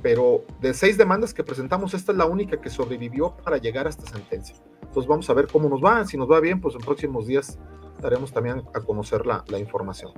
pero 0.01 0.43
de 0.61 0.73
seis 0.73 0.97
demandas 0.97 1.33
que 1.33 1.43
presentamos, 1.43 1.93
esta 1.93 2.11
es 2.11 2.17
la 2.17 2.25
única 2.25 2.61
que 2.61 2.69
sobrevivió 2.69 3.35
para 3.43 3.57
llegar 3.57 3.87
a 3.87 3.89
esta 3.89 4.05
sentencia. 4.05 4.55
Entonces 4.81 5.07
vamos 5.07 5.29
a 5.29 5.33
ver 5.33 5.47
cómo 5.47 5.67
nos 5.69 5.83
va, 5.83 6.05
si 6.05 6.17
nos 6.17 6.29
va 6.29 6.39
bien, 6.39 6.61
pues 6.61 6.75
en 6.75 6.81
próximos 6.81 7.25
días 7.25 7.57
daremos 8.01 8.31
también 8.31 8.61
a 8.73 8.81
conocer 8.81 9.25
la, 9.25 9.43
la 9.47 9.57
información 9.57 10.11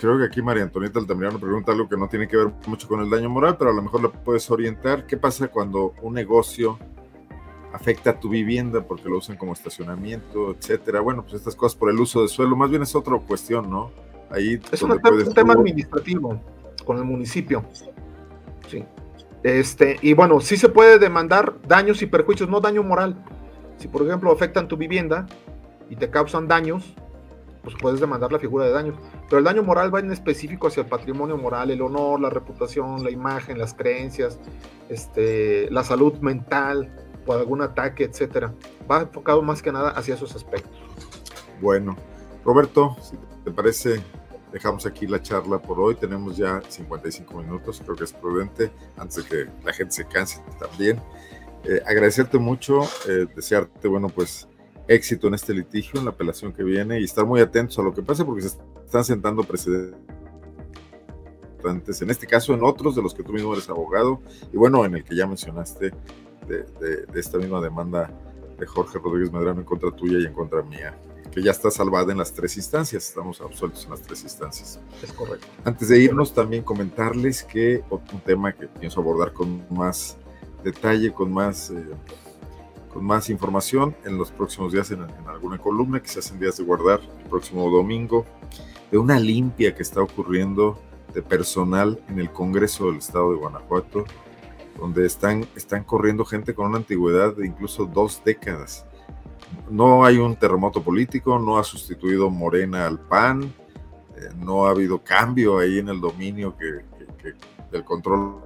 creo 0.00 0.18
que 0.18 0.24
aquí 0.24 0.42
María 0.42 0.62
Antonieta 0.62 0.98
Altamirano 0.98 1.38
pregunta 1.38 1.72
algo 1.72 1.88
que 1.88 1.96
no 1.96 2.08
tiene 2.08 2.28
que 2.28 2.36
ver 2.36 2.52
mucho 2.66 2.88
con 2.88 3.00
el 3.00 3.10
daño 3.10 3.28
moral, 3.28 3.56
pero 3.58 3.70
a 3.70 3.74
lo 3.74 3.82
mejor 3.82 4.02
le 4.02 4.08
puedes 4.08 4.50
orientar. 4.50 5.06
¿Qué 5.06 5.16
pasa 5.16 5.48
cuando 5.48 5.94
un 6.02 6.14
negocio 6.14 6.78
afecta 7.72 8.10
a 8.10 8.20
tu 8.20 8.28
vivienda 8.28 8.82
porque 8.82 9.08
lo 9.08 9.18
usan 9.18 9.36
como 9.36 9.52
estacionamiento, 9.52 10.52
etcétera? 10.52 11.00
Bueno, 11.00 11.22
pues 11.22 11.34
estas 11.34 11.54
cosas 11.54 11.76
por 11.76 11.90
el 11.90 11.98
uso 11.98 12.22
de 12.22 12.28
suelo, 12.28 12.56
más 12.56 12.70
bien 12.70 12.82
es 12.82 12.94
otra 12.94 13.18
cuestión, 13.18 13.70
¿no? 13.70 13.90
Ahí 14.30 14.60
es 14.72 14.82
un 14.82 15.00
tema 15.34 15.54
administrativo 15.54 16.40
con 16.84 16.98
el 16.98 17.04
municipio. 17.04 17.64
Sí. 18.68 18.84
Este, 19.42 19.98
y 20.02 20.14
bueno, 20.14 20.40
sí 20.40 20.56
se 20.56 20.68
puede 20.68 20.98
demandar 20.98 21.54
daños 21.66 22.02
y 22.02 22.06
perjuicios, 22.06 22.48
no 22.48 22.60
daño 22.60 22.82
moral. 22.82 23.16
Si 23.78 23.88
por 23.88 24.02
ejemplo 24.02 24.32
afectan 24.32 24.68
tu 24.68 24.76
vivienda 24.76 25.26
y 25.88 25.96
te 25.96 26.10
causan 26.10 26.48
daños, 26.48 26.94
pues 27.62 27.76
puedes 27.80 28.00
demandar 28.00 28.32
la 28.32 28.38
figura 28.38 28.66
de 28.66 28.72
daño. 28.72 28.94
Pero 29.28 29.38
el 29.38 29.44
daño 29.44 29.62
moral 29.62 29.94
va 29.94 30.00
en 30.00 30.10
específico 30.10 30.66
hacia 30.66 30.82
el 30.82 30.88
patrimonio 30.88 31.36
moral, 31.36 31.70
el 31.70 31.82
honor, 31.82 32.20
la 32.20 32.30
reputación, 32.30 33.04
la 33.04 33.10
imagen, 33.10 33.58
las 33.58 33.74
creencias, 33.74 34.38
este, 34.88 35.70
la 35.70 35.84
salud 35.84 36.14
mental 36.20 37.07
por 37.28 37.38
algún 37.38 37.60
ataque, 37.60 38.04
etcétera. 38.04 38.54
Va 38.90 39.02
enfocado 39.02 39.42
más 39.42 39.60
que 39.60 39.70
nada 39.70 39.90
hacia 39.90 40.14
esos 40.14 40.34
aspectos. 40.34 40.72
Bueno, 41.60 41.94
Roberto, 42.42 42.96
si 43.02 43.18
¿te 43.44 43.50
parece? 43.50 44.02
Dejamos 44.50 44.86
aquí 44.86 45.06
la 45.06 45.20
charla 45.20 45.60
por 45.60 45.78
hoy. 45.78 45.94
Tenemos 45.94 46.38
ya 46.38 46.62
55 46.66 47.42
minutos, 47.42 47.82
creo 47.84 47.96
que 47.96 48.04
es 48.04 48.14
prudente, 48.14 48.72
antes 48.96 49.16
de 49.16 49.24
que 49.28 49.50
la 49.62 49.74
gente 49.74 49.92
se 49.92 50.06
canse 50.06 50.42
también. 50.58 51.02
Eh, 51.64 51.82
agradecerte 51.86 52.38
mucho, 52.38 52.80
eh, 53.06 53.26
desearte, 53.36 53.88
bueno, 53.88 54.08
pues 54.08 54.48
éxito 54.86 55.28
en 55.28 55.34
este 55.34 55.52
litigio, 55.52 55.98
en 55.98 56.06
la 56.06 56.12
apelación 56.12 56.54
que 56.54 56.62
viene 56.62 56.98
y 56.98 57.04
estar 57.04 57.26
muy 57.26 57.42
atentos 57.42 57.78
a 57.78 57.82
lo 57.82 57.92
que 57.92 58.00
pase 58.02 58.24
porque 58.24 58.40
se 58.40 58.56
están 58.86 59.04
sentando 59.04 59.42
precedentes 59.42 60.08
en 62.00 62.08
este 62.08 62.26
caso 62.26 62.54
en 62.54 62.62
otros 62.62 62.96
de 62.96 63.02
los 63.02 63.12
que 63.12 63.22
tú 63.22 63.32
mismo 63.32 63.52
eres 63.52 63.68
abogado 63.68 64.22
y 64.50 64.56
bueno, 64.56 64.84
en 64.86 64.94
el 64.94 65.04
que 65.04 65.14
ya 65.14 65.26
mencionaste 65.26 65.92
de, 66.48 67.06
de 67.06 67.20
esta 67.20 67.38
misma 67.38 67.60
demanda 67.60 68.10
de 68.58 68.66
Jorge 68.66 68.98
Rodríguez 68.98 69.32
Medrano 69.32 69.60
en 69.60 69.66
contra 69.66 69.90
tuya 69.90 70.18
y 70.18 70.26
en 70.26 70.32
contra 70.32 70.62
mía 70.62 70.98
que 71.30 71.42
ya 71.42 71.50
está 71.50 71.70
salvada 71.70 72.12
en 72.12 72.18
las 72.18 72.32
tres 72.32 72.56
instancias, 72.56 73.08
estamos 73.08 73.40
absueltos 73.40 73.84
en 73.84 73.90
las 73.90 74.02
tres 74.02 74.22
instancias. 74.22 74.80
Es 75.02 75.12
correcto. 75.12 75.46
Antes 75.64 75.88
de 75.88 75.98
irnos, 76.00 76.32
también 76.32 76.62
comentarles 76.62 77.42
que 77.42 77.82
un 77.90 78.20
tema 78.20 78.52
que 78.52 78.66
pienso 78.66 79.00
abordar 79.00 79.32
con 79.32 79.62
más 79.70 80.16
detalle, 80.64 81.12
con 81.12 81.32
más, 81.32 81.70
eh, 81.70 81.84
con 82.92 83.04
más 83.04 83.30
información 83.30 83.94
en 84.04 84.18
los 84.18 84.30
próximos 84.30 84.72
días 84.72 84.90
en, 84.90 85.02
en, 85.02 85.28
alguna 85.28 85.58
columna, 85.58 86.00
quizás 86.00 86.30
en 86.30 86.40
días 86.40 86.56
de 86.56 86.64
guardar, 86.64 87.00
el 87.22 87.28
próximo 87.28 87.70
domingo, 87.70 88.24
de 88.90 88.98
una 88.98 89.18
limpia 89.18 89.74
que 89.74 89.82
está 89.82 90.00
ocurriendo 90.00 90.78
de 91.14 91.22
personal 91.22 92.00
en 92.08 92.18
el 92.18 92.30
Congreso 92.30 92.86
del 92.86 92.96
Estado 92.96 93.30
de 93.30 93.36
Guanajuato, 93.36 94.04
donde 94.78 95.06
están, 95.06 95.46
están 95.56 95.84
corriendo 95.84 96.24
gente 96.24 96.54
con 96.54 96.66
una 96.66 96.78
antigüedad 96.78 97.34
de 97.34 97.46
incluso 97.46 97.86
dos 97.86 98.22
décadas 98.24 98.86
no 99.70 100.04
hay 100.04 100.18
un 100.18 100.36
terremoto 100.36 100.82
político, 100.82 101.38
no 101.38 101.58
ha 101.58 101.64
sustituido 101.64 102.30
Morena 102.30 102.86
al 102.86 102.98
PAN, 102.98 103.52
eh, 104.16 104.28
no 104.38 104.66
ha 104.66 104.70
habido 104.70 105.02
cambio 105.02 105.58
ahí 105.58 105.78
en 105.78 105.88
el 105.88 106.00
dominio 106.00 106.56
que, 106.56 106.84
del 107.70 107.84
control 107.84 108.40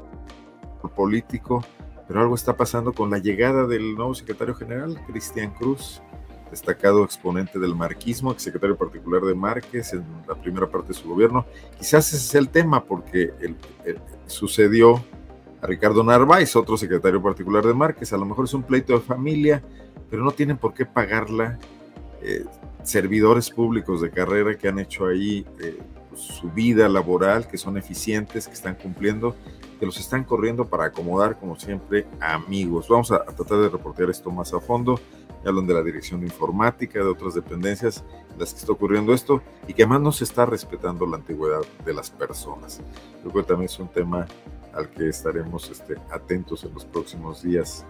político, 0.96 1.64
pero 2.08 2.20
algo 2.20 2.34
está 2.34 2.56
pasando 2.56 2.92
con 2.92 3.10
la 3.10 3.18
llegada 3.18 3.66
del 3.66 3.94
nuevo 3.94 4.14
secretario 4.14 4.54
general, 4.54 5.00
Cristian 5.06 5.52
Cruz, 5.52 6.02
destacado 6.50 7.04
exponente 7.04 7.58
del 7.58 7.74
marquismo, 7.74 8.36
secretario 8.38 8.76
particular 8.76 9.22
de 9.22 9.34
Márquez 9.34 9.94
en 9.94 10.04
la 10.28 10.34
primera 10.34 10.68
parte 10.68 10.88
de 10.88 10.94
su 10.94 11.08
gobierno. 11.08 11.46
Quizás 11.78 12.12
ese 12.12 12.16
es 12.16 12.34
el 12.34 12.50
tema, 12.50 12.84
porque 12.84 13.32
el, 13.40 13.56
sucedió 14.26 15.02
a 15.62 15.66
Ricardo 15.66 16.02
Narváez, 16.02 16.56
otro 16.56 16.76
secretario 16.76 17.22
particular 17.22 17.64
de 17.64 17.72
Márquez. 17.72 18.12
A 18.12 18.16
lo 18.16 18.26
mejor 18.26 18.46
es 18.46 18.54
un 18.54 18.64
pleito 18.64 18.94
de 18.94 19.00
familia, 19.00 19.62
pero 20.10 20.24
no 20.24 20.32
tienen 20.32 20.58
por 20.58 20.74
qué 20.74 20.84
pagarla 20.84 21.58
eh, 22.20 22.44
servidores 22.82 23.48
públicos 23.48 24.00
de 24.00 24.10
carrera 24.10 24.58
que 24.58 24.68
han 24.68 24.80
hecho 24.80 25.06
ahí 25.06 25.46
eh, 25.60 25.78
pues, 26.10 26.20
su 26.20 26.50
vida 26.50 26.88
laboral, 26.88 27.46
que 27.46 27.56
son 27.56 27.76
eficientes, 27.76 28.48
que 28.48 28.54
están 28.54 28.74
cumpliendo, 28.74 29.36
que 29.78 29.86
los 29.86 29.98
están 29.98 30.24
corriendo 30.24 30.66
para 30.66 30.86
acomodar, 30.86 31.38
como 31.38 31.56
siempre, 31.56 32.06
amigos. 32.18 32.88
Vamos 32.88 33.12
a, 33.12 33.24
tratar 33.24 33.58
de 33.58 33.68
reportear 33.68 34.10
esto 34.10 34.32
más 34.32 34.52
a 34.52 34.58
fondo. 34.58 34.98
Ya 35.44 35.50
hablan 35.50 35.66
de 35.66 35.74
la 35.74 35.82
dirección 35.82 36.20
de 36.20 36.26
informática, 36.26 36.98
de 36.98 37.08
otras 37.08 37.34
dependencias 37.34 38.04
en 38.32 38.38
las 38.38 38.52
que 38.52 38.60
está 38.60 38.72
ocurriendo 38.72 39.12
esto 39.12 39.42
y 39.68 39.74
que 39.74 39.82
además 39.84 40.00
no 40.00 40.12
se 40.12 40.24
está 40.24 40.44
respetando 40.44 41.06
la 41.06 41.16
antigüedad 41.16 41.62
de 41.84 41.94
las 41.94 42.10
personas. 42.10 42.80
Yo 43.24 43.44
también 43.44 43.66
es 43.66 43.78
un 43.78 43.88
tema 43.88 44.26
al 44.74 44.90
que 44.90 45.08
estaremos 45.08 45.70
este, 45.70 45.96
atentos 46.10 46.64
en 46.64 46.74
los 46.74 46.84
próximos 46.84 47.42
días. 47.42 47.84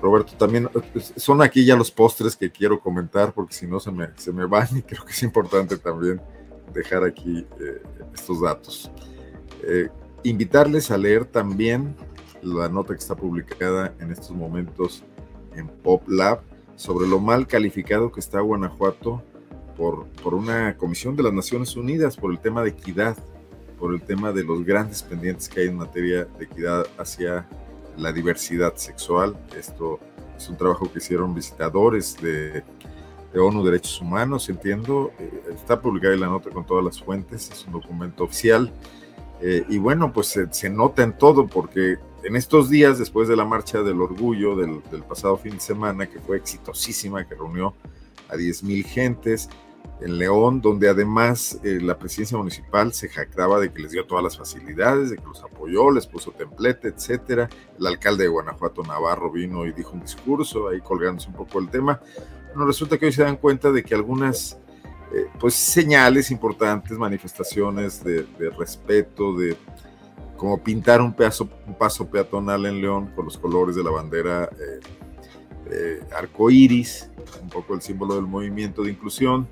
Roberto, 0.00 0.34
también 0.36 0.68
pues, 0.92 1.12
son 1.16 1.42
aquí 1.42 1.64
ya 1.64 1.74
los 1.74 1.90
postres 1.90 2.36
que 2.36 2.50
quiero 2.50 2.80
comentar 2.80 3.32
porque 3.32 3.54
si 3.54 3.66
no 3.66 3.80
se 3.80 3.90
me, 3.90 4.08
se 4.16 4.32
me 4.32 4.46
van 4.46 4.68
y 4.76 4.82
creo 4.82 5.04
que 5.04 5.12
es 5.12 5.22
importante 5.22 5.76
también 5.76 6.20
dejar 6.72 7.04
aquí 7.04 7.46
eh, 7.60 7.82
estos 8.14 8.40
datos. 8.40 8.90
Eh, 9.62 9.88
invitarles 10.22 10.90
a 10.90 10.98
leer 10.98 11.24
también 11.24 11.96
la 12.42 12.68
nota 12.68 12.94
que 12.94 13.00
está 13.00 13.16
publicada 13.16 13.94
en 13.98 14.12
estos 14.12 14.30
momentos 14.30 15.02
en 15.54 15.66
Pop 15.68 16.08
Lab 16.08 16.40
sobre 16.76 17.08
lo 17.08 17.18
mal 17.18 17.48
calificado 17.48 18.12
que 18.12 18.20
está 18.20 18.40
Guanajuato 18.40 19.22
por, 19.76 20.06
por 20.22 20.34
una 20.34 20.76
comisión 20.76 21.16
de 21.16 21.24
las 21.24 21.32
Naciones 21.32 21.76
Unidas 21.76 22.16
por 22.16 22.30
el 22.30 22.38
tema 22.38 22.62
de 22.62 22.70
equidad, 22.70 23.16
por 23.78 23.94
el 23.94 24.02
tema 24.02 24.32
de 24.32 24.44
los 24.44 24.64
grandes 24.64 25.02
pendientes 25.02 25.48
que 25.48 25.60
hay 25.60 25.68
en 25.68 25.76
materia 25.76 26.24
de 26.24 26.44
equidad 26.44 26.86
hacia 26.98 27.46
la 27.96 28.12
diversidad 28.12 28.74
sexual. 28.76 29.36
Esto 29.56 29.98
es 30.36 30.48
un 30.48 30.56
trabajo 30.56 30.90
que 30.90 30.98
hicieron 30.98 31.34
visitadores 31.34 32.16
de, 32.20 32.62
de 33.32 33.40
ONU 33.40 33.64
Derechos 33.64 34.00
Humanos, 34.00 34.48
entiendo. 34.48 35.12
Eh, 35.18 35.42
está 35.54 35.80
publicada 35.80 36.16
la 36.16 36.26
nota 36.26 36.50
con 36.50 36.64
todas 36.66 36.84
las 36.84 37.02
fuentes, 37.02 37.50
es 37.50 37.66
un 37.66 37.72
documento 37.72 38.24
oficial. 38.24 38.72
Eh, 39.40 39.64
y 39.68 39.78
bueno, 39.78 40.12
pues 40.12 40.28
se, 40.28 40.52
se, 40.52 40.68
nota 40.68 41.02
en 41.02 41.16
todo 41.16 41.46
porque 41.46 41.98
en 42.24 42.36
estos 42.36 42.68
días, 42.68 42.98
después 42.98 43.28
de 43.28 43.36
la 43.36 43.44
marcha 43.44 43.82
del 43.82 44.00
orgullo 44.00 44.56
del, 44.56 44.82
del 44.90 45.02
pasado 45.04 45.36
fin 45.36 45.54
de 45.54 45.60
semana, 45.60 46.08
que 46.08 46.18
fue 46.18 46.36
exitosísima, 46.36 47.26
que 47.26 47.34
reunió 47.34 47.74
a 48.28 48.34
10.000 48.34 48.84
gentes, 48.84 49.48
en 50.00 50.18
León, 50.18 50.60
donde 50.60 50.88
además 50.88 51.58
eh, 51.64 51.78
la 51.80 51.98
presidencia 51.98 52.38
municipal 52.38 52.92
se 52.92 53.08
jactaba 53.08 53.58
de 53.58 53.72
que 53.72 53.82
les 53.82 53.92
dio 53.92 54.06
todas 54.06 54.22
las 54.22 54.38
facilidades, 54.38 55.10
de 55.10 55.16
que 55.16 55.24
los 55.24 55.42
apoyó, 55.42 55.90
les 55.90 56.06
puso 56.06 56.30
templete, 56.30 56.88
etcétera. 56.88 57.48
El 57.78 57.86
alcalde 57.86 58.24
de 58.24 58.28
Guanajuato, 58.28 58.82
Navarro, 58.82 59.30
vino 59.30 59.66
y 59.66 59.72
dijo 59.72 59.92
un 59.92 60.00
discurso, 60.00 60.68
ahí 60.68 60.80
colgándose 60.80 61.28
un 61.28 61.34
poco 61.34 61.58
el 61.58 61.68
tema. 61.68 62.00
Bueno, 62.48 62.66
resulta 62.66 62.96
que 62.96 63.06
hoy 63.06 63.12
se 63.12 63.24
dan 63.24 63.36
cuenta 63.36 63.72
de 63.72 63.82
que 63.82 63.94
algunas 63.94 64.58
eh, 65.12 65.26
pues 65.40 65.54
señales 65.54 66.30
importantes, 66.30 66.96
manifestaciones 66.96 68.04
de, 68.04 68.26
respeto, 68.56 69.36
de 69.36 69.56
como 70.36 70.62
pintar 70.62 71.00
un 71.00 71.12
paso 71.14 72.10
peatonal 72.10 72.66
en 72.66 72.80
León 72.80 73.10
con 73.16 73.24
los 73.24 73.36
colores 73.36 73.74
de 73.74 73.82
la 73.82 73.90
bandera 73.90 74.44
eh, 74.44 74.80
eh, 75.70 76.00
arcoíris, 76.16 77.10
un 77.42 77.48
poco 77.48 77.74
el 77.74 77.82
símbolo 77.82 78.14
del 78.14 78.26
movimiento 78.26 78.82
de 78.82 78.90
inclusión 78.90 79.48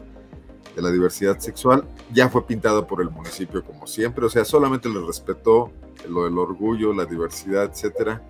de 0.76 0.82
la 0.82 0.90
diversidad 0.90 1.38
sexual, 1.38 1.84
ya 2.12 2.28
fue 2.28 2.46
pintada 2.46 2.86
por 2.86 3.00
el 3.00 3.10
municipio 3.10 3.64
como 3.64 3.86
siempre, 3.86 4.26
o 4.26 4.28
sea, 4.28 4.44
solamente 4.44 4.90
le 4.90 5.00
respetó 5.00 5.72
lo 6.06 6.24
del 6.24 6.38
orgullo, 6.38 6.92
la 6.92 7.06
diversidad, 7.06 7.64
etcétera, 7.64 8.22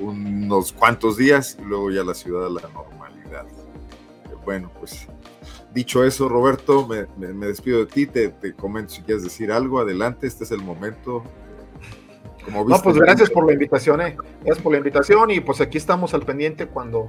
unos 0.00 0.72
cuantos 0.72 1.16
días 1.16 1.56
y 1.60 1.64
luego 1.64 1.90
ya 1.92 2.02
la 2.02 2.14
ciudad 2.14 2.46
a 2.46 2.50
la 2.50 2.68
normalidad. 2.68 3.46
Bueno, 4.44 4.70
pues 4.80 5.06
dicho 5.72 6.04
eso, 6.04 6.28
Roberto, 6.28 6.86
me, 6.88 7.06
me, 7.16 7.32
me 7.32 7.46
despido 7.46 7.78
de 7.78 7.86
ti, 7.86 8.06
te, 8.06 8.30
te, 8.30 8.52
comento 8.52 8.94
si 8.94 9.02
quieres 9.02 9.22
decir 9.22 9.52
algo, 9.52 9.78
adelante, 9.78 10.26
este 10.26 10.42
es 10.42 10.50
el 10.50 10.60
momento. 10.60 11.22
Como 12.44 12.64
viste, 12.64 12.78
no, 12.78 12.82
pues 12.82 12.96
gracias 12.96 13.30
por 13.30 13.46
la 13.46 13.52
invitación, 13.52 14.00
eh. 14.00 14.16
gracias 14.40 14.58
por 14.60 14.72
la 14.72 14.78
invitación 14.78 15.30
y 15.30 15.38
pues 15.38 15.60
aquí 15.60 15.78
estamos 15.78 16.12
al 16.12 16.22
pendiente 16.22 16.66
cuando 16.66 17.06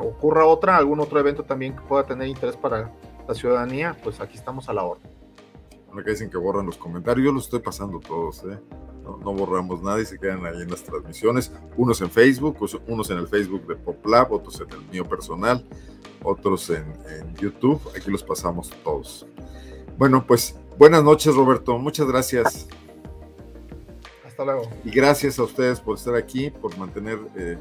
ocurra 0.00 0.46
otra, 0.46 0.76
algún 0.76 1.00
otro 1.00 1.18
evento 1.18 1.42
también 1.42 1.74
que 1.74 1.80
pueda 1.80 2.06
tener 2.06 2.28
interés 2.28 2.56
para 2.56 2.92
la 3.26 3.34
ciudadanía, 3.34 3.96
pues 4.02 4.20
aquí 4.20 4.36
estamos 4.36 4.68
a 4.68 4.72
la 4.72 4.84
orden. 4.84 5.10
Bueno, 5.86 6.04
que 6.04 6.10
dicen 6.10 6.30
que 6.30 6.36
borran 6.36 6.66
los 6.66 6.76
comentarios, 6.76 7.24
yo 7.24 7.32
los 7.32 7.44
estoy 7.44 7.60
pasando 7.60 8.00
todos, 8.00 8.44
¿eh? 8.44 8.58
no, 9.02 9.16
no, 9.18 9.32
borramos 9.32 9.82
nada 9.82 10.00
y 10.00 10.04
se 10.04 10.18
quedan 10.18 10.44
ahí 10.44 10.62
en 10.62 10.70
las 10.70 10.82
transmisiones, 10.82 11.52
unos 11.76 12.00
en 12.00 12.10
Facebook, 12.10 12.58
unos 12.86 13.10
en 13.10 13.18
el 13.18 13.28
Facebook 13.28 13.66
de 13.66 13.76
PopLab, 13.76 14.32
otros 14.32 14.60
en 14.60 14.70
el 14.70 14.82
mío 14.88 15.08
personal, 15.08 15.64
otros 16.22 16.68
en, 16.70 16.84
en 17.08 17.34
YouTube, 17.36 17.80
aquí 17.96 18.10
los 18.10 18.22
pasamos 18.22 18.70
todos. 18.82 19.26
Bueno, 19.96 20.26
pues 20.26 20.56
buenas 20.78 21.02
noches 21.02 21.34
Roberto, 21.34 21.78
muchas 21.78 22.06
gracias. 22.06 22.68
Hasta 24.26 24.44
luego. 24.44 24.68
Y 24.84 24.90
gracias 24.90 25.38
a 25.38 25.44
ustedes 25.44 25.80
por 25.80 25.96
estar 25.96 26.14
aquí, 26.14 26.50
por 26.50 26.76
mantener 26.76 27.18
eh, 27.36 27.56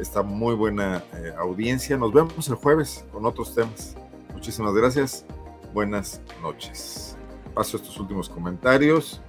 esta 0.00 0.22
muy 0.22 0.56
buena 0.56 1.04
eh, 1.14 1.32
audiencia. 1.38 1.96
Nos 1.96 2.12
vemos 2.12 2.48
el 2.48 2.56
jueves 2.56 3.04
con 3.12 3.24
otros 3.24 3.54
temas. 3.54 3.96
Muchísimas 4.44 4.74
gracias. 4.74 5.24
Buenas 5.72 6.20
noches. 6.42 7.16
Paso 7.54 7.78
estos 7.78 7.98
últimos 7.98 8.28
comentarios 8.28 9.22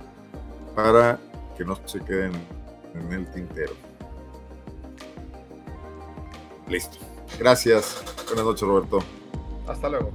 para 0.75 1.17
que 1.57 1.63
no 1.63 1.77
se 1.85 2.01
queden 2.01 2.33
en 2.93 3.13
el 3.13 3.25
tintero. 3.31 3.71
Listo. 6.67 6.97
Gracias. 7.39 8.03
Buenas 8.27 8.43
noches, 8.43 8.67
Roberto. 8.67 8.99
Hasta 9.65 9.87
luego. 9.87 10.11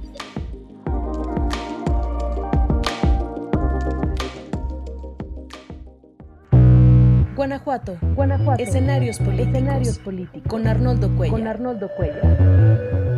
Guanajuato. 7.35 7.97
Guanajuato. 8.13 8.61
Escenarios 8.61 9.17
políticos. 9.17 9.47
Escenarios 9.47 9.97
políticos. 9.97 10.47
Con 10.47 10.67
Arnoldo 10.67 11.09
Cuello. 11.17 11.33
Con 11.33 11.47
Arnoldo 11.47 11.89
Cuello. 11.97 13.10